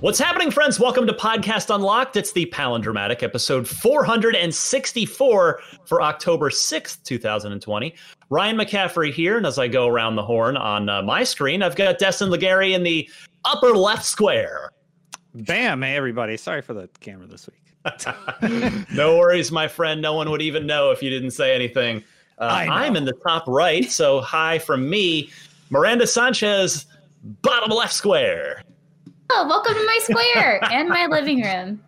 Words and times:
What's 0.00 0.18
happening, 0.18 0.50
friends? 0.50 0.78
Welcome 0.78 1.06
to 1.06 1.14
Podcast 1.14 1.74
Unlocked. 1.74 2.16
It's 2.16 2.30
the 2.30 2.44
Palindromatic 2.52 3.22
episode 3.22 3.66
464 3.66 5.60
for 5.86 6.02
October 6.02 6.50
6th, 6.50 7.02
2020. 7.02 7.94
Ryan 8.28 8.56
McCaffrey 8.58 9.10
here, 9.10 9.38
and 9.38 9.46
as 9.46 9.58
I 9.58 9.68
go 9.68 9.86
around 9.86 10.16
the 10.16 10.22
horn 10.22 10.58
on 10.58 10.90
uh, 10.90 11.00
my 11.00 11.24
screen, 11.24 11.62
I've 11.62 11.76
got 11.76 11.98
Destin 11.98 12.28
Legarie 12.28 12.74
in 12.74 12.82
the 12.82 13.08
upper 13.46 13.68
left 13.68 14.04
square. 14.04 14.70
Bam! 15.34 15.80
Hey, 15.80 15.96
everybody. 15.96 16.36
Sorry 16.36 16.60
for 16.60 16.74
the 16.74 16.90
camera 17.00 17.26
this 17.26 17.48
week. 17.48 17.64
no 18.94 19.16
worries, 19.16 19.50
my 19.50 19.66
friend. 19.66 20.02
No 20.02 20.12
one 20.12 20.30
would 20.30 20.42
even 20.42 20.66
know 20.66 20.90
if 20.90 21.02
you 21.02 21.08
didn't 21.08 21.30
say 21.30 21.54
anything. 21.54 22.04
Uh, 22.36 22.66
I'm 22.70 22.96
in 22.96 23.06
the 23.06 23.14
top 23.26 23.44
right, 23.48 23.90
so 23.90 24.20
hi 24.20 24.58
from 24.58 24.90
me, 24.90 25.30
Miranda 25.70 26.06
Sanchez, 26.06 26.84
bottom 27.40 27.70
left 27.70 27.94
square. 27.94 28.62
Oh, 29.30 29.46
welcome 29.48 29.74
to 29.74 29.84
my 29.84 29.98
square 30.02 30.60
and 30.72 30.88
my 30.88 31.06
living 31.06 31.42
room. 31.42 31.82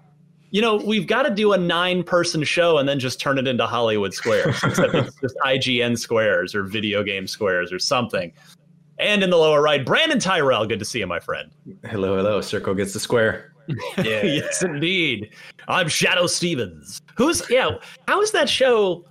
You 0.51 0.63
know, 0.63 0.77
we've 0.77 1.07
got 1.07 1.23
to 1.23 1.31
do 1.31 1.53
a 1.53 1.59
nine 1.59 2.03
person 2.03 2.43
show 2.43 2.79
and 2.79 2.89
then 2.89 2.99
just 2.99 3.21
turn 3.21 3.39
it 3.39 3.47
into 3.47 3.67
Hollywood 3.67 4.15
squares, 4.15 4.57
except 4.65 4.95
it's 4.95 5.15
just 5.21 5.37
IGN 5.45 5.99
squares 5.99 6.55
or 6.55 6.63
video 6.63 7.03
game 7.03 7.27
squares 7.27 7.73
or 7.73 7.79
something. 7.79 8.33
And 8.99 9.23
in 9.23 9.31
the 9.31 9.37
lower 9.37 9.63
right, 9.63 9.85
Brandin 9.85 10.21
Tyrrel. 10.21 10.67
Good 10.67 10.79
to 10.79 10.85
see 10.85 10.99
you, 11.01 11.07
my 11.07 11.21
friend. 11.21 11.51
Hello, 11.85 12.17
hello. 12.17 12.41
Circle 12.41 12.75
gets 12.75 12.93
the 12.93 13.01
square. 13.01 13.53
Yeah. 13.69 13.77
yes, 14.25 14.63
indeed. 14.63 15.31
I'm 15.69 15.87
Shadoe 15.87 16.29
Stevens. 16.29 17.03
Who's, 17.17 17.43
yeah, 17.51 17.73
how 18.09 18.21
is 18.23 18.33
that 18.33 18.49
show? 18.49 19.05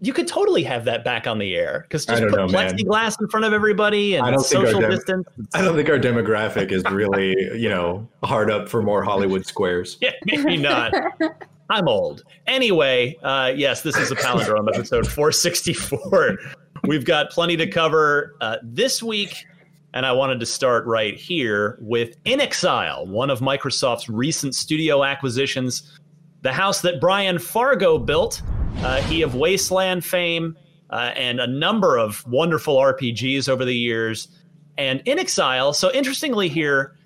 You 0.00 0.12
could 0.12 0.28
totally 0.28 0.62
have 0.62 0.84
that 0.84 1.04
back 1.04 1.26
on 1.26 1.38
the 1.38 1.56
air 1.56 1.80
because 1.82 2.06
just 2.06 2.22
put 2.22 2.32
know, 2.32 2.46
plexiglass 2.46 3.20
in 3.20 3.28
front 3.28 3.44
of 3.44 3.52
everybody 3.52 4.14
and 4.14 4.24
I 4.24 4.30
don't 4.30 4.44
social 4.44 4.80
dem- 4.80 4.90
distance. 4.90 5.26
I 5.54 5.62
don't 5.62 5.74
think 5.74 5.88
our 5.88 5.98
demographic 5.98 6.70
is 6.70 6.84
really, 6.84 7.34
you 7.58 7.68
know, 7.68 8.08
hard 8.22 8.50
up 8.50 8.68
for 8.68 8.82
more 8.82 9.02
Hollywood 9.02 9.44
squares. 9.46 9.98
yeah, 10.00 10.12
maybe 10.24 10.56
not. 10.56 10.92
I'm 11.70 11.88
old. 11.88 12.22
Anyway, 12.46 13.18
uh, 13.22 13.52
yes, 13.54 13.82
this 13.82 13.96
is 13.96 14.10
a 14.10 14.16
palindrome 14.16 14.68
episode 14.72 15.06
464. 15.06 16.38
We've 16.84 17.04
got 17.04 17.30
plenty 17.30 17.56
to 17.58 17.66
cover 17.66 18.36
uh, 18.40 18.56
this 18.62 19.02
week. 19.02 19.44
And 19.94 20.04
I 20.04 20.12
wanted 20.12 20.38
to 20.40 20.46
start 20.46 20.84
right 20.86 21.16
here 21.16 21.78
with 21.80 22.22
inXile, 22.24 23.06
one 23.06 23.30
of 23.30 23.40
Microsoft's 23.40 24.08
recent 24.08 24.54
studio 24.54 25.02
acquisitions 25.02 25.98
the 26.42 26.52
house 26.52 26.80
that 26.82 27.00
Brian 27.00 27.38
Fargo 27.38 27.98
built, 27.98 28.42
uh, 28.76 29.02
he 29.02 29.22
of 29.22 29.34
Wasteland 29.34 30.04
fame 30.04 30.56
uh, 30.90 31.12
and 31.16 31.40
a 31.40 31.46
number 31.46 31.96
of 31.96 32.26
wonderful 32.26 32.76
RPGs 32.76 33.48
over 33.48 33.64
the 33.64 33.74
years. 33.74 34.28
And 34.76 35.04
inXile, 35.04 35.74
so 35.74 35.92
interestingly 35.92 36.48
here, 36.48 36.96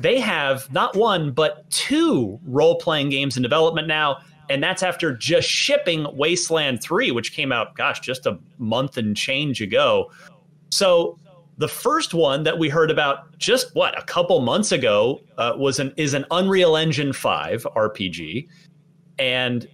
they 0.00 0.18
have 0.20 0.72
not 0.72 0.96
one, 0.96 1.32
but 1.32 1.68
two 1.70 2.40
role 2.44 2.76
playing 2.78 3.10
games 3.10 3.36
in 3.36 3.42
development 3.42 3.88
now. 3.88 4.18
And 4.48 4.62
that's 4.62 4.82
after 4.82 5.14
just 5.14 5.48
shipping 5.48 6.06
Wasteland 6.14 6.82
3, 6.82 7.10
which 7.10 7.32
came 7.32 7.52
out, 7.52 7.74
gosh, 7.74 8.00
just 8.00 8.26
a 8.26 8.38
month 8.58 8.96
and 8.96 9.16
change 9.16 9.60
ago. 9.60 10.10
So 10.70 11.18
the 11.58 11.68
first 11.68 12.14
one 12.14 12.42
that 12.44 12.58
we 12.58 12.68
heard 12.68 12.90
about 12.90 13.38
just 13.38 13.74
what 13.74 13.96
a 13.98 14.02
couple 14.02 14.40
months 14.40 14.72
ago 14.72 15.20
uh, 15.38 15.52
was 15.56 15.78
an 15.78 15.92
is 15.96 16.14
an 16.14 16.24
Unreal 16.30 16.76
Engine 16.76 17.12
5 17.12 17.66
RPG. 17.76 18.48
And 19.18 19.68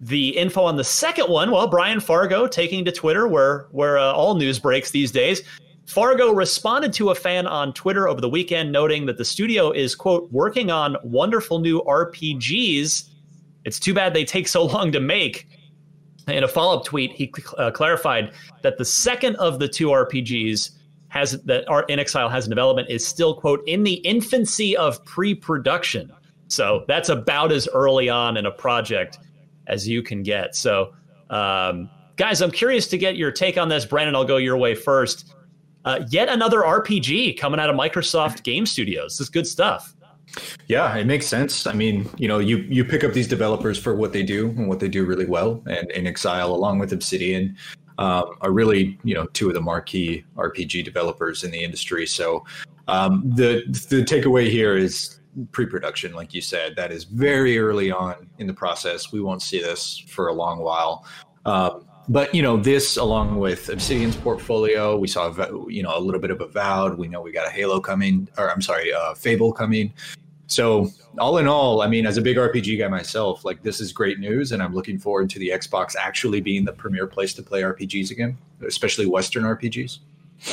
the 0.00 0.36
info 0.36 0.62
on 0.64 0.76
the 0.76 0.84
second 0.84 1.28
one, 1.28 1.50
well, 1.50 1.66
Brian 1.66 2.00
Fargo 2.00 2.46
taking 2.46 2.84
to 2.84 2.92
Twitter, 2.92 3.26
where 3.26 3.68
where 3.70 3.98
uh, 3.98 4.12
all 4.12 4.34
news 4.34 4.58
breaks 4.58 4.90
these 4.90 5.10
days. 5.10 5.42
Fargo 5.86 6.32
responded 6.32 6.92
to 6.94 7.10
a 7.10 7.14
fan 7.14 7.46
on 7.46 7.72
Twitter 7.72 8.08
over 8.08 8.20
the 8.20 8.28
weekend, 8.28 8.72
noting 8.72 9.06
that 9.06 9.18
the 9.18 9.24
studio 9.24 9.70
is 9.70 9.94
quote 9.94 10.30
working 10.32 10.70
on 10.70 10.96
wonderful 11.04 11.58
new 11.58 11.82
RPGs. 11.82 13.08
It's 13.64 13.78
too 13.78 13.94
bad 13.94 14.14
they 14.14 14.24
take 14.24 14.48
so 14.48 14.64
long 14.64 14.92
to 14.92 15.00
make. 15.00 15.46
In 16.26 16.42
a 16.42 16.48
follow-up 16.48 16.86
tweet, 16.86 17.12
he 17.12 17.32
uh, 17.58 17.70
clarified 17.70 18.32
that 18.62 18.78
the 18.78 18.84
second 18.84 19.36
of 19.36 19.58
the 19.58 19.68
two 19.68 19.88
RPGs 19.88 20.70
has 21.08 21.32
that 21.42 21.68
Art 21.68 21.88
inXile 21.88 22.30
has 22.30 22.46
in 22.46 22.50
development 22.50 22.88
is 22.88 23.06
still 23.06 23.34
quote 23.34 23.62
in 23.66 23.84
the 23.84 23.94
infancy 23.94 24.76
of 24.76 25.04
pre-production. 25.04 26.10
So 26.48 26.84
that's 26.88 27.10
about 27.10 27.52
as 27.52 27.68
early 27.68 28.08
on 28.08 28.36
in 28.36 28.46
a 28.46 28.50
project 28.50 29.18
as 29.66 29.86
you 29.86 30.02
can 30.02 30.22
get. 30.22 30.54
So, 30.54 30.94
um, 31.30 31.90
guys, 32.16 32.40
I'm 32.40 32.50
curious 32.50 32.86
to 32.88 32.98
get 32.98 33.16
your 33.16 33.30
take 33.30 33.58
on 33.58 33.68
this. 33.68 33.86
Brandin, 33.86 34.14
I'll 34.14 34.24
go 34.24 34.36
your 34.36 34.56
way 34.56 34.74
first. 34.74 35.34
Uh, 35.84 36.00
yet 36.08 36.28
another 36.28 36.60
RPG 36.60 37.38
coming 37.38 37.60
out 37.60 37.68
of 37.68 37.76
Microsoft 37.76 38.42
Game 38.42 38.64
Studios. 38.64 39.18
This 39.18 39.26
is 39.26 39.30
good 39.30 39.46
stuff. 39.46 39.94
Yeah, 40.66 40.96
it 40.96 41.06
makes 41.06 41.26
sense. 41.26 41.66
I 41.66 41.74
mean, 41.74 42.08
you 42.16 42.26
know, 42.26 42.38
you 42.38 42.58
you 42.68 42.84
pick 42.84 43.04
up 43.04 43.12
these 43.12 43.28
developers 43.28 43.78
for 43.78 43.94
what 43.94 44.12
they 44.12 44.22
do 44.22 44.48
and 44.50 44.68
what 44.68 44.80
they 44.80 44.88
do 44.88 45.04
really 45.04 45.26
well, 45.26 45.62
and 45.66 45.88
inXile 45.90 46.48
along 46.48 46.78
with 46.78 46.92
Obsidian, 46.92 47.56
um, 47.98 48.36
are 48.40 48.50
really 48.50 48.98
you 49.04 49.14
know 49.14 49.26
two 49.26 49.48
of 49.48 49.54
the 49.54 49.60
marquee 49.60 50.24
RPG 50.36 50.84
developers 50.84 51.44
in 51.44 51.50
the 51.50 51.62
industry. 51.62 52.06
So 52.06 52.44
um, 52.88 53.22
the 53.34 53.62
the 53.88 54.02
takeaway 54.02 54.50
here 54.50 54.76
is 54.76 55.20
pre-production 55.52 56.12
like 56.12 56.32
you 56.32 56.40
said 56.40 56.74
that 56.76 56.92
is 56.92 57.04
very 57.04 57.58
early 57.58 57.90
on 57.90 58.28
in 58.38 58.46
the 58.46 58.54
process 58.54 59.12
we 59.12 59.20
won't 59.20 59.42
see 59.42 59.60
this 59.60 60.04
for 60.08 60.28
a 60.28 60.32
long 60.32 60.60
while 60.60 61.04
um, 61.46 61.84
but 62.08 62.34
you 62.34 62.42
know, 62.42 62.56
this 62.56 62.96
along 62.96 63.38
with 63.38 63.68
Obsidian's 63.68 64.16
portfolio, 64.16 64.96
we 64.96 65.08
saw 65.08 65.32
you 65.68 65.82
know 65.82 65.96
a 65.96 66.00
little 66.00 66.20
bit 66.20 66.30
of 66.30 66.40
Avowed. 66.40 66.98
We 66.98 67.08
know 67.08 67.22
we 67.22 67.32
got 67.32 67.46
a 67.46 67.50
Halo 67.50 67.80
coming, 67.80 68.28
or 68.36 68.50
I'm 68.50 68.60
sorry, 68.60 68.92
uh, 68.92 69.14
Fable 69.14 69.52
coming. 69.52 69.92
So 70.46 70.90
all 71.18 71.38
in 71.38 71.46
all, 71.48 71.80
I 71.80 71.86
mean, 71.86 72.06
as 72.06 72.18
a 72.18 72.22
big 72.22 72.36
RPG 72.36 72.78
guy 72.78 72.88
myself, 72.88 73.44
like 73.44 73.62
this 73.62 73.80
is 73.80 73.92
great 73.92 74.18
news, 74.18 74.52
and 74.52 74.62
I'm 74.62 74.74
looking 74.74 74.98
forward 74.98 75.30
to 75.30 75.38
the 75.38 75.48
Xbox 75.48 75.96
actually 75.96 76.42
being 76.42 76.66
the 76.66 76.72
premier 76.72 77.06
place 77.06 77.32
to 77.34 77.42
play 77.42 77.62
RPGs 77.62 78.10
again, 78.10 78.36
especially 78.66 79.06
Western 79.06 79.44
RPGs. 79.44 80.00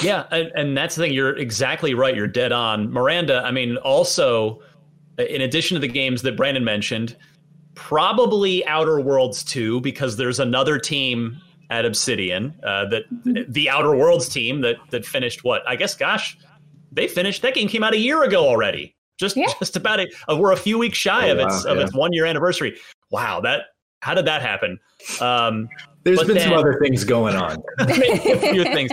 Yeah, 0.01 0.27
and, 0.31 0.51
and 0.55 0.77
that's 0.77 0.95
the 0.95 1.03
thing. 1.03 1.13
You're 1.13 1.35
exactly 1.37 1.93
right. 1.93 2.15
You're 2.15 2.27
dead 2.27 2.53
on, 2.53 2.91
Miranda. 2.93 3.41
I 3.43 3.51
mean, 3.51 3.75
also, 3.77 4.61
in 5.17 5.41
addition 5.41 5.75
to 5.75 5.81
the 5.81 5.87
games 5.87 6.21
that 6.21 6.35
Brandin 6.37 6.63
mentioned, 6.63 7.15
probably 7.75 8.65
Outer 8.65 8.99
Worlds 8.99 9.43
2 9.43 9.81
because 9.81 10.17
there's 10.17 10.39
another 10.39 10.77
team 10.77 11.37
at 11.69 11.85
Obsidian 11.85 12.53
uh, 12.63 12.85
that 12.85 13.03
the 13.49 13.69
Outer 13.69 13.95
Worlds 13.95 14.27
team 14.29 14.61
that 14.61 14.75
that 14.91 15.05
finished 15.05 15.43
what? 15.43 15.63
I 15.67 15.75
guess 15.75 15.95
gosh 15.95 16.37
they 16.91 17.07
finished 17.07 17.41
that 17.43 17.53
game 17.53 17.69
came 17.69 17.83
out 17.83 17.93
a 17.93 17.97
year 17.97 18.23
ago 18.23 18.45
already. 18.47 18.95
Just 19.17 19.37
yeah. 19.37 19.47
just 19.59 19.75
about 19.77 19.99
it 19.99 20.13
uh, 20.29 20.35
we're 20.35 20.51
a 20.51 20.57
few 20.57 20.77
weeks 20.77 20.97
shy 20.97 21.29
oh, 21.29 21.33
of 21.33 21.39
its 21.39 21.65
wow, 21.65 21.71
of 21.71 21.77
yeah. 21.77 21.83
its 21.83 21.95
one 21.95 22.11
year 22.11 22.25
anniversary. 22.25 22.77
Wow 23.09 23.39
that 23.41 23.61
how 24.01 24.13
did 24.13 24.25
that 24.25 24.41
happen? 24.41 24.79
Um, 25.21 25.69
there's 26.03 26.23
been 26.23 26.35
then, 26.35 26.49
some 26.49 26.57
other 26.57 26.79
things 26.81 27.03
going 27.03 27.35
on. 27.35 27.57
A 27.79 27.85
few 28.51 28.63
things 28.63 28.91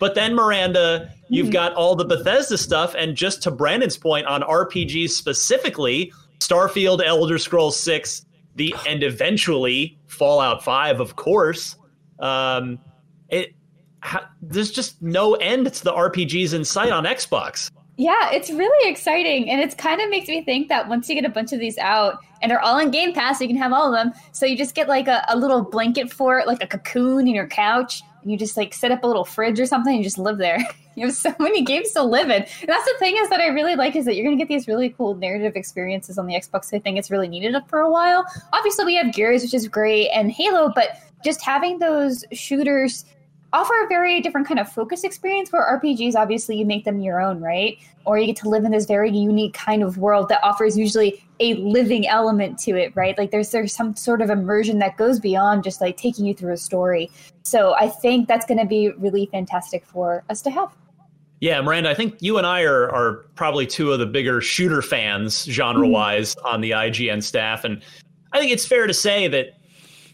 but 0.00 0.14
then 0.14 0.34
Miranda 0.34 1.12
you've 1.28 1.50
got 1.50 1.72
all 1.74 1.96
the 1.96 2.04
Bethesda 2.04 2.58
stuff 2.58 2.94
and 2.96 3.16
just 3.16 3.42
to 3.42 3.50
Brandin's 3.50 3.96
point 3.96 4.26
on 4.26 4.42
RPGs 4.42 5.10
specifically 5.10 6.12
Starfield 6.38 7.04
Elder 7.04 7.38
Scrolls 7.38 7.78
6 7.78 8.24
the 8.54 8.74
and 8.86 9.02
eventually 9.02 9.98
Fallout 10.06 10.62
5 10.62 11.00
of 11.00 11.16
course 11.16 11.76
um, 12.20 12.78
it 13.28 13.54
ha, 14.02 14.30
there's 14.40 14.70
just 14.70 15.00
no 15.02 15.34
end 15.34 15.72
to 15.72 15.84
the 15.84 15.92
RPGs 15.92 16.54
in 16.54 16.64
sight 16.64 16.92
on 16.92 17.04
Xbox. 17.04 17.70
Yeah, 17.98 18.30
it's 18.30 18.50
really 18.50 18.90
exciting, 18.90 19.50
and 19.50 19.60
it's 19.60 19.74
kind 19.74 20.02
of 20.02 20.10
makes 20.10 20.28
me 20.28 20.44
think 20.44 20.68
that 20.68 20.86
once 20.86 21.08
you 21.08 21.14
get 21.14 21.24
a 21.24 21.30
bunch 21.30 21.52
of 21.52 21.60
these 21.60 21.78
out, 21.78 22.18
and 22.42 22.50
they're 22.50 22.60
all 22.60 22.78
in 22.78 22.90
Game 22.90 23.14
Pass, 23.14 23.40
you 23.40 23.48
can 23.48 23.56
have 23.56 23.72
all 23.72 23.86
of 23.86 23.92
them. 23.94 24.12
So 24.32 24.44
you 24.44 24.56
just 24.56 24.74
get 24.74 24.86
like 24.86 25.08
a, 25.08 25.24
a 25.28 25.36
little 25.36 25.62
blanket 25.62 26.12
for 26.12 26.38
it, 26.38 26.46
like 26.46 26.62
a 26.62 26.66
cocoon 26.66 27.26
in 27.26 27.34
your 27.34 27.48
couch, 27.48 28.02
you 28.28 28.36
just 28.36 28.56
like 28.56 28.74
set 28.74 28.90
up 28.90 29.04
a 29.04 29.06
little 29.06 29.24
fridge 29.24 29.60
or 29.60 29.66
something, 29.66 29.94
and 29.94 30.04
just 30.04 30.18
live 30.18 30.38
there. 30.38 30.58
you 30.94 31.06
have 31.06 31.14
so 31.14 31.34
many 31.38 31.62
games 31.62 31.92
to 31.92 32.02
live 32.02 32.26
in. 32.26 32.42
And 32.42 32.68
that's 32.68 32.84
the 32.84 32.94
thing 32.98 33.16
is 33.16 33.28
that 33.28 33.40
I 33.40 33.46
really 33.46 33.76
like 33.76 33.96
is 33.96 34.04
that 34.06 34.16
you're 34.16 34.24
gonna 34.24 34.36
get 34.36 34.48
these 34.48 34.66
really 34.66 34.90
cool 34.90 35.14
narrative 35.14 35.56
experiences 35.56 36.18
on 36.18 36.26
the 36.26 36.34
Xbox. 36.34 36.74
I 36.74 36.78
think 36.78 36.98
it's 36.98 37.10
really 37.10 37.28
needed 37.28 37.54
for 37.68 37.80
a 37.80 37.90
while. 37.90 38.24
Obviously, 38.52 38.84
we 38.84 38.94
have 38.96 39.12
Gears, 39.12 39.42
which 39.42 39.54
is 39.54 39.68
great, 39.68 40.08
and 40.10 40.30
Halo, 40.30 40.72
but 40.74 40.90
just 41.24 41.42
having 41.42 41.78
those 41.78 42.24
shooters 42.32 43.04
offer 43.56 43.72
a 43.82 43.88
very 43.88 44.20
different 44.20 44.46
kind 44.46 44.60
of 44.60 44.70
focus 44.70 45.02
experience 45.02 45.50
where 45.50 45.80
RPGs 45.80 46.14
obviously 46.14 46.56
you 46.56 46.66
make 46.66 46.84
them 46.84 47.00
your 47.00 47.20
own, 47.20 47.40
right? 47.40 47.78
Or 48.04 48.18
you 48.18 48.26
get 48.26 48.36
to 48.36 48.48
live 48.48 48.64
in 48.64 48.70
this 48.70 48.84
very 48.84 49.10
unique 49.10 49.54
kind 49.54 49.82
of 49.82 49.98
world 49.98 50.28
that 50.28 50.40
offers 50.42 50.76
usually 50.76 51.24
a 51.40 51.54
living 51.54 52.06
element 52.06 52.58
to 52.60 52.76
it, 52.76 52.94
right? 52.94 53.16
Like 53.16 53.30
there's 53.30 53.50
there's 53.50 53.74
some 53.74 53.96
sort 53.96 54.20
of 54.20 54.30
immersion 54.30 54.78
that 54.80 54.96
goes 54.96 55.18
beyond 55.18 55.64
just 55.64 55.80
like 55.80 55.96
taking 55.96 56.26
you 56.26 56.34
through 56.34 56.52
a 56.52 56.58
story. 56.58 57.10
So 57.44 57.74
I 57.74 57.88
think 57.88 58.28
that's 58.28 58.44
going 58.44 58.58
to 58.58 58.66
be 58.66 58.90
really 58.90 59.26
fantastic 59.32 59.84
for 59.86 60.22
us 60.28 60.42
to 60.42 60.50
have. 60.50 60.70
Yeah, 61.40 61.60
Miranda, 61.60 61.90
I 61.90 61.94
think 61.94 62.16
you 62.20 62.38
and 62.38 62.46
I 62.46 62.62
are 62.62 62.90
are 62.90 63.26
probably 63.34 63.66
two 63.66 63.92
of 63.92 63.98
the 63.98 64.06
bigger 64.06 64.40
shooter 64.40 64.82
fans 64.82 65.44
genre 65.44 65.88
wise 65.88 66.34
mm-hmm. 66.34 66.46
on 66.46 66.60
the 66.60 66.72
IGN 66.72 67.22
staff 67.22 67.64
and 67.64 67.82
I 68.32 68.38
think 68.38 68.52
it's 68.52 68.66
fair 68.66 68.86
to 68.86 68.94
say 68.94 69.28
that 69.28 69.56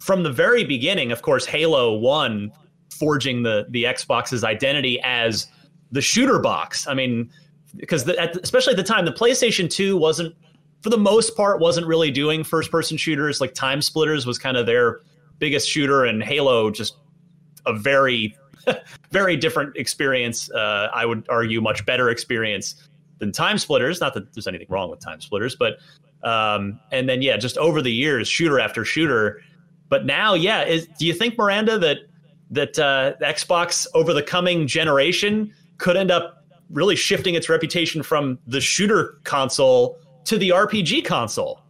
from 0.00 0.22
the 0.22 0.30
very 0.30 0.64
beginning, 0.64 1.10
of 1.10 1.22
course, 1.22 1.46
Halo 1.46 1.94
1 1.96 2.52
forging 2.98 3.42
the 3.42 3.66
the 3.70 3.84
Xbox's 3.84 4.44
identity 4.44 5.00
as 5.02 5.48
the 5.90 6.00
shooter 6.00 6.38
box. 6.38 6.86
I 6.86 6.94
mean, 6.94 7.30
because 7.76 8.08
especially 8.08 8.72
at 8.72 8.76
the 8.76 8.82
time, 8.82 9.04
the 9.04 9.12
PlayStation 9.12 9.68
2 9.68 9.96
wasn't, 9.96 10.34
for 10.80 10.90
the 10.90 10.98
most 10.98 11.36
part, 11.36 11.60
wasn't 11.60 11.86
really 11.86 12.10
doing 12.10 12.44
first 12.44 12.70
person 12.70 12.96
shooters. 12.96 13.40
Like 13.40 13.54
Time 13.54 13.82
Splitters 13.82 14.26
was 14.26 14.38
kind 14.38 14.56
of 14.56 14.66
their 14.66 15.00
biggest 15.38 15.68
shooter, 15.68 16.04
and 16.04 16.22
Halo 16.22 16.70
just 16.70 16.96
a 17.66 17.72
very, 17.72 18.36
very 19.10 19.36
different 19.36 19.76
experience. 19.76 20.50
Uh, 20.50 20.88
I 20.94 21.06
would 21.06 21.26
argue, 21.28 21.60
much 21.60 21.84
better 21.86 22.10
experience 22.10 22.88
than 23.18 23.32
Time 23.32 23.58
Splitters. 23.58 24.00
Not 24.00 24.14
that 24.14 24.32
there's 24.34 24.46
anything 24.46 24.68
wrong 24.70 24.90
with 24.90 25.00
Time 25.00 25.20
Splitters, 25.20 25.56
but 25.56 25.78
um, 26.22 26.78
and 26.90 27.08
then 27.08 27.22
yeah, 27.22 27.36
just 27.36 27.58
over 27.58 27.82
the 27.82 27.92
years, 27.92 28.28
shooter 28.28 28.60
after 28.60 28.84
shooter 28.84 29.42
but 29.92 30.06
now, 30.06 30.32
yeah, 30.32 30.64
is, 30.64 30.86
do 30.98 31.04
you 31.04 31.12
think 31.12 31.36
Miranda 31.36 31.78
that 31.80 31.98
that 32.52 32.78
uh, 32.78 33.14
Xbox 33.20 33.86
over 33.94 34.12
the 34.14 34.22
coming 34.22 34.66
generation 34.66 35.52
could 35.78 35.96
end 35.96 36.10
up 36.10 36.44
really 36.70 36.96
shifting 36.96 37.34
its 37.34 37.48
reputation 37.48 38.02
from 38.02 38.38
the 38.46 38.60
shooter 38.60 39.18
console 39.24 39.98
to 40.24 40.38
the 40.38 40.50
RPG 40.50 41.04
console? 41.04 41.60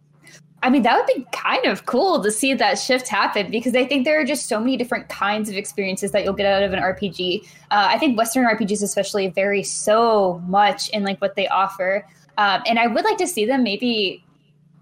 I 0.61 0.69
mean, 0.69 0.83
that 0.83 0.95
would 0.95 1.13
be 1.13 1.25
kind 1.33 1.65
of 1.65 1.85
cool 1.85 2.23
to 2.23 2.31
see 2.31 2.53
that 2.53 2.79
shift 2.79 3.09
happen 3.09 3.51
because 3.51 3.75
I 3.75 3.85
think 3.85 4.05
there 4.05 4.19
are 4.21 4.23
just 4.23 4.47
so 4.47 4.59
many 4.59 4.77
different 4.77 5.09
kinds 5.09 5.49
of 5.49 5.57
experiences 5.57 6.11
that 6.11 6.23
you'll 6.23 6.33
get 6.33 6.45
out 6.45 6.63
of 6.63 6.71
an 6.71 6.79
RPG. 6.79 7.43
Uh, 7.43 7.47
I 7.89 7.97
think 7.97 8.17
Western 8.17 8.45
RPGs, 8.45 8.81
especially, 8.81 9.27
vary 9.27 9.61
so 9.61 10.41
much 10.47 10.87
in 10.89 11.03
like 11.03 11.19
what 11.19 11.35
they 11.35 11.49
offer, 11.49 12.07
um, 12.37 12.61
and 12.65 12.79
I 12.79 12.87
would 12.87 13.03
like 13.03 13.17
to 13.17 13.27
see 13.27 13.45
them 13.45 13.61
maybe 13.61 14.22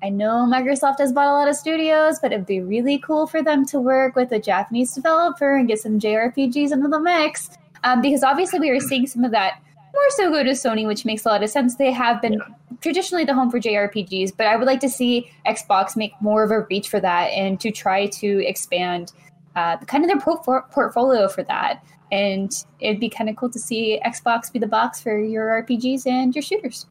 I 0.03 0.09
know 0.09 0.47
Microsoft 0.51 0.97
has 0.99 1.13
bought 1.13 1.27
a 1.27 1.33
lot 1.33 1.47
of 1.47 1.55
studios, 1.55 2.19
but 2.19 2.31
it'd 2.31 2.47
be 2.47 2.61
really 2.61 2.97
cool 2.99 3.27
for 3.27 3.43
them 3.43 3.65
to 3.67 3.79
work 3.79 4.15
with 4.15 4.31
a 4.31 4.39
Japanese 4.39 4.93
developer 4.93 5.55
and 5.55 5.67
get 5.67 5.79
some 5.79 5.99
JRPGs 5.99 6.71
into 6.71 6.87
the 6.87 6.99
mix. 6.99 7.51
Um, 7.83 8.01
because 8.01 8.23
obviously, 8.23 8.59
we 8.59 8.69
are 8.69 8.79
seeing 8.79 9.05
some 9.05 9.23
of 9.23 9.31
that 9.31 9.61
more 9.93 10.09
so 10.09 10.31
go 10.31 10.43
to 10.43 10.51
Sony, 10.51 10.87
which 10.87 11.05
makes 11.05 11.25
a 11.25 11.29
lot 11.29 11.43
of 11.43 11.49
sense. 11.49 11.75
They 11.75 11.91
have 11.91 12.21
been 12.21 12.33
yeah. 12.33 12.39
traditionally 12.81 13.25
the 13.25 13.33
home 13.33 13.51
for 13.51 13.59
JRPGs, 13.59 14.35
but 14.35 14.47
I 14.47 14.55
would 14.55 14.67
like 14.67 14.79
to 14.81 14.89
see 14.89 15.29
Xbox 15.45 15.95
make 15.95 16.13
more 16.21 16.43
of 16.43 16.51
a 16.51 16.61
reach 16.61 16.89
for 16.89 16.99
that 16.99 17.27
and 17.27 17.59
to 17.59 17.71
try 17.71 18.07
to 18.07 18.47
expand 18.47 19.11
uh, 19.55 19.77
kind 19.77 20.03
of 20.03 20.09
their 20.09 20.19
por- 20.19 20.65
portfolio 20.71 21.27
for 21.27 21.43
that. 21.43 21.83
And 22.11 22.51
it'd 22.79 22.99
be 22.99 23.09
kind 23.09 23.29
of 23.29 23.35
cool 23.35 23.49
to 23.49 23.59
see 23.59 23.99
Xbox 24.05 24.51
be 24.51 24.59
the 24.59 24.67
box 24.67 25.01
for 25.01 25.17
your 25.17 25.63
RPGs 25.63 26.07
and 26.07 26.35
your 26.35 26.41
shooters. 26.41 26.85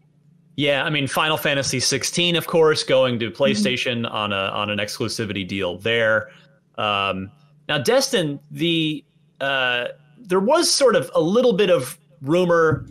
Yeah, 0.60 0.84
I 0.84 0.90
mean 0.90 1.06
Final 1.06 1.38
Fantasy 1.38 1.80
16, 1.80 2.36
of 2.36 2.46
course, 2.46 2.84
going 2.84 3.18
to 3.20 3.30
mm-hmm. 3.30 3.42
PlayStation 3.42 4.04
mm-hmm. 4.04 4.14
on 4.14 4.34
a 4.34 4.50
on 4.52 4.68
an 4.68 4.78
exclusivity 4.78 5.48
deal 5.48 5.78
there. 5.78 6.28
Um, 6.76 7.30
now, 7.66 7.78
Destin, 7.78 8.38
the 8.50 9.02
uh, 9.40 9.86
there 10.18 10.38
was 10.38 10.70
sort 10.70 10.96
of 10.96 11.10
a 11.14 11.20
little 11.20 11.54
bit 11.54 11.70
of 11.70 11.98
rumor. 12.20 12.86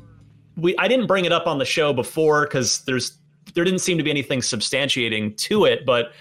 We 0.57 0.75
I 0.79 0.87
didn't 0.87 1.05
bring 1.05 1.25
it 1.25 1.31
up 1.31 1.45
on 1.45 1.59
the 1.59 1.65
show 1.65 1.93
before 1.93 2.47
because 2.47 2.81
there's 2.85 3.19
there 3.53 3.63
didn't 3.63 3.81
seem 3.81 3.99
to 3.99 4.03
be 4.03 4.09
anything 4.09 4.39
substantiating 4.39 5.37
to 5.37 5.65
it, 5.65 5.85
but 5.85 6.13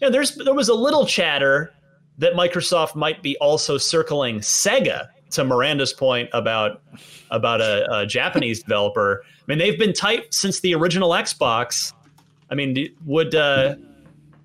you 0.00 0.08
know, 0.08 0.10
there's 0.10 0.34
there 0.34 0.54
was 0.54 0.68
a 0.68 0.74
little 0.74 1.06
chatter 1.06 1.72
that 2.18 2.32
Microsoft 2.32 2.96
might 2.96 3.22
be 3.22 3.36
also 3.36 3.78
circling 3.78 4.40
Sega. 4.40 5.10
To 5.30 5.44
Miranda's 5.44 5.92
point 5.92 6.30
about 6.32 6.82
about 7.30 7.60
a, 7.60 8.00
a 8.00 8.06
Japanese 8.06 8.62
developer. 8.62 9.22
I 9.26 9.42
mean, 9.46 9.58
they've 9.58 9.78
been 9.78 9.92
tight 9.92 10.32
since 10.32 10.60
the 10.60 10.74
original 10.74 11.10
Xbox. 11.10 11.92
I 12.50 12.54
mean, 12.54 12.94
would 13.04 13.34
uh, 13.34 13.76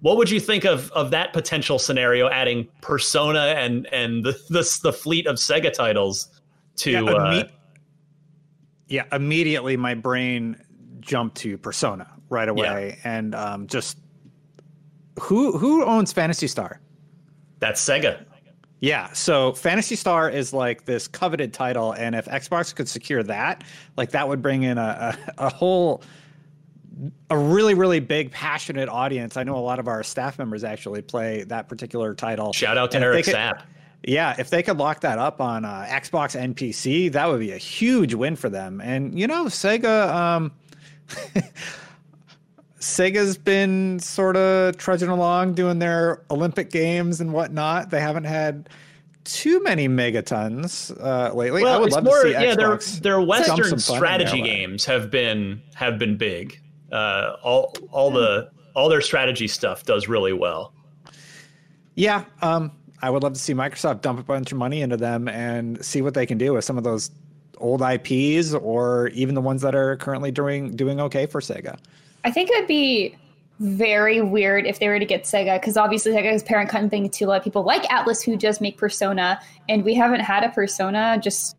what 0.01 0.17
would 0.17 0.29
you 0.29 0.39
think 0.39 0.65
of 0.65 0.91
of 0.91 1.11
that 1.11 1.31
potential 1.31 1.79
scenario? 1.79 2.29
Adding 2.29 2.67
Persona 2.81 3.55
and 3.57 3.87
and 3.93 4.25
the 4.25 4.33
the, 4.49 4.79
the 4.83 4.91
fleet 4.93 5.25
of 5.27 5.37
Sega 5.37 5.71
titles 5.71 6.27
to 6.77 6.91
yeah, 6.91 6.99
imme- 6.99 7.43
uh, 7.45 7.47
yeah, 8.87 9.05
immediately 9.11 9.77
my 9.77 9.93
brain 9.93 10.57
jumped 10.99 11.37
to 11.37 11.57
Persona 11.57 12.11
right 12.29 12.49
away, 12.49 12.99
yeah. 13.03 13.17
and 13.17 13.35
um, 13.35 13.67
just 13.67 13.97
who 15.19 15.57
who 15.57 15.85
owns 15.85 16.11
Phantasy 16.11 16.47
Star? 16.47 16.81
That's 17.59 17.83
Sega. 17.83 18.25
Yeah, 18.83 19.13
so 19.13 19.53
Phantasy 19.53 19.95
Star 19.95 20.29
is 20.29 20.51
like 20.51 20.83
this 20.83 21.07
coveted 21.07 21.53
title, 21.53 21.93
and 21.93 22.13
if 22.15 22.25
Xbox 22.25 22.75
could 22.75 22.89
secure 22.89 23.23
that, 23.23 23.63
like 23.95 24.11
that 24.11 24.27
would 24.27 24.41
bring 24.41 24.63
in 24.63 24.77
a, 24.77 25.17
a, 25.37 25.45
a 25.45 25.49
whole, 25.49 26.03
a 27.29 27.37
really 27.37 27.75
really 27.75 28.01
big 28.01 28.29
passionate 28.31 28.89
audience. 28.89 29.37
I 29.37 29.43
know 29.43 29.55
a 29.55 29.63
lot 29.63 29.79
of 29.79 29.87
our 29.87 30.03
staff 30.03 30.37
members 30.37 30.65
actually 30.65 31.01
play 31.01 31.43
that 31.43 31.69
particular 31.69 32.13
title. 32.13 32.51
Shout 32.51 32.77
out 32.77 32.91
to 32.91 32.97
and 32.97 33.05
Eric 33.05 33.25
Sapp. 33.25 33.63
Yeah, 34.05 34.35
if 34.37 34.49
they 34.49 34.61
could 34.61 34.77
lock 34.77 34.99
that 34.99 35.17
up 35.17 35.39
on 35.39 35.63
uh, 35.63 35.87
Xbox 35.89 36.37
and 36.37 36.53
PC, 36.53 37.09
that 37.13 37.29
would 37.29 37.39
be 37.39 37.53
a 37.53 37.57
huge 37.57 38.13
win 38.13 38.35
for 38.35 38.49
them. 38.49 38.81
And 38.81 39.17
you 39.17 39.27
know, 39.27 39.45
Sega. 39.45 40.13
Um, 40.13 40.51
Sega's 42.83 43.37
been 43.37 43.99
sort 43.99 44.35
of 44.35 44.77
trudging 44.77 45.09
along 45.09 45.53
doing 45.53 45.79
their 45.79 46.21
Olympic 46.29 46.69
games 46.69 47.21
and 47.21 47.31
whatnot. 47.31 47.89
They 47.89 48.01
haven't 48.01 48.25
had 48.25 48.67
too 49.23 49.63
many 49.63 49.87
megatons 49.87 50.91
uh, 51.01 51.33
lately. 51.33 51.63
Well, 51.63 51.77
I 51.77 51.79
would 51.79 51.91
love 51.93 52.03
more, 52.03 52.23
to 52.23 52.27
see 52.27 52.31
yeah, 52.33 52.55
their 52.55 52.77
their 53.01 53.21
Western 53.21 53.79
strategy 53.79 54.41
games 54.41 54.83
have 54.85 55.09
been 55.09 55.61
have 55.75 55.97
been 55.97 56.17
big. 56.17 56.59
Uh, 56.91 57.37
all 57.41 57.73
all 57.91 58.11
the 58.11 58.51
all 58.75 58.89
their 58.89 59.01
strategy 59.01 59.47
stuff 59.47 59.85
does 59.85 60.09
really 60.09 60.33
well. 60.33 60.73
Yeah, 61.95 62.25
um, 62.41 62.71
I 63.01 63.09
would 63.09 63.23
love 63.23 63.33
to 63.33 63.39
see 63.39 63.53
Microsoft 63.53 64.01
dump 64.01 64.19
a 64.19 64.23
bunch 64.23 64.51
of 64.51 64.57
money 64.57 64.81
into 64.81 64.97
them 64.97 65.29
and 65.29 65.83
see 65.83 66.01
what 66.01 66.15
they 66.15 66.25
can 66.25 66.37
do 66.37 66.53
with 66.53 66.65
some 66.65 66.77
of 66.77 66.83
those 66.83 67.11
old 67.59 67.81
IPs 67.81 68.53
or 68.53 69.07
even 69.09 69.35
the 69.35 69.41
ones 69.41 69.61
that 69.61 69.73
are 69.73 69.95
currently 69.97 70.31
doing 70.31 70.75
doing 70.75 70.99
okay 70.99 71.25
for 71.25 71.39
Sega. 71.39 71.77
I 72.23 72.31
think 72.31 72.49
it 72.49 72.59
would 72.59 72.67
be 72.67 73.15
very 73.59 74.21
weird 74.21 74.65
if 74.65 74.79
they 74.79 74.87
were 74.87 74.99
to 74.99 75.05
get 75.05 75.23
Sega 75.23 75.59
because 75.59 75.77
obviously 75.77 76.11
Sega 76.11 76.33
is 76.33 76.43
parent 76.43 76.69
company 76.69 77.07
to 77.07 77.25
a 77.25 77.27
lot 77.27 77.37
of 77.37 77.43
people 77.43 77.63
like 77.63 77.83
Atlus 77.83 78.23
who 78.23 78.35
just 78.35 78.61
make 78.61 78.77
Persona, 78.77 79.39
and 79.69 79.83
we 79.83 79.93
haven't 79.93 80.21
had 80.21 80.43
a 80.43 80.49
Persona 80.49 81.19
just 81.21 81.55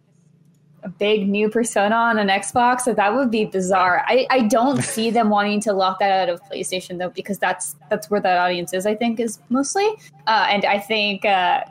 a 0.83 0.89
big 0.89 1.27
new 1.29 1.49
Persona 1.49 1.95
on 1.95 2.19
an 2.19 2.29
Xbox. 2.29 2.83
So 2.83 2.93
that 2.93 3.15
would 3.15 3.31
be 3.31 3.47
bizarre. 3.47 4.05
I, 4.07 4.27
I 4.29 4.41
don't 4.43 4.83
see 4.95 5.11
them 5.11 5.31
wanting 5.31 5.61
to 5.63 5.73
lock 5.73 5.99
that 6.01 6.11
out 6.11 6.29
of 6.29 6.43
PlayStation 6.43 6.99
though 6.99 7.09
because 7.09 7.39
that's 7.39 7.77
that's 7.91 8.11
where 8.11 8.21
that 8.21 8.39
audience 8.39 8.73
is. 8.73 8.87
I 8.87 8.95
think 8.95 9.19
is 9.19 9.39
mostly, 9.49 9.87
uh, 10.27 10.47
and 10.51 10.65
I 10.65 10.79
think 10.79 11.25
uh, 11.25 11.63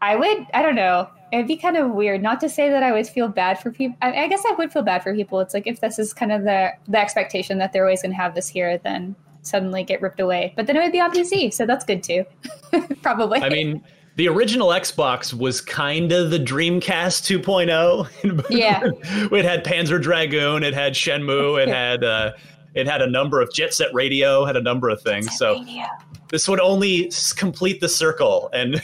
I 0.00 0.16
would 0.16 0.46
I 0.54 0.62
don't 0.62 0.76
know 0.76 1.08
it'd 1.32 1.46
be 1.46 1.56
kind 1.56 1.76
of 1.76 1.90
weird. 1.90 2.22
Not 2.22 2.40
to 2.40 2.48
say 2.48 2.70
that 2.70 2.82
I 2.82 2.92
would 2.92 3.06
feel 3.06 3.28
bad 3.28 3.58
for 3.58 3.70
people. 3.70 3.96
I, 4.02 4.24
I, 4.24 4.28
guess 4.28 4.42
I 4.48 4.54
would 4.54 4.72
feel 4.72 4.82
bad 4.82 5.02
for 5.02 5.14
people. 5.14 5.40
It's 5.40 5.54
like 5.54 5.66
if 5.66 5.80
this 5.80 5.98
is 5.98 6.12
kind 6.12 6.32
of 6.32 6.44
the 6.44 6.70
the 6.88 6.98
expectation 6.98 7.58
that 7.58 7.72
they're 7.72 7.84
always 7.84 8.02
going 8.02 8.12
to 8.12 8.16
have 8.16 8.34
this 8.34 8.48
here, 8.48 8.78
then 8.78 9.16
suddenly 9.42 9.84
get 9.84 10.00
ripped 10.00 10.20
away. 10.20 10.52
But 10.56 10.66
then 10.66 10.76
it 10.76 10.80
would 10.80 10.92
be 10.92 11.00
on 11.00 11.12
PC, 11.12 11.52
so 11.52 11.66
that's 11.66 11.84
good 11.84 12.02
too. 12.02 12.24
Probably. 13.02 13.40
I 13.40 13.48
mean, 13.48 13.82
the 14.16 14.28
original 14.28 14.68
Xbox 14.68 15.34
was 15.34 15.60
kind 15.60 16.12
of 16.12 16.30
the 16.30 16.38
Dreamcast 16.38 17.40
2.0. 17.40 18.44
Yeah. 18.50 18.82
it 18.84 19.44
had 19.44 19.64
Panzer 19.64 20.00
Dragoon, 20.00 20.62
it 20.62 20.74
had 20.74 20.94
Shenmue, 20.94 21.62
it 21.62 21.68
had 21.74 22.04
uh, 22.04 22.32
it 22.74 22.86
had 22.86 23.02
a 23.02 23.08
number 23.08 23.40
of 23.40 23.52
Jet 23.52 23.74
Set 23.74 23.92
Radio, 23.92 24.44
had 24.44 24.56
a 24.56 24.62
number 24.62 24.88
of 24.88 25.00
things. 25.02 25.36
so 25.36 25.54
Radio. 25.60 25.84
this 26.30 26.48
would 26.48 26.60
only 26.60 27.10
complete 27.36 27.80
the 27.80 27.88
circle 27.88 28.50
and 28.52 28.80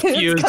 fuse 0.00 0.42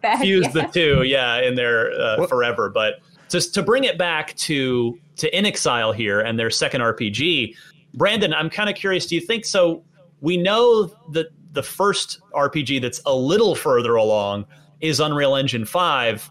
back, 0.00 0.20
fuse 0.20 0.46
yeah. 0.46 0.52
the 0.52 0.62
two, 0.72 1.02
yeah, 1.02 1.40
in 1.40 1.54
there 1.54 1.92
uh, 1.92 2.26
forever. 2.26 2.68
But 2.68 3.00
just 3.28 3.54
to 3.54 3.62
bring 3.62 3.84
it 3.84 3.98
back 3.98 4.34
to 4.36 4.98
to 5.16 5.30
inXile 5.30 5.94
here 5.94 6.20
and 6.20 6.38
their 6.38 6.50
second 6.50 6.80
RPG, 6.80 7.56
Brandin, 7.96 8.34
I'm 8.34 8.50
kind 8.50 8.70
of 8.70 8.76
curious. 8.76 9.06
Do 9.06 9.14
you 9.14 9.20
think 9.20 9.44
so? 9.44 9.84
We 10.20 10.36
know 10.36 10.86
that 11.12 11.28
the 11.52 11.62
first 11.62 12.20
RPG 12.34 12.80
that's 12.80 13.00
a 13.06 13.14
little 13.14 13.54
further 13.54 13.94
along 13.94 14.46
is 14.80 15.00
Unreal 15.00 15.36
Engine 15.36 15.64
five. 15.64 16.28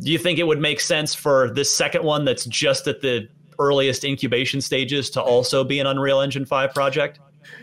Do 0.00 0.10
you 0.10 0.18
think 0.18 0.38
it 0.38 0.44
would 0.44 0.60
make 0.60 0.80
sense 0.80 1.14
for 1.14 1.50
this 1.50 1.74
second 1.74 2.02
one 2.02 2.24
that's 2.24 2.44
just 2.46 2.88
at 2.88 3.00
the 3.02 3.28
earliest 3.58 4.04
incubation 4.04 4.60
stages 4.60 5.10
to 5.10 5.22
also 5.22 5.64
be 5.64 5.78
an 5.78 5.86
Unreal 5.86 6.20
Engine 6.20 6.44
5 6.44 6.74
project? 6.74 7.20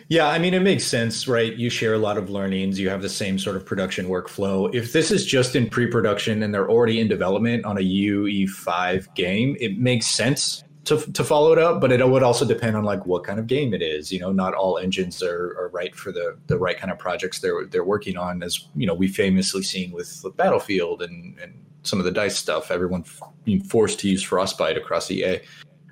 Yeah, 0.09 0.27
I 0.27 0.39
mean, 0.39 0.55
it 0.55 0.61
makes 0.61 0.85
sense, 0.85 1.27
right? 1.27 1.55
You 1.55 1.69
share 1.69 1.93
a 1.93 1.99
lot 1.99 2.17
of 2.17 2.31
learnings. 2.31 2.79
You 2.79 2.89
have 2.89 3.03
the 3.03 3.09
same 3.09 3.37
sort 3.37 3.55
of 3.55 3.63
production 3.63 4.07
workflow. 4.07 4.73
If 4.73 4.91
this 4.91 5.11
is 5.11 5.23
just 5.23 5.55
in 5.55 5.69
pre 5.69 5.85
production 5.85 6.41
and 6.41 6.51
they're 6.51 6.69
already 6.69 6.99
in 6.99 7.07
development 7.07 7.63
on 7.63 7.77
a 7.77 7.81
UE5 7.81 9.13
game, 9.13 9.55
it 9.59 9.77
makes 9.77 10.07
sense 10.07 10.63
to, 10.85 10.97
to 11.11 11.23
follow 11.23 11.53
it 11.53 11.59
up, 11.59 11.79
but 11.79 11.91
it 11.91 12.07
would 12.09 12.23
also 12.23 12.43
depend 12.43 12.75
on 12.75 12.83
like 12.83 13.05
what 13.05 13.23
kind 13.23 13.39
of 13.39 13.45
game 13.45 13.71
it 13.71 13.83
is. 13.83 14.11
You 14.11 14.19
know, 14.19 14.31
not 14.31 14.55
all 14.55 14.79
engines 14.79 15.21
are, 15.21 15.55
are 15.59 15.69
right 15.71 15.95
for 15.95 16.11
the, 16.11 16.35
the 16.47 16.57
right 16.57 16.75
kind 16.75 16.91
of 16.91 16.97
projects 16.97 17.39
they're, 17.39 17.65
they're 17.65 17.83
working 17.83 18.17
on, 18.17 18.41
as, 18.41 18.67
you 18.75 18.87
know, 18.87 18.95
we 18.95 19.07
famously 19.07 19.61
seen 19.61 19.91
with 19.91 20.25
Battlefield 20.37 21.03
and, 21.03 21.37
and 21.37 21.53
some 21.83 21.99
of 21.99 22.05
the 22.05 22.11
DICE 22.11 22.35
stuff, 22.35 22.71
everyone 22.71 23.05
being 23.43 23.61
forced 23.61 23.99
to 23.99 24.09
use 24.09 24.23
Frostbite 24.23 24.75
across 24.75 25.11
EA. 25.11 25.39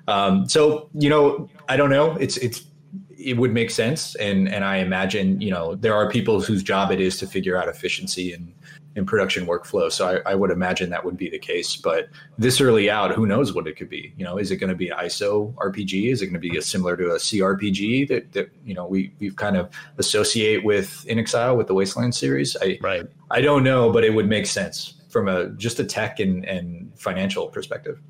Um, 0.08 0.48
so, 0.48 0.90
you 0.92 1.08
know, 1.08 1.48
I 1.68 1.76
don't 1.76 1.90
know. 1.90 2.16
It's, 2.16 2.36
it's, 2.38 2.64
it 3.18 3.36
would 3.36 3.52
make 3.52 3.70
sense. 3.70 4.14
And 4.16 4.48
and 4.48 4.64
I 4.64 4.76
imagine, 4.76 5.40
you 5.40 5.50
know, 5.50 5.74
there 5.74 5.94
are 5.94 6.08
people 6.08 6.40
whose 6.40 6.62
job 6.62 6.90
it 6.90 7.00
is 7.00 7.18
to 7.18 7.26
figure 7.26 7.56
out 7.56 7.68
efficiency 7.68 8.32
and 8.32 8.52
in 8.98 9.06
production 9.06 9.46
workflow. 9.46 9.90
So 9.90 10.20
I, 10.26 10.32
I, 10.32 10.34
would 10.34 10.50
imagine 10.50 10.90
that 10.90 11.04
would 11.04 11.16
be 11.16 11.30
the 11.30 11.38
case. 11.38 11.76
But 11.76 12.08
this 12.36 12.60
early 12.60 12.90
out, 12.90 13.12
who 13.12 13.26
knows 13.26 13.54
what 13.54 13.68
it 13.68 13.76
could 13.76 13.88
be? 13.88 14.12
You 14.16 14.24
know, 14.24 14.38
is 14.38 14.50
it 14.50 14.56
going 14.56 14.70
to 14.70 14.76
be 14.76 14.88
an 14.88 14.98
ISO 14.98 15.54
RPG? 15.54 16.10
Is 16.10 16.20
it 16.20 16.26
going 16.26 16.34
to 16.34 16.40
be 16.40 16.56
a, 16.58 16.62
similar 16.62 16.96
to 16.96 17.10
a 17.10 17.16
CRPG 17.16 18.08
that, 18.08 18.32
that 18.32 18.50
you 18.64 18.74
know 18.74 18.86
we 18.86 19.12
we've 19.20 19.36
kind 19.36 19.56
of 19.56 19.70
associate 19.98 20.64
with 20.64 21.04
inXile 21.08 21.56
with 21.56 21.68
the 21.68 21.74
Wasteland 21.74 22.14
series? 22.14 22.56
I 22.60 22.78
right. 22.82 23.06
I 23.30 23.40
don't 23.40 23.62
know, 23.62 23.92
but 23.92 24.04
it 24.04 24.14
would 24.14 24.28
make 24.28 24.46
sense 24.46 24.94
from 25.08 25.28
a 25.28 25.48
just 25.50 25.78
a 25.78 25.84
tech 25.84 26.18
and, 26.18 26.44
and 26.44 26.92
financial 26.98 27.48
perspective. 27.48 28.00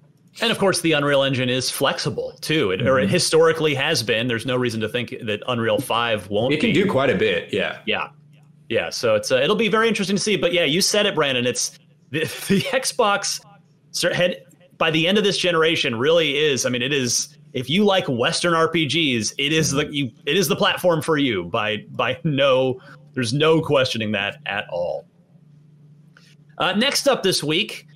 And 0.41 0.53
of 0.53 0.59
course, 0.59 0.81
the 0.81 0.93
Unreal 0.93 1.23
Engine 1.23 1.49
is 1.49 1.71
flexible 1.71 2.33
too, 2.41 2.71
it, 2.71 2.79
mm-hmm. 2.79 2.89
or 2.89 2.99
it 2.99 3.05
mm-hmm. 3.05 3.13
historically 3.13 3.75
has 3.75 4.03
been. 4.03 4.29
There's 4.29 4.47
no 4.47 4.57
reason 4.57 4.81
to 4.81 4.89
think 4.89 5.15
that 5.23 5.43
Unreal 5.49 5.79
Five 5.79 6.29
won't. 6.31 6.55
It 6.55 6.61
can 6.61 6.71
be. 6.71 6.75
do 6.75 6.91
quite 6.91 7.11
a 7.11 7.17
bit, 7.17 7.53
yeah, 7.53 7.81
yeah, 7.87 8.11
yeah. 8.69 8.91
So 8.91 9.15
it's 9.17 9.33
uh, 9.33 9.37
it'll 9.37 9.57
be 9.57 9.69
very 9.69 9.89
interesting 9.89 10.17
to 10.17 10.23
see. 10.23 10.37
But 10.37 10.53
yeah, 10.53 10.65
you 10.65 10.81
said 10.81 11.07
it, 11.07 11.15
Brandin. 11.15 11.47
It's 11.47 11.79
the, 12.11 12.21
the 12.21 12.61
Xbox 12.71 13.41
head 14.15 14.45
by 14.77 14.91
the 14.91 15.09
end 15.09 15.19
of 15.19 15.25
this 15.25 15.39
generation 15.39 15.97
really 15.97 16.37
is. 16.37 16.65
I 16.65 16.71
mean, 16.71 16.83
it 16.83 16.93
is. 16.93 17.35
If 17.55 17.71
you 17.71 17.85
like 17.85 18.07
Western 18.07 18.53
RPGs, 18.53 19.33
it 19.39 19.53
is 19.53 19.73
the 19.73 19.87
you, 19.93 20.11
it 20.27 20.37
is 20.37 20.49
the 20.49 20.57
platform 20.57 21.03
for 21.03 21.17
you. 21.17 21.45
By 21.45 21.79
by 21.91 22.19
no, 22.23 22.81
there's 23.15 23.33
no 23.33 23.61
questioning 23.61 24.13
that 24.13 24.37
at 24.47 24.69
all. 24.71 25.07
Uh, 26.59 26.73
next 26.75 27.09
up 27.09 27.23
this 27.23 27.43
week, 27.43 27.88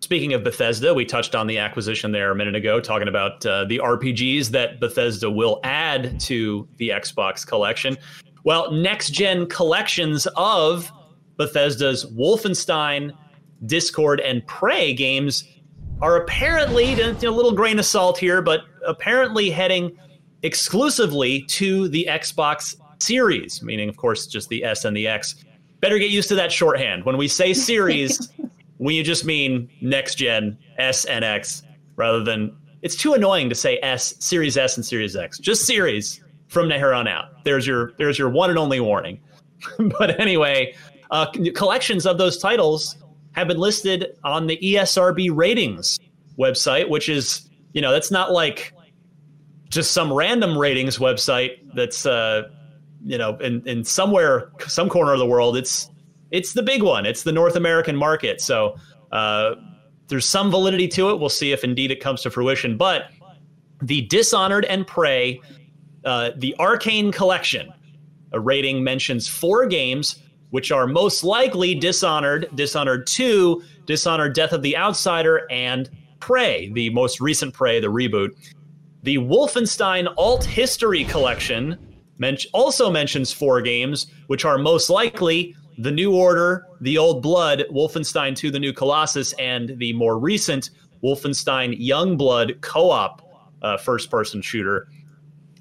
speaking 0.00 0.32
of 0.32 0.42
Bethesda, 0.42 0.92
we 0.92 1.04
touched 1.04 1.34
on 1.34 1.46
the 1.46 1.58
acquisition 1.58 2.12
there 2.12 2.30
a 2.30 2.34
minute 2.34 2.54
ago, 2.54 2.80
talking 2.80 3.08
about 3.08 3.44
uh, 3.46 3.64
the 3.66 3.78
RPGs 3.78 4.48
that 4.48 4.80
Bethesda 4.80 5.30
will 5.30 5.60
add 5.62 6.18
to 6.20 6.68
the 6.76 6.88
Xbox 6.90 7.46
collection. 7.46 7.96
Well, 8.44 8.70
next 8.72 9.10
gen 9.10 9.46
collections 9.46 10.26
of 10.36 10.90
Bethesda's 11.36 12.06
Wolfenstein, 12.06 13.12
Dishonored, 13.66 14.20
and 14.20 14.46
Prey 14.46 14.94
games 14.94 15.44
are 16.00 16.16
apparently, 16.16 16.98
a 17.00 17.12
little 17.12 17.52
grain 17.52 17.78
of 17.78 17.84
salt 17.84 18.16
here, 18.16 18.40
but 18.40 18.62
apparently 18.86 19.50
heading 19.50 19.96
exclusively 20.42 21.42
to 21.42 21.88
the 21.88 22.06
Xbox 22.08 22.74
Series, 23.00 23.62
meaning, 23.62 23.88
of 23.88 23.96
course, 23.96 24.26
just 24.26 24.48
the 24.48 24.64
S 24.64 24.84
and 24.84 24.96
the 24.96 25.06
X. 25.06 25.44
Better 25.80 25.98
get 25.98 26.10
used 26.10 26.28
to 26.28 26.34
that 26.34 26.52
shorthand. 26.52 27.04
When 27.04 27.16
we 27.16 27.28
say 27.28 27.54
series, 27.54 28.30
we 28.80 29.02
just 29.02 29.24
mean 29.24 29.68
next 29.82 30.16
gen 30.16 30.58
S 30.78 31.04
and 31.04 31.24
X 31.24 31.62
rather 31.96 32.24
than 32.24 32.56
it's 32.82 32.96
too 32.96 33.12
annoying 33.12 33.50
to 33.50 33.54
say 33.54 33.78
S, 33.82 34.14
Series 34.18 34.56
S 34.56 34.76
and 34.76 34.84
Series 34.84 35.14
X. 35.14 35.38
Just 35.38 35.66
Series 35.66 36.24
from 36.48 36.70
here 36.70 36.94
on 36.94 37.06
out. 37.06 37.44
There's 37.44 37.66
your 37.66 37.92
there's 37.98 38.18
your 38.18 38.30
one 38.30 38.48
and 38.48 38.58
only 38.58 38.80
warning. 38.80 39.20
but 39.98 40.18
anyway, 40.18 40.74
uh, 41.10 41.30
collections 41.54 42.06
of 42.06 42.16
those 42.16 42.38
titles 42.38 42.96
have 43.32 43.48
been 43.48 43.58
listed 43.58 44.16
on 44.24 44.46
the 44.46 44.56
ESRB 44.56 45.30
ratings 45.32 45.98
website, 46.38 46.88
which 46.88 47.10
is 47.10 47.48
you 47.74 47.82
know 47.82 47.92
that's 47.92 48.10
not 48.10 48.32
like 48.32 48.72
just 49.68 49.92
some 49.92 50.10
random 50.10 50.56
ratings 50.56 50.96
website 50.96 51.58
that's 51.74 52.06
uh, 52.06 52.48
you 53.04 53.18
know 53.18 53.36
in 53.36 53.62
in 53.68 53.84
somewhere 53.84 54.50
some 54.66 54.88
corner 54.88 55.12
of 55.12 55.18
the 55.18 55.26
world. 55.26 55.54
It's 55.54 55.90
it's 56.30 56.52
the 56.52 56.62
big 56.62 56.82
one. 56.82 57.06
It's 57.06 57.22
the 57.22 57.32
North 57.32 57.56
American 57.56 57.96
market. 57.96 58.40
So 58.40 58.76
uh, 59.12 59.54
there's 60.08 60.28
some 60.28 60.50
validity 60.50 60.88
to 60.88 61.10
it. 61.10 61.20
We'll 61.20 61.28
see 61.28 61.52
if 61.52 61.64
indeed 61.64 61.90
it 61.90 62.00
comes 62.00 62.22
to 62.22 62.30
fruition. 62.30 62.76
But 62.76 63.10
the 63.82 64.02
Dishonored 64.02 64.64
and 64.66 64.86
Prey, 64.86 65.40
uh, 66.04 66.30
the 66.36 66.54
Arcane 66.58 67.12
Collection, 67.12 67.72
a 68.32 68.40
rating 68.40 68.84
mentions 68.84 69.26
four 69.28 69.66
games, 69.66 70.22
which 70.50 70.72
are 70.72 70.86
most 70.86 71.24
likely 71.24 71.74
Dishonored, 71.74 72.48
Dishonored 72.54 73.06
2, 73.06 73.62
Dishonored 73.86 74.34
Death 74.34 74.52
of 74.52 74.62
the 74.62 74.76
Outsider, 74.76 75.46
and 75.50 75.88
Prey, 76.20 76.70
the 76.72 76.90
most 76.90 77.20
recent 77.20 77.54
Prey, 77.54 77.80
the 77.80 77.88
reboot. 77.88 78.30
The 79.02 79.16
Wolfenstein 79.16 80.12
Alt 80.18 80.44
History 80.44 81.04
Collection 81.04 81.78
men- 82.18 82.36
also 82.52 82.90
mentions 82.90 83.32
four 83.32 83.62
games, 83.62 84.06
which 84.26 84.44
are 84.44 84.58
most 84.58 84.90
likely 84.90 85.56
the 85.80 85.90
New 85.90 86.14
Order, 86.14 86.66
The 86.82 86.98
Old 86.98 87.22
Blood, 87.22 87.64
Wolfenstein 87.70 88.36
2 88.36 88.50
The 88.50 88.58
New 88.58 88.72
Colossus, 88.72 89.32
and 89.34 89.78
the 89.78 89.94
more 89.94 90.18
recent 90.18 90.70
Wolfenstein 91.02 91.74
Young 91.78 92.18
Blood 92.18 92.58
co 92.60 92.90
op 92.90 93.22
uh, 93.62 93.78
first 93.78 94.10
person 94.10 94.42
shooter. 94.42 94.88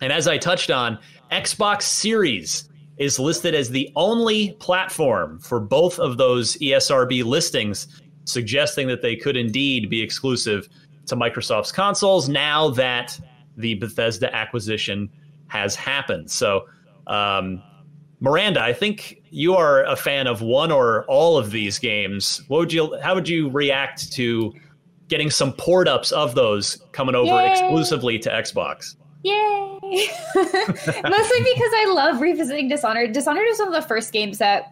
And 0.02 0.12
as 0.12 0.28
I 0.28 0.38
touched 0.38 0.72
on, 0.72 1.00
Xbox 1.32 1.84
Series 1.84 2.70
is 2.98 3.18
listed 3.18 3.56
as 3.56 3.70
the 3.70 3.90
only 3.96 4.52
platform 4.60 5.40
for 5.40 5.62
both 5.62 6.00
of 6.00 6.18
those 6.18 6.58
ESRB 6.58 7.24
listings, 7.24 8.02
suggesting 8.26 8.88
that 8.88 9.02
they 9.02 9.16
could 9.16 9.38
indeed 9.38 9.90
be 9.90 10.02
exclusive 10.02 10.68
to 11.06 11.16
Microsoft's 11.16 11.72
consoles 11.72 12.28
now 12.28 12.70
that 12.72 13.18
the 13.56 13.76
Bethesda 13.76 14.34
acquisition 14.36 15.10
has 15.48 15.76
happened. 15.76 16.30
So, 16.30 16.68
um, 17.08 17.64
Miranda, 18.20 18.62
I 18.62 18.74
think 18.74 19.19
you 19.32 19.56
are 19.56 19.84
a 19.86 19.96
fan 19.96 20.28
of 20.28 20.42
one 20.42 20.72
or 20.72 21.06
all 21.06 21.38
of 21.38 21.52
these 21.52 21.80
games. 21.80 22.42
What 22.48 22.60
would 22.60 22.74
you? 22.74 22.98
How 23.02 23.16
would 23.16 23.28
you 23.28 23.50
react 23.50 24.12
to 24.14 24.54
getting 25.08 25.30
some 25.30 25.54
port 25.54 25.88
ups 25.88 26.12
of 26.12 26.36
those 26.36 26.82
coming 26.92 27.16
over 27.16 27.32
Yay. 27.32 27.52
exclusively 27.52 28.20
to 28.20 28.30
Xbox? 28.30 28.96
Yay! 29.24 29.34
Mostly 29.84 31.40
because 31.44 31.72
I 31.76 31.92
love 31.94 32.22
revisiting 32.22 32.70
Dishonored. 32.70 33.12
Dishonored 33.12 33.48
is 33.50 33.60
one 33.60 33.68
of 33.68 33.74
the 33.74 33.88
first 33.88 34.14
games 34.14 34.38
that 34.38 34.72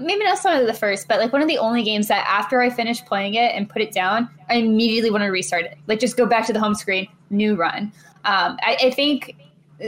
maybe 0.00 0.24
not 0.24 0.38
some 0.38 0.58
of 0.58 0.66
the 0.66 0.74
first, 0.74 1.08
but 1.08 1.18
like 1.18 1.32
one 1.32 1.42
of 1.42 1.48
the 1.48 1.58
only 1.58 1.82
games 1.82 2.08
that 2.08 2.24
after 2.28 2.60
I 2.60 2.70
finish 2.70 3.04
playing 3.04 3.34
it 3.34 3.52
and 3.54 3.68
put 3.68 3.82
it 3.82 3.92
down, 3.92 4.28
I 4.48 4.54
immediately 4.54 5.10
want 5.10 5.22
to 5.22 5.28
restart 5.28 5.64
it. 5.64 5.78
Like 5.86 6.00
just 6.00 6.16
go 6.16 6.26
back 6.26 6.46
to 6.46 6.52
the 6.52 6.60
home 6.60 6.74
screen, 6.74 7.08
new 7.30 7.54
run. 7.56 7.92
Um, 8.24 8.58
I, 8.62 8.76
I 8.82 8.90
think 8.90 9.36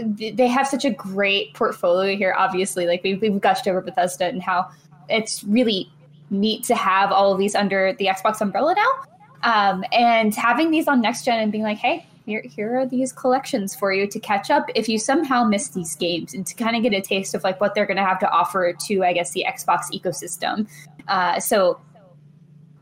they 0.03 0.49
have 0.49 0.67
such 0.67 0.85
a 0.85 0.91
great 0.91 1.55
portfolio 1.55 2.17
here. 2.17 2.35
Obviously, 2.37 2.87
like 2.87 3.03
we've, 3.03 3.21
we've 3.21 3.41
gushed 3.41 3.69
over 3.69 3.81
Bethesda 3.81 4.27
and 4.27 4.43
how 4.43 4.69
it's 5.09 5.45
really 5.45 5.91
neat 6.31 6.65
to 6.65 6.75
have 6.75 7.13
all 7.13 7.33
of 7.33 7.39
these 7.39 7.55
under 7.55 7.93
the 7.95 8.07
Xbox 8.07 8.41
umbrella 8.41 8.75
now. 8.75 9.13
Um, 9.43 9.85
and 9.93 10.35
having 10.35 10.71
these 10.71 10.89
on 10.89 11.01
next 11.01 11.25
gen 11.25 11.39
and 11.39 11.53
being 11.53 11.65
like, 11.65 11.79
hey, 11.79 12.07
here, 12.27 12.43
here 12.43 12.79
are 12.79 12.87
these 12.87 13.13
collections 13.13 13.75
for 13.75 13.93
you 13.93 14.07
to 14.07 14.19
catch 14.19 14.51
up 14.51 14.67
if 14.75 14.89
you 14.89 14.99
somehow 14.99 15.45
miss 15.45 15.69
these 15.69 15.95
games 15.97 16.33
and 16.33 16.47
to 16.47 16.55
kind 16.55 16.75
of 16.75 16.83
get 16.83 16.95
a 16.95 17.03
taste 17.03 17.35
of 17.35 17.45
like 17.45 17.61
what 17.61 17.75
they're 17.75 17.87
going 17.87 17.99
to 17.99 18.05
have 18.05 18.19
to 18.21 18.31
offer 18.31 18.73
to, 18.73 19.05
I 19.05 19.13
guess, 19.13 19.33
the 19.33 19.45
Xbox 19.47 19.93
ecosystem. 19.93 20.67
Uh, 21.07 21.39
so 21.39 21.79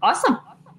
awesome. 0.00 0.38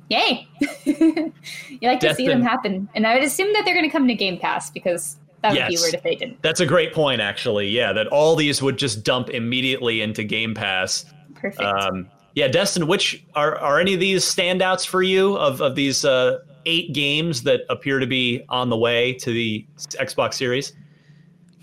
Yay. 0.10 0.48
you 0.86 1.34
like 1.82 2.00
to 2.00 2.16
see 2.16 2.28
them 2.28 2.42
happen. 2.42 2.88
And 2.96 3.06
I 3.06 3.16
would 3.16 3.24
assume 3.24 3.52
that 3.54 3.66
they're 3.66 3.74
going 3.74 3.86
to 3.86 3.92
come 3.92 4.08
to 4.08 4.14
Game 4.14 4.40
Pass 4.40 4.72
because 4.72 5.18
that 5.44 5.52
would 5.52 5.58
yes. 5.58 5.70
be 5.70 5.78
weird 5.78 5.94
if 5.94 6.04
they 6.04 6.16
didn't. 6.16 6.42
That's 6.42 6.62
a 6.62 6.66
great 6.66 6.94
point, 6.94 7.22
actually. 7.22 7.68
Yeah, 7.68 7.94
that 7.94 8.08
all 8.08 8.36
these 8.36 8.62
would 8.62 8.78
just 8.78 9.04
dump 9.04 9.30
immediately 9.30 10.02
into 10.02 10.24
Game 10.24 10.56
Pass. 10.56 11.06
Perfect. 11.36 11.62
Um, 11.62 12.10
yeah, 12.34 12.48
Destin, 12.48 12.88
which 12.88 13.24
are, 13.36 13.58
are 13.58 13.80
any 13.80 13.94
of 13.94 14.00
these 14.00 14.24
standouts 14.24 14.88
for 14.88 15.04
you 15.04 15.36
of, 15.36 15.62
of 15.62 15.76
these 15.76 16.06
uh, 16.06 16.40
eight 16.66 16.94
games 16.94 17.44
that 17.44 17.62
appear 17.70 18.00
to 18.00 18.08
be 18.08 18.44
on 18.50 18.70
the 18.70 18.78
way 18.78 19.14
to 19.14 19.32
the 19.32 19.66
Xbox 19.78 20.36
Series? 20.36 20.74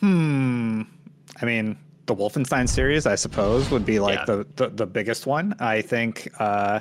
Hmm. 0.01 0.83
I 1.41 1.47
mean, 1.47 1.79
the 2.05 2.15
Wolfenstein 2.15 2.69
series, 2.69 3.07
I 3.07 3.15
suppose, 3.15 3.71
would 3.71 3.87
be 3.87 3.99
like 3.99 4.19
yeah. 4.19 4.25
the, 4.27 4.47
the, 4.57 4.69
the 4.69 4.87
biggest 4.87 5.27
one. 5.27 5.55
I 5.59 5.81
think 5.81 6.31
uh, 6.39 6.81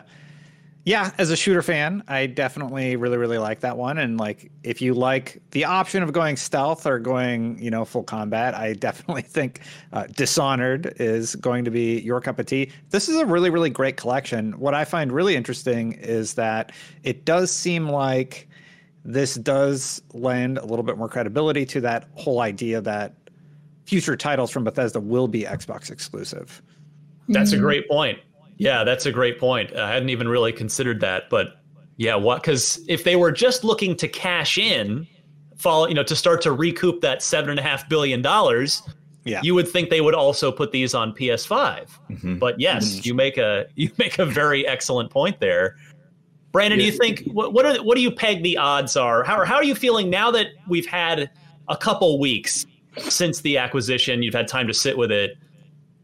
yeah, 0.85 1.11
as 1.17 1.29
a 1.29 1.35
shooter 1.35 1.61
fan, 1.61 2.03
I 2.07 2.25
definitely 2.25 2.95
really, 2.95 3.17
really 3.17 3.37
like 3.37 3.59
that 3.59 3.77
one. 3.77 3.97
And 3.97 4.17
like, 4.17 4.49
if 4.63 4.81
you 4.81 4.93
like 4.93 5.41
the 5.51 5.65
option 5.65 6.01
of 6.01 6.13
going 6.13 6.37
stealth 6.37 6.85
or 6.85 6.99
going, 6.99 7.61
you 7.61 7.69
know, 7.69 7.83
full 7.83 8.03
combat, 8.03 8.55
I 8.55 8.73
definitely 8.73 9.21
think 9.23 9.61
uh, 9.91 10.07
Dishonored 10.07 10.93
is 10.97 11.35
going 11.35 11.65
to 11.65 11.71
be 11.71 11.99
your 11.99 12.21
cup 12.21 12.39
of 12.39 12.45
tea. 12.45 12.71
This 12.91 13.09
is 13.09 13.17
a 13.17 13.25
really, 13.25 13.49
really 13.49 13.69
great 13.69 13.97
collection. 13.97 14.53
What 14.53 14.73
I 14.73 14.85
find 14.85 15.11
really 15.11 15.35
interesting 15.35 15.93
is 15.93 16.33
that 16.35 16.71
it 17.03 17.25
does 17.25 17.51
seem 17.51 17.89
like 17.89 18.47
this 19.03 19.35
does 19.35 20.01
lend 20.13 20.57
a 20.57 20.65
little 20.65 20.83
bit 20.83 20.97
more 20.97 21.09
credibility 21.09 21.65
to 21.65 21.81
that 21.81 22.07
whole 22.13 22.39
idea 22.39 22.81
that 22.81 23.13
future 23.85 24.15
titles 24.15 24.49
from 24.49 24.63
Bethesda 24.63 24.99
will 24.99 25.27
be 25.27 25.43
Xbox 25.43 25.91
exclusive. 25.91 26.61
That's 27.27 27.51
a 27.51 27.57
great 27.57 27.87
point. 27.87 28.19
Yeah, 28.59 28.83
that's 28.83 29.05
a 29.05 29.11
great 29.11 29.39
point. 29.39 29.73
I 29.73 29.91
hadn't 29.91 30.09
even 30.09 30.27
really 30.27 30.51
considered 30.51 30.99
that, 30.99 31.29
but 31.29 31.61
yeah, 31.95 32.15
what? 32.15 32.41
Because 32.41 32.79
if 32.87 33.05
they 33.05 33.15
were 33.15 33.31
just 33.31 33.63
looking 33.63 33.95
to 33.95 34.07
cash 34.07 34.57
in, 34.57 35.07
follow, 35.57 35.87
you 35.87 35.93
know, 35.93 36.03
to 36.03 36.15
start 36.15 36.41
to 36.41 36.51
recoup 36.51 37.01
that 37.01 37.23
seven 37.23 37.49
and 37.49 37.59
a 37.59 37.61
half 37.63 37.87
billion 37.87 38.21
dollars, 38.21 38.83
yeah. 39.23 39.39
you 39.43 39.55
would 39.55 39.67
think 39.67 39.89
they 39.89 40.01
would 40.01 40.13
also 40.13 40.51
put 40.51 40.73
these 40.73 40.93
on 40.93 41.13
PS5. 41.13 41.87
Mm-hmm. 42.09 42.37
But 42.37 42.59
yes, 42.59 42.89
mm-hmm. 42.89 43.01
you 43.03 43.13
make 43.13 43.37
a 43.37 43.65
you 43.75 43.91
make 43.97 44.19
a 44.19 44.25
very 44.25 44.67
excellent 44.67 45.09
point 45.09 45.39
there. 45.39 45.77
Brandin, 46.51 46.71
yeah. 46.71 46.75
do 46.75 46.83
you 46.83 46.91
think 46.91 47.23
what 47.31 47.53
what, 47.53 47.65
are, 47.65 47.81
what 47.83 47.95
do 47.95 48.01
you 48.01 48.11
peg 48.11 48.43
the 48.43 48.57
odds 48.57 48.97
are? 48.97 49.23
How 49.23 49.45
how 49.45 49.55
are 49.55 49.63
you 49.63 49.75
feeling 49.75 50.09
now 50.09 50.31
that 50.31 50.47
we've 50.67 50.87
had 50.87 51.29
a 51.69 51.77
couple 51.77 52.19
weeks 52.19 52.65
since 52.97 53.39
the 53.39 53.57
acquisition? 53.57 54.21
You've 54.21 54.33
had 54.33 54.49
time 54.49 54.67
to 54.67 54.73
sit 54.73 54.97
with 54.97 55.11
it 55.11 55.37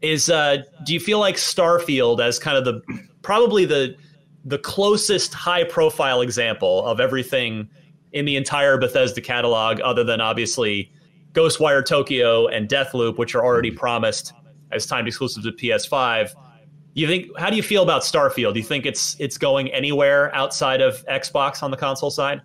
is 0.02 0.30
uh, 0.30 0.58
do 0.84 0.92
you 0.92 1.00
feel 1.00 1.18
like 1.18 1.36
Starfield 1.36 2.20
as 2.20 2.38
kind 2.38 2.56
of 2.56 2.64
the 2.64 2.82
probably 3.22 3.64
the 3.64 3.96
the 4.44 4.58
closest 4.58 5.34
high 5.34 5.64
profile 5.64 6.20
example 6.20 6.84
of 6.86 7.00
everything 7.00 7.68
in 8.12 8.24
the 8.24 8.36
entire 8.36 8.78
Bethesda 8.78 9.20
catalog, 9.20 9.80
other 9.80 10.04
than 10.04 10.20
obviously 10.20 10.90
Ghostwire 11.32 11.84
Tokyo 11.84 12.46
and 12.46 12.68
Deathloop, 12.68 13.18
which 13.18 13.34
are 13.34 13.44
already 13.44 13.70
promised 13.70 14.32
as 14.72 14.86
timed 14.86 15.08
exclusives 15.08 15.44
to 15.44 15.52
PS5. 15.52 16.30
You 16.94 17.06
think? 17.06 17.26
How 17.38 17.50
do 17.50 17.56
you 17.56 17.62
feel 17.62 17.82
about 17.82 18.02
Starfield? 18.02 18.54
Do 18.54 18.60
you 18.60 18.64
think 18.64 18.86
it's 18.86 19.16
it's 19.18 19.36
going 19.36 19.70
anywhere 19.72 20.34
outside 20.34 20.80
of 20.80 21.04
Xbox 21.06 21.62
on 21.62 21.70
the 21.70 21.76
console 21.76 22.10
side? 22.10 22.40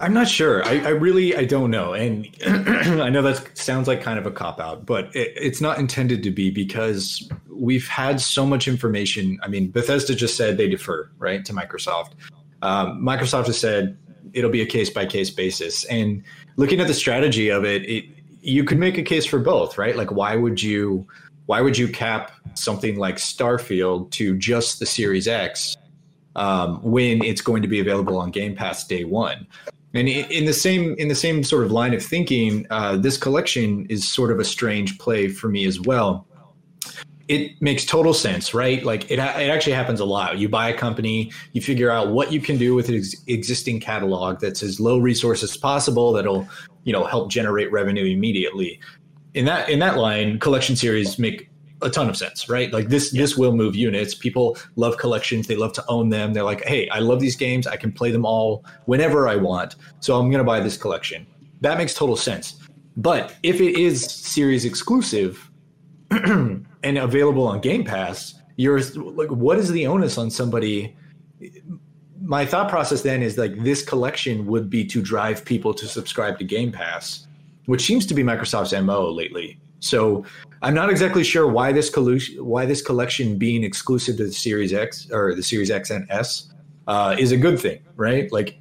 I'm 0.00 0.14
not 0.14 0.28
sure. 0.28 0.64
I, 0.64 0.78
I, 0.80 0.88
really 0.90 1.34
I 1.36 1.44
don't 1.44 1.70
know, 1.70 1.92
and 1.92 2.28
I 2.46 3.08
know 3.08 3.22
that 3.22 3.58
sounds 3.58 3.88
like 3.88 4.00
kind 4.00 4.18
of 4.18 4.26
a 4.26 4.30
cop 4.30 4.60
out, 4.60 4.86
but 4.86 5.14
it, 5.14 5.32
it's 5.36 5.60
not 5.60 5.78
intended 5.78 6.22
to 6.22 6.30
be 6.30 6.50
because 6.50 7.28
we've 7.50 7.88
had 7.88 8.20
so 8.20 8.46
much 8.46 8.68
information. 8.68 9.38
I 9.42 9.48
mean, 9.48 9.70
Bethesda 9.70 10.14
just 10.14 10.36
said 10.36 10.56
they 10.56 10.68
defer 10.68 11.10
right 11.18 11.44
to 11.44 11.52
Microsoft. 11.52 12.12
Um, 12.62 13.02
Microsoft 13.02 13.46
has 13.46 13.58
said 13.58 13.98
it'll 14.32 14.50
be 14.50 14.62
a 14.62 14.66
case 14.66 14.88
by 14.88 15.04
case 15.04 15.30
basis, 15.30 15.84
and 15.86 16.22
looking 16.56 16.80
at 16.80 16.86
the 16.86 16.94
strategy 16.94 17.48
of 17.48 17.64
it, 17.64 17.82
it 17.88 18.04
you 18.40 18.62
could 18.62 18.78
make 18.78 18.98
a 18.98 19.02
case 19.02 19.26
for 19.26 19.40
both, 19.40 19.78
right? 19.78 19.96
Like, 19.96 20.12
why 20.12 20.36
would 20.36 20.62
you 20.62 21.08
why 21.46 21.60
would 21.60 21.76
you 21.76 21.88
cap 21.88 22.30
something 22.54 22.98
like 22.98 23.16
Starfield 23.16 24.12
to 24.12 24.36
just 24.36 24.78
the 24.78 24.86
Series 24.86 25.26
X 25.26 25.76
um, 26.36 26.80
when 26.82 27.24
it's 27.24 27.40
going 27.40 27.62
to 27.62 27.68
be 27.68 27.80
available 27.80 28.16
on 28.18 28.30
Game 28.30 28.54
Pass 28.54 28.86
day 28.86 29.02
one? 29.02 29.46
And 29.94 30.08
in 30.08 30.44
the 30.44 30.52
same 30.52 30.94
in 30.98 31.08
the 31.08 31.14
same 31.14 31.42
sort 31.42 31.64
of 31.64 31.72
line 31.72 31.94
of 31.94 32.02
thinking, 32.02 32.66
uh, 32.70 32.96
this 32.96 33.16
collection 33.16 33.86
is 33.86 34.08
sort 34.08 34.30
of 34.30 34.38
a 34.38 34.44
strange 34.44 34.98
play 34.98 35.28
for 35.28 35.48
me 35.48 35.64
as 35.66 35.80
well. 35.80 36.26
It 37.28 37.60
makes 37.60 37.84
total 37.84 38.14
sense, 38.14 38.54
right? 38.54 38.82
Like 38.82 39.10
it, 39.10 39.18
it 39.18 39.50
actually 39.50 39.74
happens 39.74 40.00
a 40.00 40.04
lot. 40.04 40.38
You 40.38 40.48
buy 40.48 40.68
a 40.68 40.76
company, 40.76 41.30
you 41.52 41.60
figure 41.60 41.90
out 41.90 42.08
what 42.08 42.32
you 42.32 42.40
can 42.40 42.56
do 42.56 42.74
with 42.74 42.88
an 42.88 43.02
existing 43.26 43.80
catalog 43.80 44.40
that's 44.40 44.62
as 44.62 44.80
low 44.80 44.98
resource 44.98 45.42
as 45.42 45.56
possible 45.56 46.12
that'll, 46.12 46.48
you 46.84 46.92
know, 46.92 47.04
help 47.04 47.30
generate 47.30 47.70
revenue 47.70 48.04
immediately. 48.04 48.80
In 49.34 49.44
that 49.46 49.68
in 49.68 49.78
that 49.78 49.96
line, 49.96 50.38
collection 50.38 50.76
series 50.76 51.18
make 51.18 51.48
a 51.82 51.90
ton 51.90 52.08
of 52.08 52.16
sense, 52.16 52.48
right? 52.48 52.72
Like 52.72 52.88
this 52.88 53.12
yeah. 53.12 53.22
this 53.22 53.36
will 53.36 53.54
move 53.54 53.76
units. 53.76 54.14
People 54.14 54.56
love 54.76 54.96
collections, 54.96 55.46
they 55.46 55.56
love 55.56 55.72
to 55.74 55.84
own 55.88 56.08
them. 56.08 56.32
They're 56.32 56.42
like, 56.44 56.64
"Hey, 56.64 56.88
I 56.88 56.98
love 56.98 57.20
these 57.20 57.36
games. 57.36 57.66
I 57.66 57.76
can 57.76 57.92
play 57.92 58.10
them 58.10 58.24
all 58.24 58.64
whenever 58.86 59.28
I 59.28 59.36
want. 59.36 59.76
So 60.00 60.18
I'm 60.18 60.30
going 60.30 60.38
to 60.38 60.44
buy 60.44 60.60
this 60.60 60.76
collection." 60.76 61.26
That 61.60 61.78
makes 61.78 61.94
total 61.94 62.16
sense. 62.16 62.56
But 62.96 63.34
if 63.42 63.60
it 63.60 63.78
is 63.78 64.04
series 64.04 64.64
exclusive 64.64 65.50
and 66.10 66.66
available 66.82 67.46
on 67.46 67.60
Game 67.60 67.84
Pass, 67.84 68.34
you're 68.56 68.80
like 68.80 69.30
what 69.30 69.58
is 69.58 69.70
the 69.70 69.86
onus 69.86 70.18
on 70.18 70.30
somebody 70.30 70.96
my 72.20 72.44
thought 72.44 72.68
process 72.68 73.02
then 73.02 73.22
is 73.22 73.38
like 73.38 73.56
this 73.62 73.82
collection 73.82 74.46
would 74.46 74.68
be 74.68 74.84
to 74.84 75.00
drive 75.00 75.44
people 75.44 75.72
to 75.74 75.86
subscribe 75.86 76.38
to 76.38 76.44
Game 76.44 76.72
Pass, 76.72 77.26
which 77.66 77.82
seems 77.82 78.06
to 78.06 78.14
be 78.14 78.22
Microsoft's 78.22 78.72
MO 78.82 79.10
lately. 79.10 79.60
So 79.80 80.24
I'm 80.62 80.74
not 80.74 80.90
exactly 80.90 81.24
sure 81.24 81.46
why 81.46 81.72
this 81.72 81.90
collusion, 81.90 82.44
why 82.44 82.66
this 82.66 82.82
collection 82.82 83.38
being 83.38 83.62
exclusive 83.62 84.16
to 84.16 84.24
the 84.24 84.32
Series 84.32 84.72
X 84.72 85.08
or 85.12 85.34
the 85.34 85.42
Series 85.42 85.70
X 85.70 85.90
and 85.90 86.06
S 86.10 86.52
uh, 86.86 87.14
is 87.18 87.32
a 87.32 87.36
good 87.36 87.58
thing, 87.58 87.80
right? 87.96 88.30
Like 88.32 88.58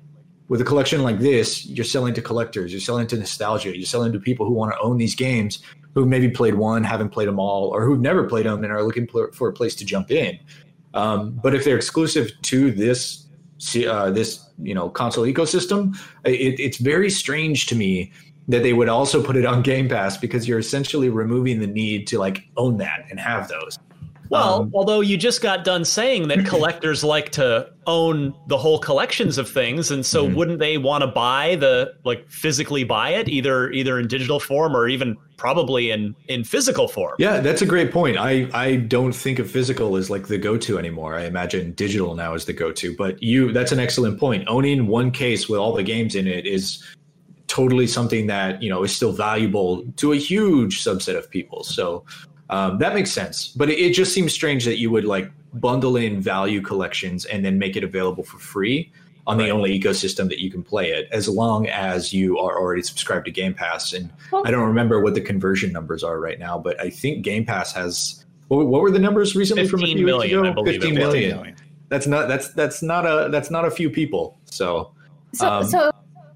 with 0.47 0.62
a 0.62 0.63
collection 0.63 1.03
like 1.03 1.19
this, 1.19 1.65
you're 1.65 1.86
selling 1.86 2.13
to 2.13 2.21
collectors, 2.21 2.71
you're 2.71 2.82
selling 2.82 3.08
to 3.08 3.17
nostalgia, 3.17 3.75
you're 3.75 3.86
selling 3.86 4.12
to 4.13 4.19
people 4.19 4.45
who 4.45 4.53
want 4.53 4.73
to 4.73 4.80
own 4.80 4.97
these 4.97 5.15
games 5.15 5.60
who 5.93 6.06
maybe 6.06 6.30
played 6.30 6.53
one, 6.53 6.84
haven't 6.84 7.10
played 7.10 7.27
them 7.27 7.39
all, 7.39 7.69
or 7.69 7.84
who've 7.84 7.99
never 7.99 8.23
played 8.25 8.45
them 8.45 8.63
and 8.63 8.71
are 8.71 8.84
looking 8.84 9.08
for 9.08 9.49
a 9.49 9.53
place 9.53 9.73
to 9.75 9.84
jump 9.84 10.12
in. 10.12 10.38
Um, 10.93 11.32
but 11.41 11.56
if 11.56 11.65
they're 11.65 11.75
exclusive 11.75 12.32
to 12.43 12.71
this 12.71 13.25
uh, 13.88 14.12
this 14.12 14.47
you 14.60 14.75
know 14.75 14.89
console 14.89 15.25
ecosystem, 15.25 15.97
it, 16.23 16.60
it's 16.60 16.77
very 16.77 17.10
strange 17.10 17.65
to 17.67 17.75
me 17.75 18.12
that 18.47 18.63
they 18.63 18.73
would 18.73 18.89
also 18.89 19.21
put 19.21 19.36
it 19.36 19.45
on 19.45 19.62
Game 19.62 19.89
Pass 19.89 20.17
because 20.17 20.47
you're 20.47 20.60
essentially 20.60 21.10
removing 21.10 21.60
the 21.60 21.67
need 21.67 22.07
to 22.07 22.19
like 22.19 22.43
own 22.55 22.77
that 22.77 23.05
and 23.10 23.19
have 23.19 23.47
those. 23.47 23.77
Well, 24.29 24.62
um, 24.62 24.71
although 24.73 25.01
you 25.01 25.17
just 25.17 25.41
got 25.41 25.63
done 25.63 25.86
saying 25.86 26.27
that 26.29 26.45
collectors 26.45 27.03
like 27.03 27.31
to 27.33 27.69
own 27.86 28.33
the 28.47 28.57
whole 28.57 28.79
collections 28.79 29.38
of 29.38 29.49
things, 29.49 29.91
and 29.91 30.05
so 30.05 30.25
mm-hmm. 30.25 30.36
wouldn't 30.36 30.60
they 30.60 30.77
want 30.77 31.01
to 31.01 31.07
buy 31.07 31.55
the 31.55 31.93
like 32.03 32.29
physically 32.29 32.83
buy 32.83 33.12
it 33.12 33.29
either 33.29 33.71
either 33.71 33.99
in 33.99 34.07
digital 34.07 34.39
form 34.39 34.75
or 34.75 34.88
even 34.88 35.15
probably 35.38 35.91
in 35.91 36.15
in 36.27 36.43
physical 36.43 36.88
form? 36.88 37.15
Yeah, 37.19 37.39
that's 37.39 37.62
a 37.62 37.65
great 37.65 37.91
point. 37.91 38.17
I 38.17 38.49
I 38.53 38.75
don't 38.77 39.13
think 39.13 39.39
of 39.39 39.49
physical 39.49 39.95
as 39.95 40.10
like 40.10 40.27
the 40.27 40.38
go 40.38 40.57
to 40.57 40.77
anymore. 40.77 41.15
I 41.15 41.25
imagine 41.25 41.73
digital 41.73 42.15
now 42.15 42.33
is 42.33 42.45
the 42.45 42.53
go 42.53 42.71
to. 42.73 42.95
But 42.95 43.21
you, 43.21 43.51
that's 43.51 43.71
an 43.71 43.79
excellent 43.79 44.19
point. 44.19 44.47
Owning 44.47 44.88
one 44.88 45.12
case 45.12 45.47
with 45.47 45.60
all 45.60 45.73
the 45.73 45.83
games 45.83 46.15
in 46.15 46.27
it 46.27 46.45
is 46.45 46.83
totally 47.47 47.88
something 47.88 48.27
that 48.27 48.62
you 48.62 48.69
know 48.69 48.83
is 48.83 48.95
still 48.95 49.12
valuable 49.12 49.83
to 49.97 50.12
a 50.12 50.17
huge 50.17 50.83
subset 50.83 51.17
of 51.17 51.29
people. 51.29 51.63
So 51.63 52.05
um, 52.49 52.77
that 52.79 52.93
makes 52.93 53.12
sense. 53.12 53.49
But 53.49 53.69
it, 53.69 53.79
it, 53.79 53.93
just 53.93 54.13
seems 54.13 54.33
strange 54.33 54.63
that 54.65 54.77
you 54.77 54.89
would 54.91 55.05
like 55.05 55.31
bundle 55.53 55.97
in 55.97 56.21
value 56.21 56.62
collections 56.62 57.25
and 57.25 57.43
then 57.43 57.60
make 57.60 57.75
it 57.75 57.83
available 57.83 58.23
for 58.23 58.38
free 58.38 58.91
on 59.25 59.38
right. 59.38 59.45
the 59.45 59.51
only 59.51 59.77
ecosystem 59.77 60.29
that 60.29 60.39
you 60.39 60.49
can 60.49 60.63
play 60.63 60.91
it, 60.91 61.10
as 61.12 61.27
long 61.27 61.67
as 61.67 62.13
you 62.13 62.38
are 62.39 62.57
already 62.57 62.81
subscribed 62.81 63.25
to 63.25 63.31
Game 63.31 63.53
Pass. 63.53 63.91
And 63.91 64.10
I 64.45 64.51
don't 64.51 64.65
remember 64.65 65.01
what 65.01 65.15
the 65.15 65.21
conversion 65.21 65.73
numbers 65.73 66.03
are 66.03 66.19
right 66.19 66.39
now, 66.39 66.57
but 66.57 66.79
I 66.79 66.89
think 66.89 67.23
Game 67.23 67.45
Pass 67.45 67.73
has 67.73 68.23
What, 68.47 68.67
what 68.67 68.81
were 68.81 68.91
the 68.91 68.99
numbers 68.99 69.36
recently 69.36 69.67
from 69.67 69.83
a 69.83 69.88
few 69.88 70.05
million, 70.05 70.41
weeks 70.41 70.47
I 70.47 70.51
ago? 70.51 70.63
believe 70.63 70.75
it 70.75 70.81
15 70.81 70.93
was. 70.93 70.99
million. 70.99 71.31
15 71.31 71.38
million. 71.38 71.55
That's 71.89 72.07
not 72.07 72.27
that's 72.27 72.53
that's 72.53 72.81
not 72.81 73.05
a 73.05 73.29
that's 73.29 73.49
not 73.51 73.65
a 73.65 73.71
few 73.71 73.89
people. 73.89 74.38
So 74.45 74.91
So, 75.33 75.47
Um, 75.49 75.65
so 75.65 75.91